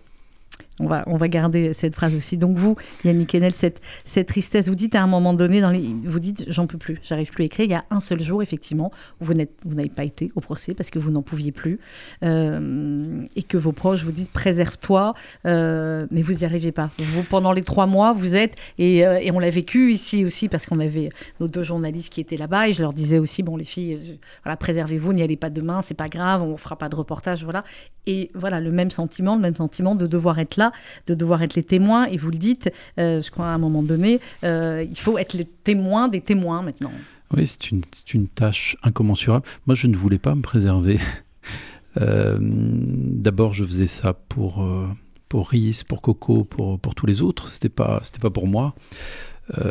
On 0.79 0.87
va, 0.87 1.03
on 1.05 1.17
va 1.17 1.27
garder 1.27 1.73
cette 1.73 1.93
phrase 1.93 2.15
aussi. 2.15 2.35
Donc 2.35 2.57
vous, 2.57 2.75
Yannick 3.05 3.35
Enel, 3.35 3.53
cette, 3.53 3.79
cette 4.05 4.27
tristesse, 4.27 4.67
vous 4.67 4.75
dites 4.75 4.95
à 4.95 5.03
un 5.03 5.07
moment 5.07 5.35
donné, 5.35 5.61
dans 5.61 5.69
les, 5.69 5.93
vous 6.03 6.19
dites, 6.19 6.45
j'en 6.47 6.65
peux 6.65 6.79
plus, 6.79 6.99
j'arrive 7.03 7.29
plus 7.29 7.43
à 7.43 7.45
écrire. 7.45 7.65
Il 7.65 7.71
y 7.71 7.75
a 7.75 7.85
un 7.91 7.99
seul 7.99 8.19
jour, 8.19 8.41
effectivement, 8.41 8.91
où 9.21 9.25
vous 9.25 9.35
n'avez 9.35 9.89
pas 9.89 10.03
été 10.03 10.31
au 10.35 10.41
procès 10.41 10.73
parce 10.73 10.89
que 10.89 10.97
vous 10.97 11.11
n'en 11.11 11.21
pouviez 11.21 11.51
plus. 11.51 11.79
Euh, 12.23 13.23
et 13.35 13.43
que 13.43 13.55
vos 13.55 13.71
proches 13.71 14.03
vous 14.03 14.11
disent, 14.11 14.29
préserve-toi, 14.33 15.13
euh, 15.45 16.07
mais 16.09 16.23
vous 16.23 16.33
n'y 16.33 16.43
arrivez 16.43 16.71
pas. 16.71 16.89
Vous, 16.97 17.21
pendant 17.21 17.51
les 17.51 17.61
trois 17.61 17.85
mois, 17.85 18.11
vous 18.11 18.35
êtes, 18.35 18.55
et, 18.79 19.05
euh, 19.05 19.19
et 19.21 19.29
on 19.29 19.37
l'a 19.37 19.51
vécu 19.51 19.93
ici 19.93 20.25
aussi, 20.25 20.49
parce 20.49 20.65
qu'on 20.65 20.79
avait 20.79 21.09
nos 21.39 21.47
deux 21.47 21.63
journalistes 21.63 22.11
qui 22.11 22.19
étaient 22.19 22.37
là-bas, 22.37 22.69
et 22.69 22.73
je 22.73 22.81
leur 22.81 22.93
disais 22.93 23.19
aussi, 23.19 23.43
bon, 23.43 23.57
les 23.57 23.63
filles, 23.63 24.17
voilà, 24.43 24.57
préservez-vous, 24.57 25.13
n'y 25.13 25.21
allez 25.21 25.37
pas 25.37 25.51
demain, 25.51 25.83
c'est 25.83 25.93
pas 25.93 26.09
grave, 26.09 26.41
on 26.41 26.57
fera 26.57 26.77
pas 26.77 26.89
de 26.89 26.95
reportage, 26.95 27.43
voilà. 27.43 27.63
Et 28.05 28.31
voilà, 28.33 28.59
le 28.59 28.71
même 28.71 28.89
sentiment, 28.89 29.35
le 29.35 29.41
même 29.41 29.55
sentiment 29.55 29.95
de 29.95 30.07
devoir 30.07 30.39
être 30.39 30.42
là 30.57 30.71
de 31.07 31.13
devoir 31.13 31.41
être 31.41 31.55
les 31.55 31.63
témoins. 31.63 32.05
Et 32.05 32.17
vous 32.17 32.29
le 32.29 32.37
dites, 32.37 32.71
euh, 32.99 33.21
je 33.21 33.31
crois 33.31 33.47
à 33.47 33.49
un 33.49 33.57
moment 33.57 33.83
donné, 33.83 34.19
euh, 34.43 34.85
il 34.89 34.99
faut 34.99 35.17
être 35.17 35.33
les 35.33 35.45
témoins 35.45 36.07
des 36.07 36.21
témoins 36.21 36.61
maintenant. 36.61 36.91
Oui, 37.35 37.47
c'est 37.47 37.71
une, 37.71 37.81
une, 38.13 38.27
tâche 38.27 38.77
incommensurable. 38.83 39.45
Moi, 39.65 39.75
je 39.75 39.87
ne 39.87 39.95
voulais 39.95 40.19
pas 40.19 40.35
me 40.35 40.41
préserver. 40.41 40.99
Euh, 42.01 42.39
d'abord, 42.41 43.53
je 43.53 43.63
faisais 43.63 43.85
ça 43.85 44.15
pour, 44.15 44.67
pour 45.29 45.49
Riz, 45.49 45.83
pour 45.87 46.01
Coco, 46.01 46.43
pour, 46.43 46.79
pour 46.79 46.95
tous 46.95 47.05
les 47.05 47.21
autres. 47.21 47.47
C'était 47.49 47.69
pas, 47.69 47.99
c'était 48.01 48.17
pas 48.17 48.31
pour 48.31 48.47
moi. 48.47 48.73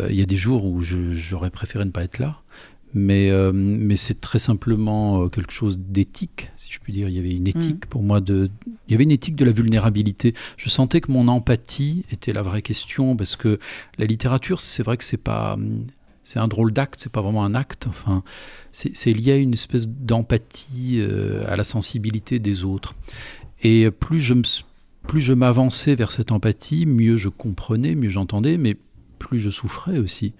Il 0.08 0.14
y 0.14 0.22
a 0.22 0.24
des 0.24 0.36
jours 0.36 0.64
où 0.64 0.80
j'aurais 0.82 1.50
préféré 1.50 1.84
ne 1.84 1.90
pas 1.90 2.04
être 2.04 2.20
là. 2.20 2.42
Mais, 2.95 3.30
euh, 3.30 3.53
mais 3.55 3.97
c'est 3.97 4.20
très 4.20 4.38
simplement 4.38 5.22
euh, 5.22 5.28
quelque 5.28 5.53
chose 5.53 5.78
d'éthique, 5.78 6.51
si 6.57 6.70
je 6.70 6.78
puis 6.78 6.93
dire. 6.93 7.09
Il 7.09 7.14
y 7.14 7.18
avait 7.18 7.32
une 7.32 7.47
éthique 7.47 7.86
mm. 7.86 7.88
pour 7.88 8.03
moi 8.03 8.20
de, 8.20 8.51
il 8.86 8.93
y 8.93 8.95
avait 8.95 9.05
une 9.05 9.11
éthique 9.11 9.36
de 9.36 9.45
la 9.45 9.53
vulnérabilité. 9.53 10.34
Je 10.59 10.68
sentais 10.68 11.01
que 11.01 11.11
mon 11.11 11.28
empathie 11.28 12.05
était 12.12 12.32
la 12.32 12.43
vraie 12.43 12.62
question 12.62 13.16
parce 13.16 13.36
que 13.36 13.59
la 13.97 14.05
littérature, 14.05 14.61
c'est 14.61 14.82
vrai 14.82 14.99
que 14.99 15.05
c'est 15.05 15.22
pas, 15.22 15.59
c'est 16.22 16.38
un 16.38 16.49
drôle 16.49 16.72
d'acte, 16.72 17.01
c'est 17.01 17.12
pas 17.12 17.22
vraiment 17.22 17.45
un 17.45 17.55
acte. 17.55 17.86
Enfin, 17.88 18.22
c'est 18.72 19.12
lié 19.12 19.32
à 19.32 19.36
une 19.36 19.55
espèce 19.55 19.88
d'empathie 19.88 20.99
euh, 21.01 21.45
à 21.49 21.57
la 21.57 21.64
sensibilité 21.64 22.38
des 22.38 22.64
autres. 22.64 22.95
Et 23.62 23.90
plus 23.90 24.20
je 24.20 24.34
me, 24.34 24.43
plus 25.07 25.20
je 25.20 25.32
m'avançais 25.32 25.95
vers 25.95 26.11
cette 26.11 26.30
empathie, 26.30 26.84
mieux 26.84 27.16
je 27.16 27.28
comprenais, 27.28 27.95
mieux 27.95 28.11
j'entendais, 28.11 28.59
mais 28.59 28.76
plus 29.18 29.38
je 29.38 29.51
souffrais 29.51 29.99
aussi. 29.99 30.34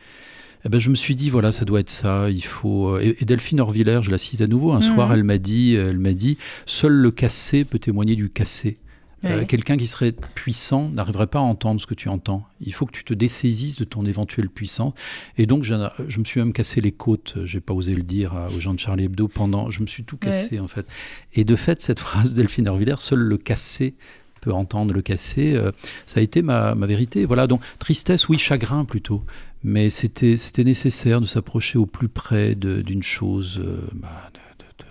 Eh 0.65 0.69
ben, 0.69 0.81
je 0.81 0.91
me 0.91 0.95
suis 0.95 1.15
dit, 1.15 1.29
voilà, 1.29 1.51
ça 1.51 1.65
doit 1.65 1.81
être 1.81 1.91
ça. 1.91 2.31
Il 2.31 2.45
faut. 2.45 2.91
Euh, 2.97 3.15
et, 3.19 3.25
Delphine 3.25 3.61
Orviller, 3.61 4.01
je 4.03 4.11
la 4.11 4.19
cite 4.19 4.41
à 4.41 4.47
nouveau. 4.47 4.73
Un 4.73 4.77
mhm. 4.77 4.95
soir, 4.95 5.13
elle 5.13 5.25
m'a 5.25 5.39
dit, 5.39 5.75
elle 5.75 5.99
m'a 5.99 6.15
dit, 6.15 6.39
seul 6.67 6.93
le 6.93 7.11
cassé 7.11 7.65
peut 7.65 7.79
témoigner 7.79 8.17
du 8.17 8.31
cassé. 8.31 8.79
Euh, 9.25 9.45
quelqu'un 9.45 9.77
qui 9.77 9.87
serait 9.87 10.11
puissant 10.35 10.89
n'arriverait 10.89 11.29
pas 11.29 11.39
à 11.39 11.43
entendre 11.43 11.81
ce 11.81 11.87
que 11.87 11.95
tu 11.95 12.09
entends. 12.09 12.45
Il 12.61 12.75
faut 12.75 12.87
que 12.87 12.93
tu 12.93 13.05
te 13.05 13.15
dessaisisses 13.15 13.77
de 13.77 13.85
ton 13.85 14.05
éventuel 14.05 14.49
puissance. 14.49 14.95
Et 15.39 15.47
donc, 15.47 15.63
je, 15.63 15.75
je 16.09 16.19
me 16.19 16.25
suis 16.25 16.41
même 16.41 16.53
cassé 16.53 16.81
les 16.81 16.91
côtes. 16.91 17.37
J'ai 17.45 17.61
pas 17.61 17.73
osé 17.73 17.95
le 17.95 18.03
dire 18.03 18.35
aux 18.53 18.59
gens 18.59 18.75
de 18.75 18.81
Charlie 18.81 19.05
Hebdo 19.05 19.29
pendant. 19.29 19.71
Je 19.71 19.81
me 19.81 19.87
suis 19.87 20.03
tout 20.03 20.17
cassé 20.17 20.59
en 20.59 20.67
fait. 20.67 20.87
Et 21.35 21.45
de 21.45 21.55
fait, 21.55 21.81
cette 21.81 22.01
phrase 22.01 22.33
de 22.33 22.37
Delphine 22.37 22.67
Orviller, 22.67 22.97
seul 22.99 23.21
le 23.21 23.39
cassé 23.39 23.95
peut 24.43 24.53
entendre 24.53 24.93
le 24.93 25.03
cassé, 25.03 25.55
euh, 25.55 25.71
ça 26.05 26.19
a 26.19 26.23
été 26.23 26.43
ma, 26.43 26.75
ma, 26.75 26.87
vérité. 26.87 27.25
Voilà. 27.25 27.47
Donc 27.47 27.63
tristesse, 27.79 28.29
oui, 28.29 28.39
chagrin 28.39 28.85
plutôt 28.85 29.25
mais 29.65 29.91
c'était 29.91 30.65
nécessaire 30.65 31.21
de 31.21 31.27
s'approcher 31.27 31.79
au 31.79 31.87
plus 31.87 32.09
près 32.09 32.55
d'une 32.55 33.03
chose. 33.03 33.63
Euh, 33.65 33.79
bah, 33.95 34.31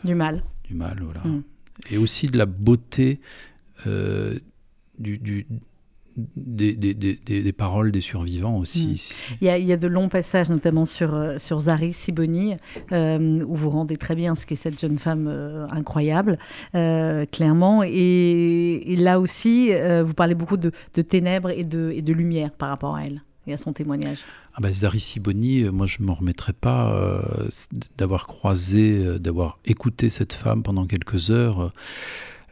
du 0.03 0.15
mal. 0.15 0.43
Du 0.63 0.74
mal, 0.74 0.99
voilà. 1.03 1.22
Mm. 1.22 1.43
Et 1.89 1.97
aussi 1.97 2.28
de 2.28 2.38
la 2.38 2.45
beauté 2.45 3.19
euh, 3.88 4.38
du, 4.99 5.45
des, 6.36 6.76
des, 6.76 6.93
des, 6.93 7.15
des, 7.15 7.51
paroles 7.51 7.91
des 7.91 8.01
survivants 8.01 8.57
aussi. 8.57 8.88
Mm. 8.88 9.34
Il, 9.41 9.47
y 9.47 9.49
a, 9.49 9.57
il, 9.57 9.65
y 9.65 9.74
a, 9.74 9.78
de 9.78 9.88
longs 9.88 10.09
passages, 10.09 10.49
notamment 10.49 10.86
sur, 10.86 11.13
euh, 11.13 11.38
sur 11.38 11.59
Zari 11.59 11.93
Siboni, 11.93 12.55
euh, 12.91 13.43
où 13.43 13.55
vous 13.55 13.69
rendez 13.69 13.97
très 13.97 14.15
bien 14.15 14.36
ce 14.36 14.45
qu'est 14.45 14.55
cette 14.55 14.80
jeune 14.80 14.97
femme 14.97 15.28
euh, 15.28 15.67
incroyable, 15.72 16.38
euh, 16.76 17.26
clairement. 17.26 17.84
Et, 17.84 18.84
et, 18.86 18.95
là 18.95 19.19
aussi, 19.19 19.72
vous 20.03 20.13
parlez 20.13 20.36
beaucoup 20.36 20.57
de, 20.57 20.72
de 20.93 21.01
ténèbres 21.01 21.49
et 21.49 21.63
de, 21.63 21.91
et 21.93 22.01
de 22.01 22.13
lumière 22.13 22.51
par 22.51 22.69
rapport 22.69 22.95
à 22.95 23.05
elle 23.05 23.22
et 23.47 23.53
à 23.53 23.57
son 23.57 23.73
témoignage. 23.73 24.19
Ah 24.53 24.59
bah, 24.61 24.71
Zari 24.71 24.99
Siboni, 24.99 25.63
moi 25.65 25.87
je 25.87 25.97
ne 25.99 26.05
m'en 26.05 26.13
remettrai 26.13 26.53
pas 26.53 26.93
euh, 26.93 27.49
d'avoir 27.97 28.27
croisé, 28.27 29.19
d'avoir 29.19 29.59
écouté 29.65 30.09
cette 30.09 30.33
femme 30.33 30.63
pendant 30.63 30.85
quelques 30.85 31.31
heures. 31.31 31.73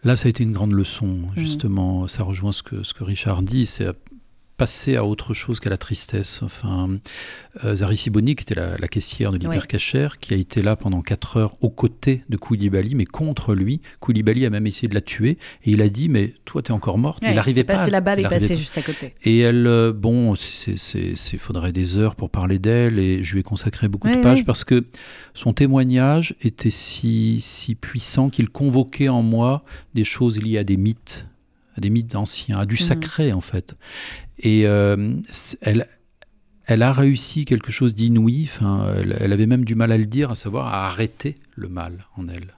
Là, 0.03 0.15
ça 0.15 0.27
a 0.27 0.29
été 0.29 0.43
une 0.43 0.53
grande 0.53 0.71
leçon, 0.71 1.07
mmh. 1.07 1.31
justement. 1.35 2.03
Mmh. 2.03 2.07
Ça 2.07 2.23
rejoint 2.23 2.51
ce 2.51 2.63
que, 2.63 2.83
ce 2.83 2.93
que 2.93 3.03
Richard 3.03 3.43
dit. 3.43 3.65
C'est 3.65 3.87
passer 4.59 4.97
à 4.97 5.05
autre 5.05 5.33
chose 5.33 5.61
qu'à 5.61 5.69
la 5.69 5.77
tristesse. 5.77 6.43
Enfin, 6.43 6.99
euh, 7.63 7.75
Zari 7.75 7.95
Siboni, 7.95 8.35
qui 8.35 8.43
était 8.43 8.55
la, 8.55 8.77
la 8.77 8.87
caissière 8.89 9.31
de 9.31 9.37
l'hypercachère, 9.37 10.11
oui. 10.11 10.17
qui 10.19 10.33
a 10.33 10.37
été 10.37 10.61
là 10.61 10.75
pendant 10.75 11.01
4 11.01 11.37
heures 11.37 11.55
aux 11.61 11.69
côtés 11.69 12.23
de 12.27 12.35
Koulibaly, 12.35 12.93
mais 12.93 13.05
contre 13.05 13.55
lui. 13.55 13.79
Koulibaly 14.01 14.45
a 14.45 14.49
même 14.49 14.67
essayé 14.67 14.89
de 14.89 14.93
la 14.93 15.01
tuer, 15.01 15.37
et 15.63 15.71
il 15.71 15.81
a 15.81 15.87
dit, 15.87 16.09
mais 16.09 16.33
toi, 16.43 16.61
t'es 16.61 16.73
encore 16.73 16.97
morte. 16.97 17.23
Ouais, 17.23 17.29
il 17.31 17.35
n'arrivait 17.35 17.63
pas. 17.63 17.87
la 17.87 18.01
balle 18.01 18.19
est 18.19 18.29
passée 18.29 18.57
juste 18.57 18.77
à 18.77 18.81
côté. 18.81 19.15
Et 19.23 19.39
elle, 19.39 19.65
euh, 19.65 19.93
bon, 19.93 20.33
il 20.35 21.39
faudrait 21.39 21.71
des 21.71 21.97
heures 21.97 22.15
pour 22.15 22.29
parler 22.29 22.59
d'elle, 22.59 22.99
et 22.99 23.23
je 23.23 23.33
lui 23.33 23.39
ai 23.39 23.43
consacré 23.43 23.87
beaucoup 23.87 24.09
oui, 24.09 24.17
de 24.17 24.21
pages, 24.21 24.39
oui. 24.39 24.43
parce 24.43 24.65
que 24.65 24.85
son 25.33 25.53
témoignage 25.53 26.35
était 26.41 26.69
si, 26.69 27.39
si 27.39 27.75
puissant 27.75 28.29
qu'il 28.29 28.49
convoquait 28.49 29.09
en 29.09 29.21
moi 29.21 29.63
des 29.95 30.03
choses 30.03 30.37
liées 30.37 30.57
à 30.57 30.65
des 30.65 30.77
mythes 30.77 31.25
à 31.77 31.81
des 31.81 31.89
mythes 31.89 32.15
anciens, 32.15 32.59
à 32.59 32.65
du 32.65 32.75
mmh. 32.75 32.77
sacré 32.79 33.31
en 33.31 33.41
fait. 33.41 33.75
Et 34.39 34.65
euh, 34.65 35.15
elle, 35.61 36.83
a 36.83 36.93
réussi 36.93 37.45
quelque 37.45 37.71
chose 37.71 37.93
d'inouï, 37.93 38.49
elle, 38.97 39.17
elle, 39.19 39.33
avait 39.33 39.47
même 39.47 39.65
du 39.65 39.75
mal 39.75 39.91
à 39.91 39.97
le 39.97 40.05
dire, 40.05 40.31
à 40.31 40.35
savoir 40.35 40.67
à 40.67 40.87
arrêter 40.87 41.35
le 41.55 41.67
mal 41.67 42.05
en 42.15 42.27
elle. 42.29 42.53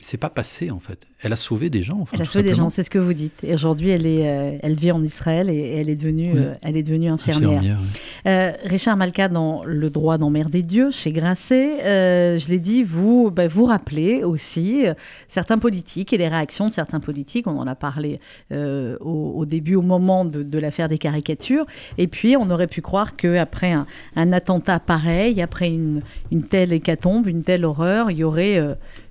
C'est 0.00 0.18
pas 0.18 0.30
passé 0.30 0.70
en 0.70 0.78
fait. 0.78 1.06
Elle 1.20 1.32
a 1.32 1.36
sauvé 1.36 1.68
des 1.68 1.82
gens. 1.82 1.98
Enfin, 2.00 2.12
elle 2.14 2.22
a 2.22 2.24
sauvé 2.24 2.44
simplement. 2.44 2.52
des 2.52 2.56
gens, 2.56 2.68
c'est 2.68 2.84
ce 2.84 2.90
que 2.90 2.98
vous 2.98 3.12
dites. 3.12 3.42
Et 3.42 3.52
aujourd'hui, 3.52 3.90
elle, 3.90 4.06
est, 4.06 4.28
euh, 4.28 4.56
elle 4.62 4.74
vit 4.74 4.92
en 4.92 5.02
Israël 5.02 5.50
et, 5.50 5.78
elle, 5.78 5.88
est 5.88 5.96
devenue, 5.96 6.32
oui. 6.32 6.38
euh, 6.38 6.54
elle 6.62 6.76
est 6.76 6.82
devenue 6.84 7.08
infirmière. 7.08 7.50
infirmière 7.50 7.78
oui. 7.82 8.30
euh, 8.30 8.52
Richard 8.64 8.96
Malka, 8.96 9.28
dans 9.28 9.64
Le 9.64 9.90
droit 9.90 10.16
d'emmerder 10.16 10.62
Dieu, 10.62 10.90
chez 10.92 11.10
Grasset, 11.10 12.38
je 12.38 12.48
l'ai 12.48 12.60
dit, 12.60 12.84
vous 12.84 13.30
bah, 13.32 13.48
vous 13.48 13.64
rappelez 13.64 14.22
aussi 14.22 14.84
certains 15.28 15.58
politiques 15.58 16.12
et 16.12 16.18
les 16.18 16.28
réactions 16.28 16.68
de 16.68 16.72
certains 16.72 17.00
politiques. 17.00 17.48
On 17.48 17.58
en 17.58 17.66
a 17.66 17.74
parlé 17.74 18.20
au, 18.52 19.32
au, 19.36 19.44
début, 19.44 19.74
au 19.74 19.82
moment 19.82 20.24
de, 20.24 20.44
de 20.44 20.58
l'affaire 20.58 20.88
des 20.88 20.98
caricatures. 20.98 21.66
Et 21.98 22.06
puis, 22.06 22.36
on 22.36 22.48
aurait 22.50 22.68
pu 22.68 22.80
croire 22.80 23.16
qu'après 23.16 23.72
un, 23.72 23.86
un, 24.14 24.32
attentat 24.32 24.78
pareil, 24.78 25.42
après 25.42 25.68
une, 25.68 26.02
une, 26.30 26.44
telle 26.44 26.72
hécatombe, 26.72 27.26
une 27.26 27.42
telle 27.42 27.64
horreur, 27.64 28.10
il 28.10 28.18
y 28.18 28.24
aurait 28.24 28.60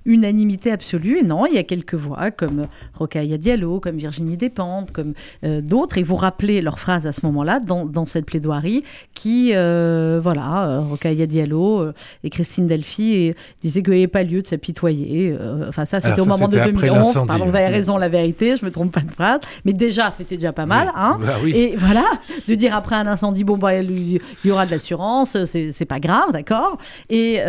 unanimité 0.04 0.70
absolue. 0.70 1.18
Et 1.18 1.22
non, 1.22 1.46
il 1.46 1.54
y 1.54 1.58
a 1.58 1.62
quelques 1.62 1.94
voix 1.94 2.30
comme 2.30 2.66
Rocaille 2.94 3.38
Diallo, 3.38 3.80
comme 3.80 3.96
Virginie 3.96 4.36
Despentes, 4.36 4.90
comme 4.92 5.14
euh, 5.44 5.60
d'autres. 5.60 5.98
Et 5.98 6.02
vous 6.02 6.16
rappelez 6.16 6.62
leurs 6.62 6.78
phrases 6.78 7.06
à 7.06 7.12
ce 7.12 7.24
moment-là 7.26 7.60
dans, 7.60 7.84
dans, 7.84 8.06
cette 8.06 8.26
plaidoirie 8.26 8.82
qui, 9.14 9.52
euh, 9.54 10.20
voilà, 10.22 10.66
euh, 10.66 10.80
Rocaille 10.80 11.26
Diallo 11.26 11.80
euh, 11.80 11.94
et 12.24 12.30
Christine 12.30 12.66
Delphi 12.66 13.34
disaient 13.60 13.82
qu'il 13.82 13.92
n'y 13.92 13.98
avait 14.00 14.08
pas 14.08 14.22
lieu 14.22 14.42
de 14.42 14.46
s'apitoyer. 14.46 15.36
Euh, 15.38 15.68
enfin, 15.68 15.84
ça, 15.84 16.00
c'était 16.00 16.20
au 16.20 16.26
moment 16.26 16.48
de 16.48 16.58
2011. 16.58 17.26
Pardon, 17.26 17.46
vous 17.46 17.56
avez 17.56 17.66
raison, 17.66 17.98
la 17.98 18.08
vérité, 18.08 18.56
je 18.56 18.64
ne 18.64 18.70
me 18.70 18.72
trompe 18.72 18.92
pas 18.92 19.00
de 19.00 19.10
phrase. 19.10 19.40
Mais 19.64 19.72
déjà, 19.72 20.12
c'était 20.16 20.36
déjà 20.36 20.52
pas 20.52 20.66
mal. 20.66 20.88
Oui. 20.88 20.92
Hein 20.96 21.18
bah 21.20 21.34
oui. 21.42 21.52
Et 21.54 21.76
voilà, 21.76 22.04
de 22.48 22.54
dire 22.54 22.74
après 22.74 22.96
un 22.96 23.06
incendie, 23.06 23.44
bon, 23.44 23.58
bah, 23.58 23.76
il 23.76 24.20
y 24.44 24.50
aura 24.50 24.66
de 24.66 24.70
l'assurance, 24.70 25.36
c'est 25.44 25.84
pas 25.86 26.00
grave, 26.00 26.32
d'accord 26.32 26.78
et, 27.08 27.40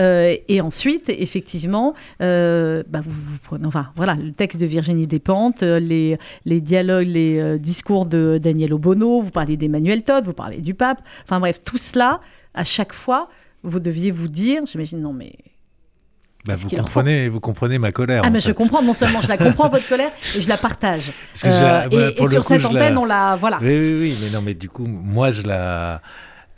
et 0.48 0.62
ensuite, 0.62 1.10
effectivement, 1.10 1.94
bah, 2.88 3.02
vous, 3.04 3.12
vous, 3.12 3.38
prenez, 3.44 3.66
enfin 3.66 3.88
voilà, 3.96 4.16
le 4.16 4.32
texte 4.32 4.60
de 4.60 4.66
Virginie 4.66 5.08
Despentes, 5.08 5.64
euh, 5.64 5.80
les, 5.80 6.18
les 6.46 6.62
dialogues, 6.62 7.08
les 7.08 7.40
euh, 7.40 7.58
discours 7.58 8.06
de 8.06 8.40
Daniel 8.42 8.74
Obono, 8.74 9.22
vous 9.22 9.32
parlez 9.32 9.58
d'Emmanuel 9.58 10.04
Todd, 10.04 10.26
vous 10.26 10.34
parlez 10.34 10.58
du 10.58 10.74
pape, 10.74 11.02
enfin 11.24 11.40
bref, 11.40 11.62
tout 11.64 11.78
cela, 11.78 12.22
à 12.54 12.64
chaque 12.64 12.94
fois, 12.94 13.30
vous 13.64 13.80
deviez 13.80 14.12
vous 14.12 14.28
dire, 14.28 14.62
j'imagine, 14.66 15.02
non 15.02 15.14
mais 15.14 15.34
bah, 16.46 16.56
vous, 16.56 16.70
comprenez, 16.70 17.30
vous 17.30 17.40
comprenez 17.40 17.78
ma 17.78 17.92
colère. 17.92 18.24
Ah, 18.26 18.30
mais 18.30 18.40
fait. 18.40 18.50
je 18.50 18.54
comprends, 18.54 18.82
non 18.82 18.94
seulement 18.94 19.22
je 19.22 19.28
la 19.28 19.38
comprends, 19.38 19.70
votre 19.70 19.88
colère, 19.88 20.12
et 20.36 20.42
je 20.42 20.50
la 20.50 20.58
partage. 20.58 21.12
Euh, 21.46 21.88
et, 21.92 22.22
et 22.22 22.28
sur 22.28 22.42
coup, 22.42 22.48
cette 22.48 22.66
antenne, 22.66 22.98
on 22.98 23.06
la. 23.06 23.36
Voilà. 23.36 23.60
Oui, 23.62 23.68
oui, 23.78 23.94
oui, 24.00 24.18
mais 24.24 24.32
non, 24.32 24.42
mais 24.42 24.56
du 24.56 24.70
coup, 24.70 24.86
moi, 24.86 25.30
je 25.32 25.44
la. 25.44 26.02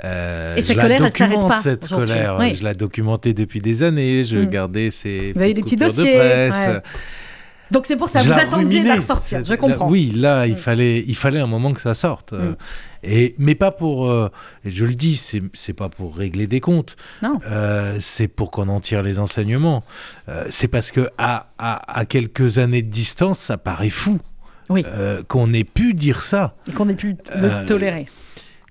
Euh, 0.04 0.56
et 0.56 0.62
cette 0.62 0.80
colère, 0.80 1.06
elle 1.06 1.12
s'arrête 1.12 1.48
pas. 1.48 1.60
Cette 1.60 1.88
colère, 1.88 2.38
oui. 2.40 2.56
je 2.56 2.64
l'ai 2.66 2.74
documentée 2.74 3.34
depuis 3.34 3.62
des 3.62 3.84
années. 3.84 4.24
Je 4.24 4.40
mm. 4.40 4.50
gardais 4.50 4.90
avez 5.36 5.54
des 5.54 5.62
petits 5.62 5.78
dossiers. 5.78 6.14
De 6.14 6.18
presse. 6.18 6.68
Ouais. 6.68 6.82
Donc 7.72 7.88
c'est 7.88 7.98
pour 7.98 8.08
ça, 8.08 8.20
je 8.20 8.30
vous 8.30 8.40
attendiez 8.40 8.82
de 8.82 8.88
la 8.88 8.96
ressortir, 8.98 9.44
je 9.44 9.54
comprends. 9.56 9.86
Là, 9.86 9.92
oui, 9.92 10.12
là, 10.12 10.46
il, 10.46 10.54
mm. 10.54 10.58
fallait, 10.58 11.04
il 11.08 11.16
fallait 11.16 11.40
un 11.40 11.48
moment 11.48 11.74
que 11.74 11.82
ça 11.82 11.96
sorte. 11.96 12.34
Mm. 12.34 12.56
Et, 13.04 13.36
mais 13.40 13.56
pas 13.56 13.72
pour, 13.72 14.10
euh, 14.10 14.30
et 14.64 14.72
je 14.72 14.86
le 14.86 14.94
dis, 14.94 15.22
c'est 15.54 15.74
pas 15.74 15.90
pour 15.90 16.16
régler 16.16 16.46
des 16.46 16.62
comptes. 16.62 16.96
Non. 17.22 17.40
Euh, 17.48 17.98
c'est 18.00 18.28
pour 18.28 18.52
qu'on 18.52 18.70
en 18.70 18.80
tire 18.80 19.02
les 19.02 19.18
enseignements. 19.18 19.84
Euh, 20.30 20.46
c'est 20.50 20.68
parce 20.68 20.92
que 20.92 21.10
à, 21.18 21.48
à, 21.58 22.00
à, 22.00 22.06
quelques 22.06 22.60
années 22.60 22.84
de 22.84 22.92
distance, 22.92 23.40
ça 23.40 23.58
paraît 23.58 23.90
fou. 23.90 24.20
Oui. 24.70 24.86
qu'on 25.28 25.52
ait 25.52 25.66
pu 25.66 25.94
dire 25.94 26.22
ça. 26.22 26.56
Et 26.70 26.72
qu'on 26.72 26.88
ait 26.88 26.96
pu 26.96 27.18
le 27.36 27.66
tolérer 27.66 28.06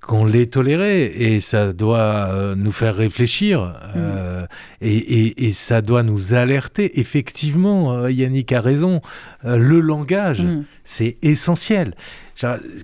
qu'on 0.03 0.25
l'ait 0.25 0.47
toléré 0.47 1.05
et 1.05 1.41
ça 1.41 1.73
doit 1.73 2.29
euh, 2.29 2.57
nous 2.57 2.73
faire 2.73 2.97
réfléchir 2.97 3.73
euh, 3.97 4.43
mm. 4.43 4.47
et, 4.81 4.97
et, 4.97 5.47
et, 5.47 5.53
ça 5.53 5.81
doit 5.81 6.03
nous 6.03 6.35
alerter. 6.35 6.99
Effectivement, 6.99 7.93
euh, 7.93 8.11
Yannick 8.11 8.53
a 8.53 8.61
raison, 8.61 9.01
le 9.45 9.81
langage, 9.81 10.43
mm. 10.43 10.65
c'est 10.83 11.19
essentiel. 11.23 11.95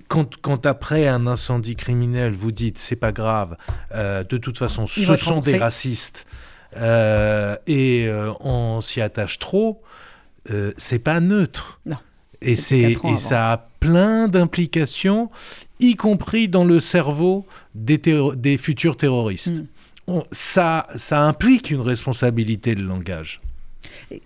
Quand, 0.07 0.37
quand, 0.41 0.65
après 0.65 1.07
un 1.07 1.27
incendie 1.27 1.75
criminel, 1.75 2.33
vous 2.33 2.53
dites 2.53 2.77
c'est 2.77 2.95
pas 2.95 3.11
grave, 3.11 3.57
euh, 3.93 4.23
de 4.23 4.37
toute 4.37 4.57
façon, 4.57 4.87
ce 4.87 5.15
sont 5.17 5.41
des 5.41 5.57
racistes 5.57 6.25
et 6.75 8.09
on 8.39 8.79
s'y 8.79 9.01
attache 9.01 9.39
trop, 9.39 9.81
c'est 10.77 10.99
pas 10.99 11.19
neutre. 11.19 11.81
Non. 11.85 11.97
Et, 12.41 12.53
et 12.53 13.17
ça 13.17 13.51
a 13.51 13.57
plein 13.81 14.29
d'implications 14.29 15.29
y 15.79 15.95
compris 15.95 16.47
dans 16.47 16.65
le 16.65 16.79
cerveau 16.79 17.45
des, 17.75 17.99
des 18.35 18.57
futurs 18.57 18.97
terroristes. 18.97 19.53
Mm. 19.53 19.65
On, 20.07 20.23
ça, 20.31 20.87
ça 20.95 21.21
implique 21.21 21.69
une 21.71 21.81
responsabilité 21.81 22.75
de 22.75 22.81
langage. 22.81 23.41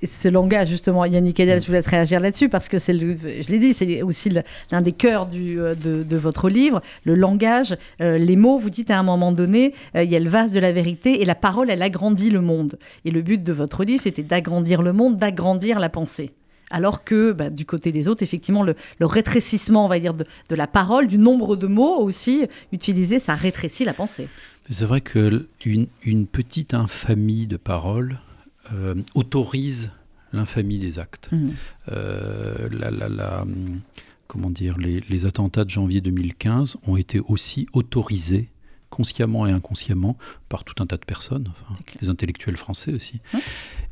Ce 0.03 0.27
langage, 0.29 0.69
justement, 0.69 1.05
Yannick 1.05 1.39
Edel, 1.39 1.61
je 1.61 1.67
vous 1.67 1.73
laisse 1.73 1.87
réagir 1.87 2.19
là-dessus 2.19 2.49
parce 2.49 2.69
que 2.69 2.77
c'est, 2.79 2.93
je 2.93 3.51
l'ai 3.51 3.59
dit, 3.59 3.73
c'est 3.73 4.01
aussi 4.01 4.29
l'un 4.71 4.81
des 4.81 4.93
cœurs 4.93 5.27
du, 5.27 5.59
euh, 5.59 5.75
de, 5.75 6.03
de, 6.03 6.17
votre 6.17 6.49
livre, 6.49 6.81
le 7.03 7.15
langage, 7.15 7.77
euh, 8.01 8.17
les 8.17 8.35
mots. 8.35 8.57
Vous 8.57 8.69
dites 8.69 8.89
à 8.91 8.97
un 8.97 9.03
moment 9.03 9.31
donné, 9.31 9.73
euh, 9.95 10.03
il 10.03 10.11
y 10.11 10.15
a 10.15 10.19
le 10.19 10.29
vase 10.29 10.51
de 10.51 10.59
la 10.59 10.71
vérité 10.71 11.21
et 11.21 11.25
la 11.25 11.35
parole, 11.35 11.69
elle 11.69 11.81
agrandit 11.81 12.29
le 12.29 12.41
monde. 12.41 12.79
Et 13.05 13.11
le 13.11 13.21
but 13.21 13.43
de 13.43 13.53
votre 13.53 13.83
livre, 13.83 14.01
c'était 14.01 14.23
d'agrandir 14.23 14.81
le 14.81 14.93
monde, 14.93 15.17
d'agrandir 15.17 15.79
la 15.79 15.89
pensée 15.89 16.31
alors 16.73 17.03
que 17.03 17.31
bah, 17.31 17.49
du 17.49 17.65
côté 17.65 17.91
des 17.91 18.07
autres, 18.09 18.23
effectivement, 18.23 18.63
le, 18.63 18.75
le 18.99 19.05
rétrécissement, 19.05 19.85
on 19.85 19.87
va 19.87 19.99
dire, 19.99 20.15
de, 20.15 20.25
de, 20.49 20.55
la 20.55 20.67
parole, 20.67 21.07
du 21.07 21.19
nombre 21.19 21.55
de 21.55 21.67
mots 21.67 21.97
aussi 21.99 22.47
utilisés, 22.73 23.19
ça 23.19 23.35
rétrécit 23.35 23.85
la 23.85 23.93
pensée. 23.93 24.27
C'est 24.69 24.85
vrai 24.85 25.01
qu'une 25.01 25.45
une 26.03 26.25
petite 26.25 26.73
infamie 26.73 27.47
de 27.47 27.57
paroles 27.57 28.19
euh, 28.73 28.95
autorise 29.13 29.91
l'infamie 30.31 30.79
des 30.79 30.97
actes. 30.97 31.29
Mmh. 31.31 31.49
Euh, 31.91 32.69
la, 32.71 32.89
la, 32.89 33.07
la, 33.07 33.45
comment 34.27 34.49
dire, 34.49 34.77
les, 34.79 35.01
les, 35.01 35.25
attentats 35.27 35.65
de 35.65 35.69
janvier 35.69 36.01
2015 36.01 36.77
ont 36.87 36.97
été 36.97 37.19
aussi 37.19 37.67
autorisés 37.73 38.49
consciemment 38.89 39.45
et 39.45 39.51
inconsciemment 39.51 40.17
par 40.49 40.63
tout 40.63 40.81
un 40.81 40.87
tas 40.87 40.97
de 40.97 41.05
personnes, 41.05 41.51
enfin, 41.51 41.79
les 42.01 42.09
intellectuels 42.09 42.57
français 42.57 42.93
aussi. 42.93 43.19
Mmh. 43.31 43.37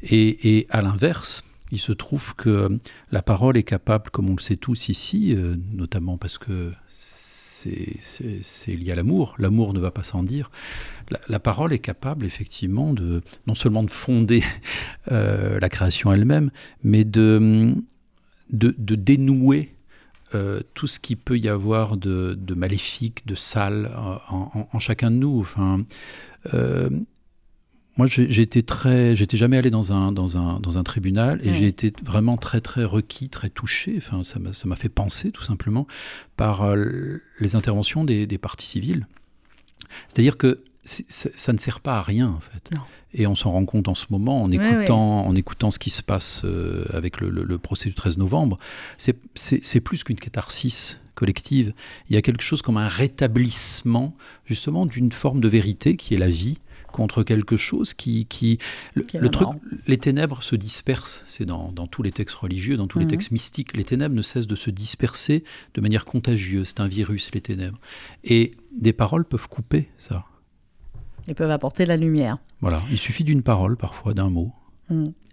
Et, 0.03 0.57
et 0.57 0.67
à 0.71 0.81
l'inverse, 0.81 1.43
il 1.71 1.79
se 1.79 1.91
trouve 1.91 2.35
que 2.35 2.79
la 3.11 3.21
parole 3.21 3.57
est 3.57 3.63
capable, 3.63 4.09
comme 4.11 4.29
on 4.29 4.35
le 4.35 4.41
sait 4.41 4.57
tous 4.57 4.89
ici, 4.89 5.33
euh, 5.33 5.55
notamment 5.71 6.17
parce 6.17 6.37
que 6.37 6.71
c'est 7.01 8.75
lié 8.75 8.91
à 8.91 8.95
l'amour, 8.95 9.35
l'amour 9.37 9.73
ne 9.73 9.79
va 9.79 9.91
pas 9.91 10.03
sans 10.03 10.23
dire, 10.23 10.49
la, 11.27 11.39
parole 11.39 11.73
est 11.73 11.79
capable 11.79 12.25
effectivement 12.25 12.91
de 12.93 13.21
non 13.45 13.53
seulement 13.53 13.83
de 13.83 13.89
fonder 13.89 14.43
euh, 15.11 15.59
la 15.59 15.69
création 15.69 16.11
elle-même, 16.11 16.49
mais 16.83 17.03
de, 17.03 17.75
de, 18.49 18.95
dénouer 18.95 19.75
euh, 20.33 20.61
tout 20.73 20.87
ce 20.87 20.99
qui 20.99 21.15
peut 21.15 21.37
y 21.37 21.49
avoir 21.49 21.97
de, 21.97 22.35
maléfique, 22.55 23.27
de 23.27 23.35
sale 23.35 23.91
en, 24.29 24.79
chacun 24.79 25.11
de 25.11 25.17
nous. 25.17 25.39
Enfin, 25.41 25.85
moi, 27.97 28.07
j'ai 28.07 28.41
été 28.41 28.63
très, 28.63 29.15
j'étais 29.15 29.35
jamais 29.37 29.57
allé 29.57 29.69
dans 29.69 29.91
un 29.91 30.11
dans 30.11 30.37
un 30.37 30.59
dans 30.59 30.77
un 30.77 30.83
tribunal 30.83 31.39
et 31.43 31.53
j'ai 31.53 31.67
été 31.67 31.93
vraiment 32.03 32.37
très 32.37 32.61
très 32.61 32.83
requis, 32.85 33.27
très 33.29 33.49
touché. 33.49 33.95
Enfin, 33.97 34.23
ça 34.23 34.39
m'a 34.39 34.53
ça 34.53 34.67
m'a 34.67 34.75
fait 34.77 34.89
penser 34.89 35.31
tout 35.31 35.43
simplement 35.43 35.85
par 36.37 36.63
euh, 36.63 37.21
les 37.39 37.55
interventions 37.55 38.03
des, 38.05 38.25
des 38.27 38.37
parties 38.37 38.67
civiles. 38.67 39.07
C'est-à-dire 40.07 40.37
que 40.37 40.61
ça 40.83 41.53
ne 41.53 41.57
sert 41.59 41.79
pas 41.79 41.97
à 41.97 42.01
rien 42.01 42.29
en 42.29 42.39
fait. 42.39 42.71
Non. 42.73 42.81
Et 43.13 43.27
on 43.27 43.35
s'en 43.35 43.51
rend 43.51 43.65
compte 43.65 43.87
en 43.87 43.93
ce 43.93 44.05
moment 44.09 44.41
en 44.41 44.49
écoutant 44.51 45.25
en 45.27 45.35
écoutant 45.35 45.69
ce 45.69 45.77
qui 45.77 45.89
se 45.89 46.01
passe 46.01 46.41
euh, 46.45 46.85
avec 46.93 47.19
le, 47.21 47.29
le- 47.29 47.43
le 47.43 47.57
procès 47.59 47.89
du 47.89 47.93
13 47.95 48.17
novembre. 48.17 48.57
C'est 48.97 49.79
plus 49.81 50.03
qu'une 50.03 50.15
catharsis 50.17 50.97
collective. 51.13 51.73
Il 52.09 52.15
y 52.15 52.17
a 52.17 52.21
quelque 52.21 52.41
chose 52.41 52.61
comme 52.61 52.77
un 52.77 52.87
rétablissement 52.87 54.15
justement 54.45 54.85
d'une 54.85 55.11
forme 55.11 55.39
de 55.41 55.47
vérité 55.49 55.97
qui 55.97 56.15
est 56.15 56.17
la 56.17 56.29
vie 56.29 56.57
contre 56.91 57.23
quelque 57.23 57.57
chose 57.57 57.93
qui, 57.93 58.25
qui 58.25 58.59
le, 58.93 59.03
Qui 59.03 59.17
truc, 59.31 59.47
les 59.87 59.97
ténèbres 59.97 60.43
se 60.43 60.55
dispersent. 60.55 61.23
C'est 61.27 61.45
dans, 61.45 61.71
dans 61.71 61.87
tous 61.87 62.03
les 62.03 62.11
textes 62.11 62.35
religieux, 62.35 62.77
dans 62.77 62.87
tous 62.87 62.99
les 62.99 63.05
Mhm. 63.05 63.11
textes 63.11 63.31
mystiques. 63.31 63.75
Les 63.75 63.83
ténèbres 63.85 64.15
ne 64.15 64.21
cessent 64.21 64.47
de 64.47 64.55
se 64.55 64.69
disperser 64.69 65.43
de 65.73 65.81
manière 65.81 66.05
contagieuse. 66.05 66.69
C'est 66.69 66.79
un 66.81 66.87
virus, 66.87 67.31
les 67.33 67.41
ténèbres. 67.41 67.79
Et 68.23 68.55
des 68.77 68.93
paroles 68.93 69.25
peuvent 69.25 69.47
couper 69.49 69.89
ça. 69.97 70.25
Ils 71.27 71.35
peuvent 71.35 71.51
apporter 71.51 71.85
la 71.85 71.97
lumière. 71.97 72.37
Voilà. 72.61 72.81
Il 72.89 72.97
suffit 72.97 73.23
d'une 73.23 73.43
parole, 73.43 73.77
parfois, 73.77 74.13
d'un 74.13 74.29
mot. 74.29 74.51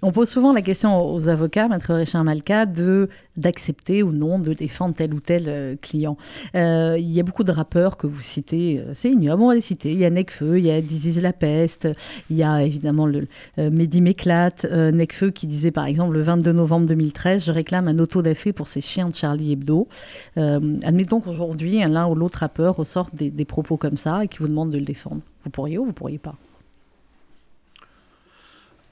On 0.01 0.13
pose 0.13 0.29
souvent 0.29 0.53
la 0.53 0.63
question 0.63 1.13
aux 1.13 1.27
avocats, 1.27 1.67
Maître 1.67 1.93
Richard 1.93 2.23
Malka, 2.23 2.67
de 2.67 3.09
d'accepter 3.37 4.05
ou 4.05 4.13
non 4.13 4.39
de 4.39 4.53
défendre 4.53 4.95
tel 4.95 5.13
ou 5.13 5.19
tel 5.19 5.45
euh, 5.49 5.77
client. 5.81 6.17
Euh, 6.55 6.97
il 6.99 7.11
y 7.11 7.19
a 7.19 7.25
beaucoup 7.25 7.43
de 7.43 7.51
rappeurs 7.51 7.97
que 7.97 8.07
vous 8.07 8.21
citez, 8.21 8.79
euh, 8.79 8.93
c'est 8.95 9.11
ignoble, 9.11 9.43
on 9.43 9.49
va 9.49 9.55
les 9.57 9.61
citer. 9.61 9.91
Il 9.91 9.99
y 9.99 10.05
a 10.05 10.11
Necfeu, 10.11 10.59
il 10.59 10.67
y 10.67 10.71
a 10.71 10.81
Dizzy 10.81 11.21
La 11.21 11.33
Peste, 11.33 11.89
il 12.31 12.37
y 12.37 12.45
a 12.45 12.63
évidemment 12.63 13.07
le 13.07 13.27
Mehdi 13.57 14.01
Méclate, 14.01 14.67
euh, 14.71 14.93
Necfeu 14.93 15.31
qui 15.31 15.49
disait 15.49 15.73
par 15.73 15.87
exemple 15.87 16.15
le 16.15 16.23
22 16.23 16.53
novembre 16.53 16.87
2013, 16.87 17.45
je 17.45 17.53
réclame 17.53 17.89
un 17.89 17.99
auto-da-fé 17.99 18.53
pour 18.53 18.69
ces 18.69 18.81
chiens 18.81 19.09
de 19.09 19.15
Charlie 19.15 19.53
Hebdo. 19.53 19.89
Admettons 20.37 21.21
qu'aujourd'hui, 21.21 21.79
l'un 21.79 22.07
ou 22.07 22.15
l'autre 22.15 22.39
rappeur 22.39 22.77
ressorte 22.77 23.15
des, 23.17 23.31
des 23.31 23.45
propos 23.45 23.77
comme 23.77 23.97
ça 23.97 24.25
et 24.25 24.29
qui 24.29 24.39
vous 24.39 24.49
demande 24.49 24.71
de 24.71 24.79
le 24.79 24.85
défendre. 24.85 25.23
Vous 25.45 25.51
pourriez 25.51 25.79
ou 25.79 25.87
vous 25.87 25.93
pourriez 25.93 26.19
pas? 26.19 26.35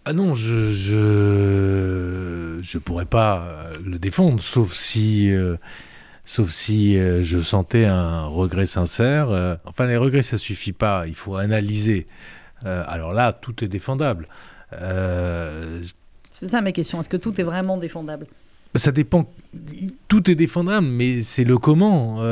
Ah 0.08 0.12
non, 0.12 0.34
je 0.34 0.70
je 0.70 2.60
je 2.62 2.78
pourrais 2.78 3.06
pas 3.06 3.40
euh, 3.40 3.74
le 3.84 3.98
défendre, 3.98 4.40
sauf 4.40 4.72
si 4.72 5.32
euh, 5.32 5.56
sauf 6.24 6.50
si 6.50 6.96
euh, 6.96 7.24
je 7.24 7.40
sentais 7.40 7.86
un 7.86 8.24
regret 8.26 8.66
sincère. 8.66 9.30
Euh, 9.30 9.56
enfin, 9.64 9.88
les 9.88 9.96
regrets, 9.96 10.22
ça 10.22 10.38
suffit 10.38 10.72
pas. 10.72 11.08
Il 11.08 11.16
faut 11.16 11.34
analyser. 11.34 12.06
Alors 12.64 13.12
là, 13.12 13.32
tout 13.32 13.64
est 13.64 13.68
défendable. 13.68 14.28
C'est 16.30 16.50
ça 16.50 16.60
ma 16.60 16.70
question. 16.72 17.00
Est-ce 17.00 17.08
que 17.08 17.16
tout 17.16 17.40
est 17.40 17.44
vraiment 17.44 17.76
défendable? 17.76 18.26
Ça 18.76 18.92
dépend. 18.92 19.28
Tout 20.08 20.30
est 20.30 20.34
défendable, 20.36 20.86
mais 20.86 21.22
c'est 21.22 21.44
le 21.44 21.58
comment. 21.58 22.22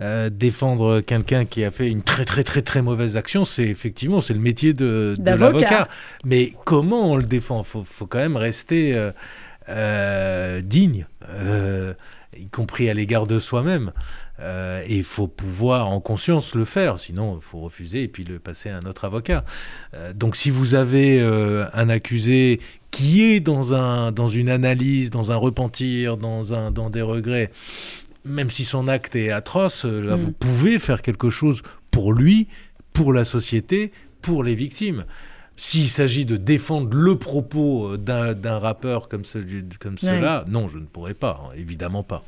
Euh, 0.00 0.28
défendre 0.28 1.02
quelqu'un 1.02 1.44
qui 1.44 1.62
a 1.62 1.70
fait 1.70 1.88
une 1.88 2.02
très 2.02 2.24
très 2.24 2.42
très 2.42 2.62
très 2.62 2.82
mauvaise 2.82 3.16
action, 3.16 3.44
c'est 3.44 3.62
effectivement 3.62 4.20
c'est 4.20 4.34
le 4.34 4.40
métier 4.40 4.72
de, 4.72 5.14
l'avocat. 5.24 5.86
Mais 6.24 6.52
comment 6.64 7.12
on 7.12 7.16
le 7.16 7.22
défend? 7.22 7.62
Faut, 7.62 7.84
faut 7.84 8.06
quand 8.06 8.18
même 8.18 8.36
rester 8.36 8.92
euh, 8.94 9.12
euh, 9.68 10.60
digne, 10.62 11.06
y 12.36 12.48
compris 12.48 12.90
à 12.90 12.94
l'égard 12.94 13.28
de 13.28 13.38
soi-même. 13.38 13.92
Et 14.40 14.96
il 14.96 15.04
faut 15.04 15.28
pouvoir 15.28 15.88
en 15.88 16.00
conscience 16.00 16.56
le 16.56 16.64
faire, 16.64 16.98
sinon 16.98 17.38
il 17.40 17.42
faut 17.42 17.60
refuser 17.60 18.02
et 18.02 18.08
puis 18.08 18.24
le 18.24 18.40
passer 18.40 18.68
à 18.68 18.76
un 18.76 18.82
autre 18.82 19.04
avocat. 19.04 19.44
Donc 20.14 20.34
si 20.34 20.50
vous 20.50 20.74
avez 20.74 21.20
un 21.20 21.88
accusé 21.88 22.60
qui 22.94 23.22
est 23.22 23.40
dans, 23.40 23.74
un, 23.74 24.12
dans 24.12 24.28
une 24.28 24.48
analyse, 24.48 25.10
dans 25.10 25.32
un 25.32 25.36
repentir, 25.36 26.16
dans, 26.16 26.54
un, 26.54 26.70
dans 26.70 26.90
des 26.90 27.02
regrets, 27.02 27.50
même 28.24 28.50
si 28.50 28.64
son 28.64 28.88
acte 28.88 29.16
est 29.16 29.30
atroce, 29.30 29.84
euh, 29.84 30.00
là 30.00 30.16
Mm. 30.16 30.20
vous 30.20 30.32
pouvez 30.32 30.78
faire 30.78 31.02
quelque 31.02 31.30
chose 31.30 31.62
pour 31.90 32.12
lui, 32.12 32.48
pour 32.92 33.12
la 33.12 33.24
société, 33.24 33.92
pour 34.22 34.42
les 34.44 34.54
victimes. 34.54 35.04
S'il 35.56 35.88
s'agit 35.88 36.24
de 36.24 36.36
défendre 36.36 36.96
le 36.96 37.16
propos 37.16 37.92
euh, 37.92 37.96
d'un 37.96 38.34
d'un 38.34 38.58
rappeur 38.58 39.08
comme, 39.08 39.24
celui, 39.24 39.64
comme 39.78 39.94
Ouais. 39.94 39.98
cela, 40.00 40.44
non, 40.48 40.66
je 40.68 40.78
ne 40.78 40.84
pourrais 40.86 41.14
pas, 41.14 41.40
hein, 41.44 41.54
évidemment 41.56 42.02
pas. 42.02 42.24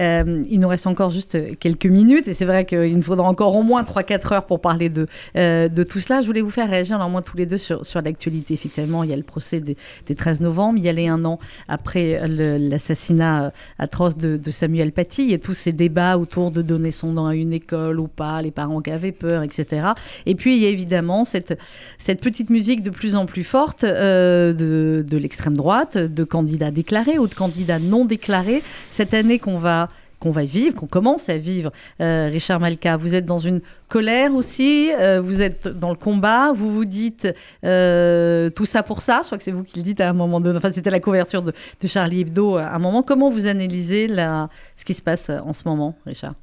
Euh, 0.00 0.42
il 0.48 0.60
nous 0.60 0.68
reste 0.68 0.86
encore 0.86 1.10
juste 1.10 1.58
quelques 1.58 1.86
minutes 1.86 2.28
et 2.28 2.34
c'est 2.34 2.44
vrai 2.44 2.64
qu'il 2.64 2.96
nous 2.96 3.02
faudra 3.02 3.28
encore 3.28 3.54
au 3.54 3.62
moins 3.62 3.82
3-4 3.82 4.34
heures 4.34 4.46
pour 4.46 4.60
parler 4.60 4.88
de, 4.88 5.06
euh, 5.36 5.68
de 5.68 5.82
tout 5.82 6.00
cela. 6.00 6.22
Je 6.22 6.26
voulais 6.26 6.40
vous 6.40 6.50
faire 6.50 6.68
réagir, 6.68 6.96
alors 6.96 7.10
moi 7.10 7.22
tous 7.22 7.36
les 7.36 7.46
deux, 7.46 7.58
sur, 7.58 7.84
sur 7.84 8.00
l'actualité. 8.00 8.54
Effectivement, 8.54 9.04
il 9.04 9.10
y 9.10 9.12
a 9.12 9.16
le 9.16 9.22
procès 9.22 9.60
des, 9.60 9.76
des 10.06 10.14
13 10.14 10.40
novembre, 10.40 10.78
il 10.78 10.84
y 10.84 10.88
a 10.88 10.92
les 10.92 11.08
un 11.08 11.24
an 11.24 11.38
après 11.68 12.26
l'assassinat 12.28 13.44
euh, 13.44 13.50
atroce 13.78 14.16
de, 14.16 14.36
de 14.36 14.50
Samuel 14.50 14.92
Paty. 14.92 15.34
A 15.34 15.38
tous 15.38 15.54
ces 15.54 15.72
débats 15.72 16.16
autour 16.16 16.50
de 16.50 16.62
donner 16.62 16.90
son 16.90 17.12
nom 17.12 17.26
à 17.26 17.34
une 17.34 17.52
école 17.52 18.00
ou 18.00 18.08
pas, 18.08 18.40
les 18.40 18.50
parents 18.50 18.80
qui 18.80 18.90
avaient 18.90 19.12
peur, 19.12 19.42
etc. 19.42 19.88
Et 20.26 20.34
puis 20.34 20.56
il 20.56 20.62
y 20.62 20.66
a 20.66 20.70
évidemment 20.70 21.24
cette, 21.24 21.58
cette 21.98 22.20
petite 22.20 22.50
musique 22.50 22.82
de 22.82 22.90
plus 22.90 23.14
en 23.14 23.26
plus 23.26 23.44
forte 23.44 23.84
euh, 23.84 24.52
de, 24.52 25.04
de 25.06 25.16
l'extrême 25.18 25.56
droite, 25.56 25.98
de 25.98 26.24
candidats 26.24 26.70
déclarés 26.70 27.18
ou 27.18 27.26
de 27.26 27.34
candidats 27.34 27.78
non 27.78 28.04
déclarés. 28.06 28.62
Cette 28.90 29.14
année 29.14 29.38
qu'on 29.38 29.58
va 29.58 29.89
qu'on 30.20 30.30
va 30.30 30.44
vivre, 30.44 30.76
qu'on 30.76 30.86
commence 30.86 31.28
à 31.28 31.38
vivre. 31.38 31.72
Euh, 32.00 32.28
Richard 32.28 32.60
Malka, 32.60 32.96
vous 32.96 33.14
êtes 33.14 33.24
dans 33.24 33.38
une 33.38 33.60
colère 33.88 34.34
aussi, 34.34 34.92
euh, 34.92 35.20
vous 35.20 35.42
êtes 35.42 35.66
dans 35.66 35.90
le 35.90 35.96
combat, 35.96 36.52
vous 36.52 36.72
vous 36.72 36.84
dites 36.84 37.26
euh, 37.64 38.50
tout 38.50 38.66
ça 38.66 38.82
pour 38.82 39.02
ça. 39.02 39.20
Je 39.22 39.26
crois 39.26 39.38
que 39.38 39.44
c'est 39.44 39.50
vous 39.50 39.64
qui 39.64 39.78
le 39.78 39.82
dites 39.82 40.00
à 40.00 40.10
un 40.10 40.12
moment 40.12 40.40
donné. 40.40 40.58
Enfin, 40.58 40.70
c'était 40.70 40.90
la 40.90 41.00
couverture 41.00 41.42
de, 41.42 41.52
Charlie 41.86 42.20
Hebdo 42.20 42.56
à 42.56 42.74
un 42.74 42.78
moment. 42.78 43.02
Comment 43.02 43.30
vous 43.30 43.46
analysez 43.46 44.08
ce 44.08 44.84
qui 44.84 44.94
se 44.94 45.02
passe 45.02 45.30
en 45.30 45.54
ce 45.54 45.66
moment, 45.66 45.96
Richard? 46.06 46.34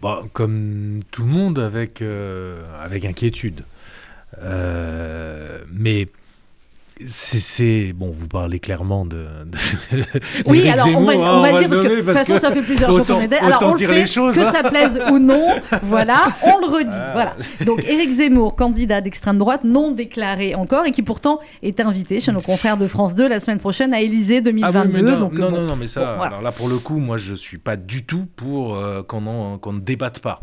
Bah, 0.00 0.22
comme 0.32 1.00
tout 1.10 1.22
le 1.22 1.28
monde, 1.28 1.58
avec, 1.58 2.02
avec 2.80 3.04
inquiétude. 3.04 3.64
Mais 4.40 6.06
c'est-. 7.06 7.92
Bon, 7.92 8.10
vous 8.18 8.26
parlez 8.26 8.58
clairement 8.60 9.04
de. 9.04 9.26
de- 9.46 10.04
Oui, 10.46 10.68
alors 10.68 10.86
on 10.88 11.04
va, 11.04 11.12
Zemmour, 11.12 11.26
on 11.26 11.40
va 11.42 11.52
le 11.52 11.58
dire 11.60 11.68
parce 11.68 11.80
que 11.80 11.88
de 11.88 12.00
toute 12.00 12.12
façon, 12.12 12.38
ça 12.38 12.52
fait 12.52 12.62
plusieurs 12.62 12.94
jours 12.94 13.06
qu'on 13.06 13.20
est 13.20 13.28
derrière. 13.28 13.56
Alors 13.56 13.70
on 13.70 13.74
le 13.74 13.86
fait, 13.86 14.06
choses, 14.06 14.34
que 14.34 14.40
hein. 14.40 14.52
ça 14.52 14.68
plaise 14.68 15.00
ou 15.12 15.18
non, 15.18 15.46
voilà, 15.82 16.32
on 16.42 16.58
le 16.60 16.66
redit. 16.66 16.88
Voilà. 17.12 17.34
Donc 17.64 17.84
Éric 17.84 18.10
Zemmour, 18.12 18.56
candidat 18.56 19.00
d'extrême 19.00 19.38
droite, 19.38 19.62
non 19.64 19.92
déclaré 19.92 20.54
encore 20.54 20.86
et 20.86 20.92
qui 20.92 21.02
pourtant 21.02 21.40
est 21.62 21.80
invité 21.80 22.20
chez 22.20 22.32
nos 22.32 22.40
confrères 22.40 22.76
de 22.76 22.86
France 22.86 23.14
2 23.14 23.28
la 23.28 23.40
semaine 23.40 23.60
prochaine 23.60 23.94
à 23.94 24.00
Élysée 24.00 24.36
Ah 24.38 24.42
oui, 24.46 24.52
2022. 24.62 24.92
mais 24.92 25.02
non, 25.10 25.18
donc, 25.20 25.32
non, 25.34 25.50
bon. 25.50 25.56
non, 25.56 25.66
non, 25.68 25.76
mais 25.76 25.88
ça, 25.88 26.00
Bon, 26.00 26.16
voilà. 26.16 26.26
alors 26.26 26.42
là, 26.42 26.52
pour 26.52 26.68
le 26.68 26.78
coup, 26.78 26.98
moi, 26.98 27.16
je 27.16 27.34
suis 27.34 27.58
pas 27.58 27.76
du 27.76 28.04
tout 28.04 28.26
pour 28.36 28.76
euh, 28.76 29.02
qu'on 29.02 29.20
ne 29.72 29.80
débatte 29.80 30.20
pas. 30.20 30.42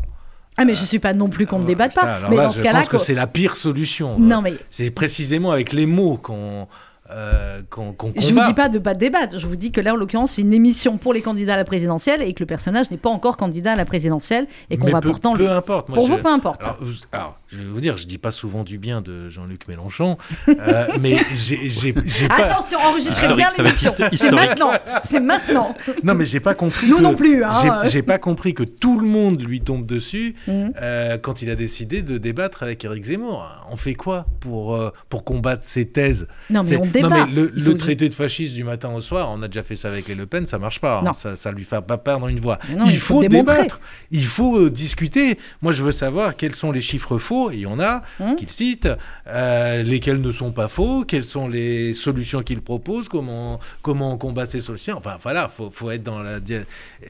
Ah 0.58 0.64
mais 0.64 0.74
je 0.74 0.84
suis 0.84 0.98
pas 0.98 1.12
non 1.12 1.28
plus 1.28 1.46
qu'on 1.46 1.58
ne 1.58 1.66
débatte 1.66 1.92
Ça, 1.92 2.00
pas. 2.02 2.20
Mais 2.30 2.36
là, 2.36 2.44
dans 2.44 2.52
ce 2.52 2.58
je 2.58 2.62
cas-là, 2.62 2.78
pense 2.80 2.88
que 2.88 2.98
c'est 2.98 3.14
la 3.14 3.26
pire 3.26 3.56
solution. 3.56 4.18
non 4.18 4.40
mais 4.42 4.54
C'est 4.70 4.90
précisément 4.90 5.50
avec 5.52 5.72
les 5.72 5.86
mots 5.86 6.16
qu'on 6.16 6.66
euh, 7.10 7.60
qu'on 7.70 7.92
qu'on 7.92 8.12
je 8.16 8.20
vous 8.28 8.28
combat. 8.34 8.46
dis 8.48 8.54
pas 8.54 8.68
de 8.68 8.78
pas 8.78 8.94
débattre. 8.94 9.38
Je 9.38 9.46
vous 9.46 9.56
dis 9.56 9.70
que 9.72 9.80
là, 9.80 9.92
en 9.92 9.96
l'occurrence, 9.96 10.32
c'est 10.32 10.42
une 10.42 10.52
émission 10.52 10.98
pour 10.98 11.12
les 11.14 11.22
candidats 11.22 11.54
à 11.54 11.56
la 11.56 11.64
présidentielle 11.64 12.22
et 12.22 12.32
que 12.34 12.40
le 12.40 12.46
personnage 12.46 12.90
n'est 12.90 12.96
pas 12.96 13.10
encore 13.10 13.36
candidat 13.36 13.72
à 13.72 13.76
la 13.76 13.84
présidentielle 13.84 14.46
et 14.70 14.76
qu'on 14.78 14.86
Mais 14.86 14.92
va 14.92 15.00
peu, 15.00 15.10
pourtant 15.10 15.34
peu 15.34 15.44
le. 15.44 15.50
importe. 15.50 15.88
Moi, 15.88 15.96
Pour 15.96 16.06
je- 16.06 16.12
vous, 16.12 16.18
peu 16.18 16.28
importe. 16.28 16.64
Alors, 16.64 16.76
vous- 16.80 16.94
alors, 17.12 17.38
je 17.48 17.58
vais 17.58 17.64
vous 17.64 17.80
dire, 17.80 17.96
je 17.96 18.06
dis 18.06 18.18
pas 18.18 18.30
souvent 18.30 18.64
du 18.64 18.78
bien 18.78 19.00
de 19.00 19.28
Jean-Luc 19.28 19.68
Mélenchon, 19.68 20.18
euh, 20.48 20.86
mais 21.00 21.16
j'ai 21.34 21.68
j'ai- 21.68 21.94
j'ai 22.04 22.28
pas. 22.28 22.44
Attention, 22.46 22.78
enregistrez 22.80 23.34
bien 23.34 23.48
être 23.48 23.62
l'émission. 23.62 23.90
C'est 24.12 24.30
maintenant. 24.32 24.70
C'est 25.04 25.20
maintenant. 25.20 25.74
Non, 26.02 26.14
mais 26.14 26.24
j'ai 26.24 26.40
pas 26.40 26.54
compris. 26.54 26.88
Nous 26.88 26.96
que- 26.98 27.02
non 27.02 27.14
plus, 27.14 27.44
hein. 27.44 27.50
j'ai- 27.84 27.90
J'ai 27.90 28.02
pas 28.02 28.18
compris 28.18 28.52
que 28.54 28.62
tout 28.64 28.98
le 28.98 29.06
monde 29.06 29.40
lui 29.42 29.60
tombe 29.60 29.86
dessus 29.86 30.34
Mhm. 30.48 30.72
euh, 30.80 31.18
quand 31.18 31.40
il 31.42 31.50
a 31.50 31.56
décidé 31.56 32.02
de 32.02 32.18
débattre 32.18 32.62
avec 32.62 32.84
Éric 32.84 33.04
Zemmour. 33.04 33.46
On 33.70 33.76
fait 33.76 33.94
quoi 33.94 34.26
pour 34.40 34.74
euh, 34.76 34.90
pour 35.08 35.24
combattre 35.24 35.62
ces 35.64 35.86
thèses 35.86 36.26
Non 36.50 36.62
mais 36.62 36.68
C'est- 36.70 36.76
on 36.76 36.86
débat. 37.02 37.08
Non, 37.20 37.26
mais 37.26 37.48
le, 37.54 37.76
traité 37.76 38.08
de 38.08 38.14
fascisme 38.14 38.54
du 38.54 38.64
matin 38.64 38.90
au 38.94 39.00
soir, 39.00 39.28
on 39.30 39.42
a 39.42 39.48
déjà 39.48 39.62
fait 39.62 39.76
ça 39.76 39.88
avec 39.88 40.08
les 40.08 40.14
Le 40.14 40.26
Pen, 40.26 40.46
ça 40.46 40.58
marche 40.58 40.80
pas. 40.80 41.02
hein. 41.06 41.12
Ça, 41.14 41.36
ça 41.36 41.52
lui 41.52 41.64
fait 41.64 41.80
pas 41.80 41.98
perdre 41.98 42.28
une 42.28 42.40
voix. 42.40 42.58
Non, 42.76 42.84
il, 42.86 42.92
il 42.92 42.98
faut 42.98 43.14
faut, 43.22 43.28
débattre. 43.28 43.80
Il 44.10 44.24
faut 44.24 44.58
euh, 44.58 44.70
discuter. 44.70 45.38
Moi, 45.62 45.72
je 45.72 45.82
veux 45.82 45.92
savoir 45.92 46.36
quels 46.36 46.54
sont 46.54 46.72
les 46.72 46.80
chiffres 46.80 47.18
faux, 47.18 47.50
et 47.50 47.54
il 47.54 47.60
y 47.60 47.66
en 47.66 47.80
a 47.80 48.02
Hum. 48.20 48.36
qu'il 48.36 48.50
cite, 48.50 48.88
euh, 49.26 49.82
lesquels 49.82 50.20
ne 50.20 50.32
sont 50.32 50.52
pas 50.52 50.68
faux, 50.68 51.04
quelles 51.04 51.24
sont 51.24 51.48
les 51.48 51.94
solutions 51.94 52.42
qu'il 52.42 52.60
propose, 52.62 53.08
comment, 53.08 53.60
comment 53.82 54.12
on 54.12 54.16
combat 54.18 54.46
ces 54.46 54.60
solutions. 54.60 54.96
Enfin, 54.96 55.16
voilà, 55.22 55.48
faut, 55.48 55.70
faut 55.70 55.90
être 55.90 56.02
dans 56.02 56.20
la. 56.20 56.38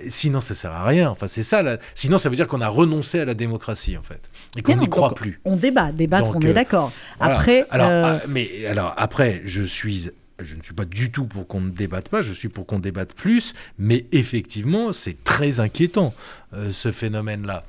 Sinon, 0.09 0.41
ça 0.41 0.55
sert 0.55 0.72
à 0.72 0.84
rien. 0.84 1.11
Enfin, 1.11 1.26
c'est 1.26 1.43
ça. 1.43 1.62
la- 1.62 1.78
Sinon, 1.95 2.18
ça 2.18 2.28
veut 2.28 2.37
dire 2.37 2.47
qu'on 2.49 2.61
a 2.61 2.68
renoncé 2.68 3.20
à 3.20 3.24
la 3.24 3.34
démocratie, 3.34 3.97
en 3.97 4.03
fait, 4.03 4.20
et 4.57 4.62
qu'on 4.62 4.76
n'y 4.76 4.89
croit 4.89 5.14
plus. 5.14 5.41
On 5.45 5.57
débat, 5.57 5.93
débattre, 5.93 6.26
Donc, 6.32 6.37
on 6.37 6.41
est 6.41 6.49
euh, 6.49 6.53
d'accord. 6.53 6.93
Voilà. 7.18 7.34
Après, 7.34 7.66
alors, 7.70 7.89
ah, 7.91 8.20
mais 8.28 8.66
alors 8.66 8.95
après, 8.97 9.43
je 9.45 9.62
suis, 9.62 9.76
je 9.83 10.55
ne 10.55 10.62
suis 10.62 10.74
pas 10.74 10.85
du 10.85 11.11
tout 11.11 11.24
pour 11.24 11.47
qu'on 11.47 11.61
ne 11.61 11.70
débatte 11.70 12.09
pas. 12.09 12.22
Je 12.22 12.33
suis 12.33 12.49
pour 12.49 12.66
qu'on 12.66 12.79
débatte 12.79 13.14
plus. 13.14 13.55
Mais 13.79 14.07
effectivement, 14.12 14.93
c'est 14.93 15.22
très 15.24 15.61
inquiétant 15.61 16.14
euh, 16.55 16.70
ce 16.70 16.93
phénomène-là, 16.93 17.64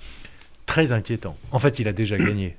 très 0.66 0.92
inquiétant. 0.92 1.38
En 1.52 1.60
fait, 1.60 1.80
il 1.80 1.88
a 1.88 1.94
déjà 1.94 2.18
gagné. 2.18 2.56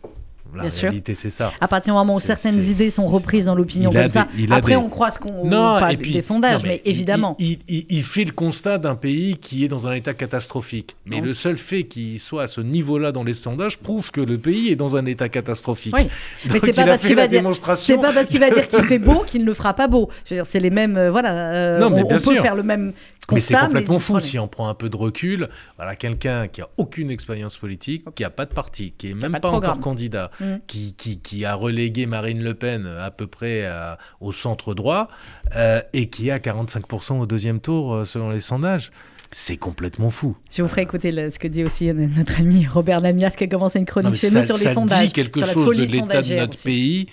La 0.55 0.63
Bien 0.63 0.71
réalité, 0.81 1.15
c'est 1.15 1.31
ça. 1.31 1.53
À 1.61 1.69
partir 1.69 1.93
du 1.93 1.99
moment 1.99 2.15
où 2.15 2.21
certaines 2.21 2.63
idées 2.63 2.91
sont 2.91 3.07
reprises 3.07 3.45
dans 3.45 3.55
l'opinion 3.55 3.91
comme 3.93 4.09
ça, 4.09 4.27
des- 4.35 4.51
après 4.51 4.73
des- 4.73 4.77
on 4.77 4.89
croit 4.89 5.11
ce 5.11 5.19
qu'on 5.19 5.45
Non, 5.45 5.79
pas 5.79 5.93
et 5.93 5.97
puis- 5.99 6.13
des 6.13 6.23
sondages, 6.23 6.63
non, 6.63 6.69
mais, 6.69 6.81
évidemment. 6.87 7.37
Il, 7.39 7.59
il- 7.69 7.85
il 7.91 8.03
fait 8.03 8.25
le 8.25 8.33
constat 8.33 8.79
d'un 8.79 8.95
pays 8.95 9.37
qui 9.37 9.65
est 9.65 9.69
dans 9.69 9.87
un 9.87 9.93
état 9.93 10.15
catastrophique. 10.15 10.97
Mais 11.07 11.21
le 11.21 11.35
seul 11.35 11.59
fait 11.59 11.85
qu'il 11.85 12.19
soit 12.19 12.45
à 12.45 12.47
ce 12.47 12.61
niveau-là 12.63 13.13
dans 13.13 13.25
les 13.25 13.35
sondages 13.35 13.77
prouve 13.79 14.11
que 14.11 14.21
le 14.23 14.39
pays 14.39 14.71
est 14.73 14.77
dans 14.77 14.97
un 14.97 15.05
état 15.07 15.29
catastrophique. 15.29 15.95
Oui. 15.95 16.07
Mais 16.51 16.61
c'est 16.61 16.75
pas 16.75 16.85
parce 16.87 17.03
qu'il 17.05 17.15
va 17.17 17.27
dire, 17.29 17.43
c'est 17.77 17.97
pas 17.99 18.13
parce 18.13 18.29
qu'il 18.29 18.41
va 18.41 18.51
dire 18.51 18.69
qu'il 18.69 18.83
fait 18.85 18.99
beau 18.99 19.25
qu'il 19.27 19.43
ne 19.43 19.47
le 19.47 19.55
fera 19.55 19.75
pas 19.75 19.87
beau. 19.87 20.09
C'est 20.25 20.61
les 20.61 20.71
mêmes, 20.71 20.97
euh, 20.97 21.11
voilà. 21.11 21.53
euh, 21.53 21.79
Non, 21.79 21.91
mais 21.91 22.03
on, 22.03 22.07
bien 22.07 22.17
on 22.17 22.21
peut 22.21 22.35
sûr. 22.35 22.43
faire 22.43 22.55
le 22.55 22.63
même 22.63 22.93
Mais 23.33 23.41
c'est 23.41 23.55
complètement 23.55 23.99
fou 23.99 24.19
si 24.21 24.39
on 24.39 24.49
prend 24.49 24.69
un 24.69 24.75
peu 24.75 24.89
de 24.89 24.97
recul. 24.97 25.49
Voilà, 25.77 25.97
quelqu'un 25.97 26.49
qui 26.49 26.63
a 26.63 26.69
aucune 26.77 27.11
expérience 27.11 27.57
politique, 27.59 28.05
qui 28.15 28.25
a 28.25 28.31
pas 28.31 28.47
de 28.47 28.55
parti, 28.55 28.93
qui 28.97 29.11
est 29.11 29.15
même 29.15 29.33
pas 29.33 29.41
pas, 29.41 29.51
encore 29.51 29.81
candidat, 29.81 30.31
Mm. 30.41 30.45
qui, 30.67 30.95
qui, 30.95 31.19
qui 31.21 31.45
a 31.45 31.55
relégué 31.55 32.07
Marine 32.07 32.43
Le 32.43 32.55
Pen 32.55 32.87
à 32.87 33.11
peu 33.11 33.27
près 33.27 33.67
à- 33.67 33.99
au 34.21 34.33
centre 34.33 34.75
droit 34.75 35.09
euh, 35.57 35.81
et 35.93 36.09
qui 36.09 36.31
a 36.31 36.39
45% 36.39 37.19
au 37.21 37.27
deuxième 37.27 37.61
tour 37.61 37.95
euh, 37.95 38.05
selon 38.05 38.31
les 38.31 38.41
sondages. 38.41 38.91
C'est 39.31 39.59
complètement 39.59 40.09
fou. 40.11 40.37
Je 40.51 40.63
vous 40.63 40.69
ferai 40.69 40.83
écouter 40.83 41.13
le- 41.13 41.29
ce 41.29 41.39
que 41.39 41.49
dit 41.49 41.63
aussi 41.65 41.93
notre 41.93 42.41
ami 42.41 42.67
Robert 42.67 43.01
Lamias 43.01 43.31
qui 43.31 43.45
a 43.45 43.47
commencé 43.47 43.79
une 43.79 43.85
chronique 43.85 44.15
chez 44.15 44.31
ça, 44.31 44.41
nous 44.41 44.47
sur 44.47 44.57
ça 44.57 44.69
les 44.71 44.75
sondages. 44.75 45.07
dit 45.07 45.13
quelque 45.13 45.45
chose 45.45 45.77
de 45.77 45.83
l'état 45.85 46.23
de 46.23 46.35
notre 46.35 46.53
aussi. 46.55 46.65
pays 46.65 47.09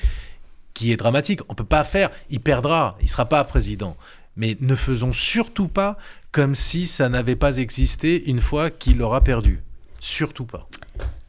qui 0.74 0.92
est 0.94 0.98
dramatique. 0.98 1.42
On 1.50 1.56
peut 1.56 1.66
pas 1.66 1.84
faire. 1.84 2.10
Il 2.30 2.40
perdra. 2.40 2.98
Il 3.02 3.10
sera 3.10 3.26
pas 3.26 3.44
président. 3.44 3.98
Mais 4.38 4.58
ne 4.62 4.76
faisons 4.76 5.12
surtout 5.14 5.68
pas 5.68 5.98
comme 6.32 6.56
si 6.56 6.88
ça 6.88 7.08
n'avait 7.10 7.36
pas 7.38 7.58
existé 7.58 8.30
une 8.30 8.42
fois 8.42 8.70
qu'il 8.70 9.02
aura 9.02 9.22
perdu. 9.22 9.62
Surtout 10.00 10.46
pas. 10.46 10.68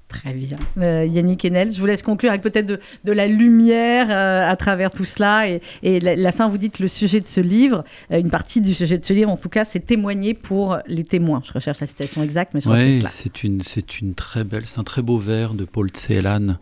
Très 0.08 0.32
bien. 0.32 0.58
Euh, 0.78 1.04
Yannick 1.04 1.44
Enel, 1.44 1.72
je 1.72 1.78
vous 1.80 1.86
laisse 1.86 2.02
conclure 2.02 2.30
avec 2.30 2.40
peut-être 2.42 2.66
de, 2.66 2.80
de 3.04 3.12
la 3.12 3.26
lumière 3.26 4.06
euh, 4.10 4.48
à 4.48 4.56
travers 4.56 4.90
tout 4.90 5.04
cela. 5.04 5.48
Et, 5.48 5.60
et 5.82 6.00
la, 6.00 6.14
la 6.16 6.32
fin, 6.32 6.48
vous 6.48 6.58
dites 6.58 6.78
le 6.78 6.88
sujet 6.88 7.20
de 7.20 7.26
ce 7.26 7.40
livre, 7.40 7.84
euh, 8.12 8.18
une 8.20 8.30
partie 8.30 8.60
du 8.60 8.72
sujet 8.72 8.98
de 8.98 9.04
ce 9.04 9.12
livre, 9.12 9.30
en 9.30 9.36
tout 9.36 9.48
cas, 9.48 9.64
c'est 9.64 9.80
témoigner 9.80 10.32
pour 10.34 10.78
les 10.86 11.04
témoins. 11.04 11.42
Je 11.44 11.52
recherche 11.52 11.80
la 11.80 11.86
citation 11.88 12.22
exacte, 12.22 12.54
mais 12.54 12.60
je 12.60 12.66
crois 12.66 12.76
que 12.78 12.82
c'est 12.84 12.88
Oui, 12.88 12.98
cela. 12.98 13.08
c'est 13.08 13.44
une, 13.44 13.62
c'est 13.62 14.00
une 14.00 14.14
très 14.14 14.44
belle, 14.44 14.66
c'est 14.66 14.78
un 14.78 14.84
très 14.84 15.02
beau 15.02 15.18
vers 15.18 15.54
de 15.54 15.64
Paul 15.64 15.90
Celan 15.92 16.56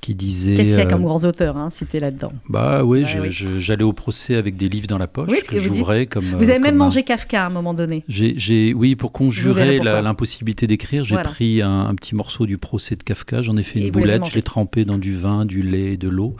qui 0.00 0.14
disait. 0.14 0.54
Qu'est-ce 0.54 0.68
qu'il 0.70 0.78
y 0.78 0.80
a 0.80 0.84
euh, 0.84 0.88
comme 0.88 1.02
grands 1.02 1.24
auteurs 1.24 1.56
hein, 1.56 1.70
cités 1.70 1.98
là-dedans 2.00 2.32
Bah 2.48 2.84
oui, 2.84 3.04
Ouais, 3.04 3.30
j'allais 3.30 3.82
au 3.84 3.92
procès 3.92 4.36
avec 4.36 4.56
des 4.56 4.68
livres 4.68 4.86
dans 4.86 4.98
la 4.98 5.06
poche 5.06 5.28
Oui, 5.30 5.38
que 5.48 5.58
j'ouvrais 5.58 6.06
comme. 6.06 6.24
Vous 6.26 6.34
euh, 6.34 6.50
avez 6.50 6.58
même 6.58 6.72
comme 6.72 6.74
un- 6.82 6.84
mangé 6.84 7.02
Kafka 7.02 7.42
à 7.42 7.46
un 7.46 7.50
moment 7.50 7.74
donné. 7.74 8.04
J'ai, 8.08 8.72
oui, 8.74 8.94
pour 8.94 9.12
conjurer 9.12 9.78
l'impossibilité 9.78 10.66
d'écrire, 10.66 11.04
j'ai 11.04 11.14
Voilà. 11.14 11.28
pris 11.28 11.62
un, 11.62 11.80
un 11.86 11.94
petit 11.94 12.14
morceau 12.14 12.46
du 12.46 12.58
procès 12.58 12.96
de 12.96 13.02
Kafka, 13.02 13.42
j'en 13.42 13.56
ai 13.56 13.62
fait 13.62 13.80
une 13.80 13.90
boulette, 13.90 14.24
je 14.26 14.34
l'ai 14.34 14.42
trempé 14.42 14.84
dans 14.84 14.98
du 14.98 15.16
vin, 15.16 15.44
du 15.44 15.62
lait 15.62 15.96
de 15.96 16.08
l'eau, 16.08 16.36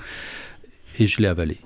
et 0.98 1.07
je 1.07 1.20
l'ai 1.20 1.28
avalé. 1.28 1.59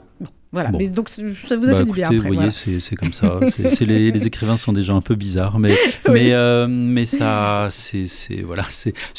Voilà. 0.52 0.70
Bon. 0.70 0.78
Mais 0.78 0.88
donc 0.88 1.08
ça 1.08 1.22
vous 1.22 1.64
a 1.68 1.72
Bah, 1.72 1.78
fait 1.78 1.84
du 1.84 1.92
bien 1.92 2.04
après. 2.06 2.16
vous 2.16 2.22
voyez, 2.22 2.36
voilà. 2.36 2.50
c'est, 2.50 2.96
comme 2.96 3.12
ça. 3.12 3.38
Les, 3.80 4.10
les 4.10 4.26
écrivains 4.26 4.56
sont 4.56 4.72
des 4.72 4.82
gens 4.82 4.96
un 4.96 5.00
peu 5.00 5.14
bizarres, 5.14 5.58
mais, 5.60 5.76
mais, 6.10 6.32
euh, 6.32 6.66
mais 6.68 7.06
ça, 7.06 7.68
c'est, 7.70 8.06
voilà, 8.44 8.64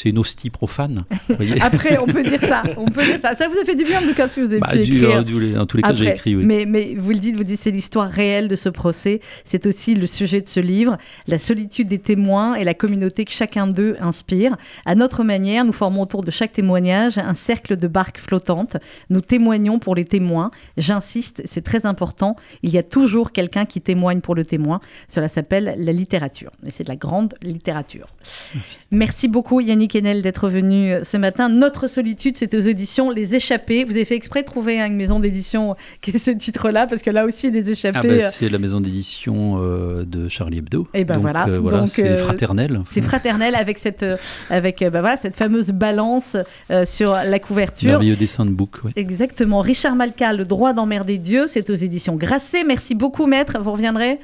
une 0.04 0.18
hostie 0.18 0.50
profane. 0.50 1.04
voyez. 1.30 1.58
Après, 1.62 1.96
on 1.98 2.04
peut 2.06 2.22
dire 2.22 2.40
ça. 2.40 2.62
On 2.76 2.84
peut 2.84 3.02
dire 3.04 3.18
ça. 3.20 3.34
Ça 3.34 3.48
vous 3.48 3.56
a 3.58 3.64
fait 3.64 3.74
du 3.74 3.84
bien, 3.84 4.00
en 4.00 4.06
tout 4.06 4.14
cas, 4.14 4.28
si 4.28 4.40
vous 4.40 4.46
avez 4.46 4.58
Bah, 4.58 4.68
pu 4.72 4.80
du- 4.80 4.96
écrire. 4.98 5.24
du- 5.24 5.56
en 5.56 5.64
tous 5.66 5.78
les 5.78 5.82
cas, 5.82 5.94
j'ai 5.94 6.08
écrit, 6.10 6.36
oui. 6.36 6.44
mais, 6.44 6.66
mais 6.66 6.94
vous 6.98 7.10
le 7.10 7.18
dites, 7.18 7.36
vous 7.36 7.44
dites, 7.44 7.60
c'est 7.60 7.70
l'histoire 7.70 8.10
réelle 8.10 8.48
de 8.48 8.56
ce 8.56 8.68
procès. 8.68 9.20
C'est 9.46 9.66
aussi 9.66 9.94
le 9.94 10.06
sujet 10.06 10.40
de 10.42 10.48
ce 10.48 10.60
livre, 10.60 10.98
la 11.26 11.38
solitude 11.38 11.88
des 11.88 11.98
témoins 11.98 12.56
et 12.56 12.64
la 12.64 12.74
communauté 12.74 13.24
que 13.24 13.32
chacun 13.32 13.66
d'eux 13.66 13.96
inspire. 14.00 14.56
À 14.84 14.94
notre 14.94 15.24
manière, 15.24 15.64
nous 15.64 15.72
formons 15.72 16.02
autour 16.02 16.22
de 16.24 16.30
chaque 16.30 16.52
témoignage 16.52 17.16
un 17.18 17.34
cercle 17.34 17.76
de 17.76 17.86
barques 17.88 18.18
flottantes. 18.18 18.76
Nous 19.08 19.20
témoignons 19.22 19.78
pour 19.78 19.94
les 19.94 20.04
témoins. 20.04 20.50
J'insiste, 20.76 21.21
c'est 21.22 21.62
très 21.62 21.86
important. 21.86 22.36
Il 22.62 22.70
y 22.70 22.78
a 22.78 22.82
toujours 22.82 23.32
quelqu'un 23.32 23.64
qui 23.64 23.80
témoigne 23.80 24.20
pour 24.20 24.34
le 24.34 24.44
témoin. 24.44 24.80
Cela 25.08 25.28
s'appelle 25.28 25.74
la 25.78 25.92
littérature. 25.92 26.50
Et 26.66 26.70
c'est 26.70 26.84
de 26.84 26.88
la 26.88 26.96
grande 26.96 27.34
littérature. 27.42 28.06
Merci. 28.54 28.78
Merci 28.90 29.28
beaucoup 29.28 29.60
Yannick 29.60 29.94
Enel 29.96 30.22
d'être 30.22 30.48
venu 30.48 30.92
euh, 30.92 31.04
ce 31.04 31.16
matin. 31.16 31.48
Notre 31.48 31.86
solitude, 31.86 32.36
c'est 32.36 32.54
aux 32.54 32.60
éditions 32.60 33.10
Les 33.10 33.34
Échappés. 33.34 33.84
Vous 33.84 33.92
avez 33.92 34.04
fait 34.04 34.16
exprès 34.16 34.42
de 34.42 34.46
trouver 34.46 34.80
hein, 34.80 34.86
une 34.86 34.96
maison 34.96 35.20
d'édition 35.20 35.76
qui 36.00 36.10
est 36.12 36.18
ce 36.18 36.30
titre-là, 36.30 36.86
parce 36.86 37.02
que 37.02 37.10
là 37.10 37.24
aussi, 37.24 37.50
Les 37.50 37.70
Échappés, 37.70 37.98
Ah 37.98 38.02
bah, 38.06 38.08
euh, 38.14 38.20
c'est 38.30 38.48
la 38.48 38.58
maison 38.58 38.80
d'édition 38.80 39.58
euh, 39.62 40.04
de 40.04 40.28
Charlie 40.28 40.58
Hebdo. 40.58 40.86
Eh 40.94 41.04
ben 41.04 41.14
Donc, 41.14 41.22
voilà. 41.22 41.46
euh, 41.48 41.86
c'est 41.86 42.08
euh, 42.08 42.16
fraternel. 42.18 42.80
c'est 42.88 43.00
fraternel 43.02 43.54
avec 43.54 43.78
cette, 43.78 44.02
euh, 44.02 44.16
avec, 44.50 44.82
euh, 44.82 44.90
bah 44.90 45.00
voilà, 45.00 45.16
cette 45.16 45.36
fameuse 45.36 45.70
balance 45.70 46.36
euh, 46.70 46.84
sur 46.84 47.12
la 47.12 47.38
couverture. 47.38 47.90
Merveilleux 47.90 48.16
dessin 48.16 48.44
de 48.46 48.50
bouc. 48.50 48.78
Exactement. 48.96 49.60
Richard 49.60 49.94
Malka, 49.96 50.32
Le 50.32 50.44
droit 50.44 50.72
d'emmerder 50.72 51.11
Dieu, 51.18 51.46
c'est 51.46 51.70
aux 51.70 51.74
éditions 51.74 52.16
Grasset. 52.16 52.64
Merci 52.64 52.94
beaucoup, 52.94 53.26
maître. 53.26 53.58
Vous 53.60 53.72
reviendrez 53.72 54.20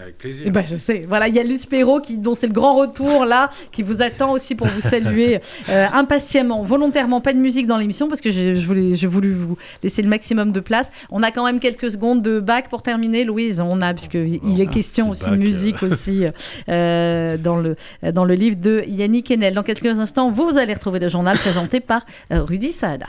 Avec 0.00 0.18
plaisir. 0.18 0.44
Eh 0.46 0.50
ben, 0.50 0.64
je 0.64 0.76
sais. 0.76 1.04
Voilà, 1.06 1.28
il 1.28 1.34
y 1.34 1.38
a 1.38 1.42
Luce 1.42 1.66
Perrault 1.66 2.00
qui, 2.00 2.16
dont 2.16 2.34
c'est 2.34 2.46
le 2.46 2.52
grand 2.52 2.76
retour 2.76 3.24
là, 3.24 3.50
qui 3.72 3.82
vous 3.82 4.02
attend 4.02 4.32
aussi 4.32 4.54
pour 4.54 4.66
vous 4.66 4.80
saluer 4.80 5.40
euh, 5.68 5.86
impatiemment, 5.92 6.62
volontairement. 6.62 7.20
Pas 7.20 7.32
de 7.32 7.38
musique 7.38 7.66
dans 7.66 7.76
l'émission 7.76 8.08
parce 8.08 8.20
que 8.20 8.30
je 8.30 8.66
voulais, 8.66 8.94
j'ai 8.94 9.06
voulu 9.06 9.32
vous 9.32 9.56
laisser 9.82 10.02
le 10.02 10.08
maximum 10.08 10.52
de 10.52 10.60
place. 10.60 10.90
On 11.10 11.22
a 11.22 11.30
quand 11.30 11.44
même 11.44 11.60
quelques 11.60 11.90
secondes 11.90 12.22
de 12.22 12.40
bac 12.40 12.68
pour 12.68 12.82
terminer, 12.82 13.24
Louise. 13.24 13.60
On 13.60 13.82
a 13.82 13.92
puisque 13.94 14.14
il 14.14 14.60
est 14.60 14.66
Ah, 14.68 14.72
question 14.72 15.10
aussi 15.10 15.24
bac, 15.24 15.32
de 15.32 15.38
musique 15.38 15.82
aussi 15.82 16.24
euh, 16.68 17.36
dans 17.36 17.56
le 17.56 17.76
dans 18.12 18.24
le 18.24 18.34
livre 18.34 18.56
de 18.56 18.84
Yannick 18.86 19.30
Enel. 19.30 19.54
Dans 19.54 19.62
quelques 19.62 19.86
instants, 19.86 20.30
vous 20.30 20.56
allez 20.58 20.74
retrouver 20.74 20.98
le 21.00 21.08
journal 21.08 21.36
présenté 21.38 21.80
par 21.80 22.06
euh, 22.32 22.42
Rudy 22.42 22.72
Saada. 22.72 23.06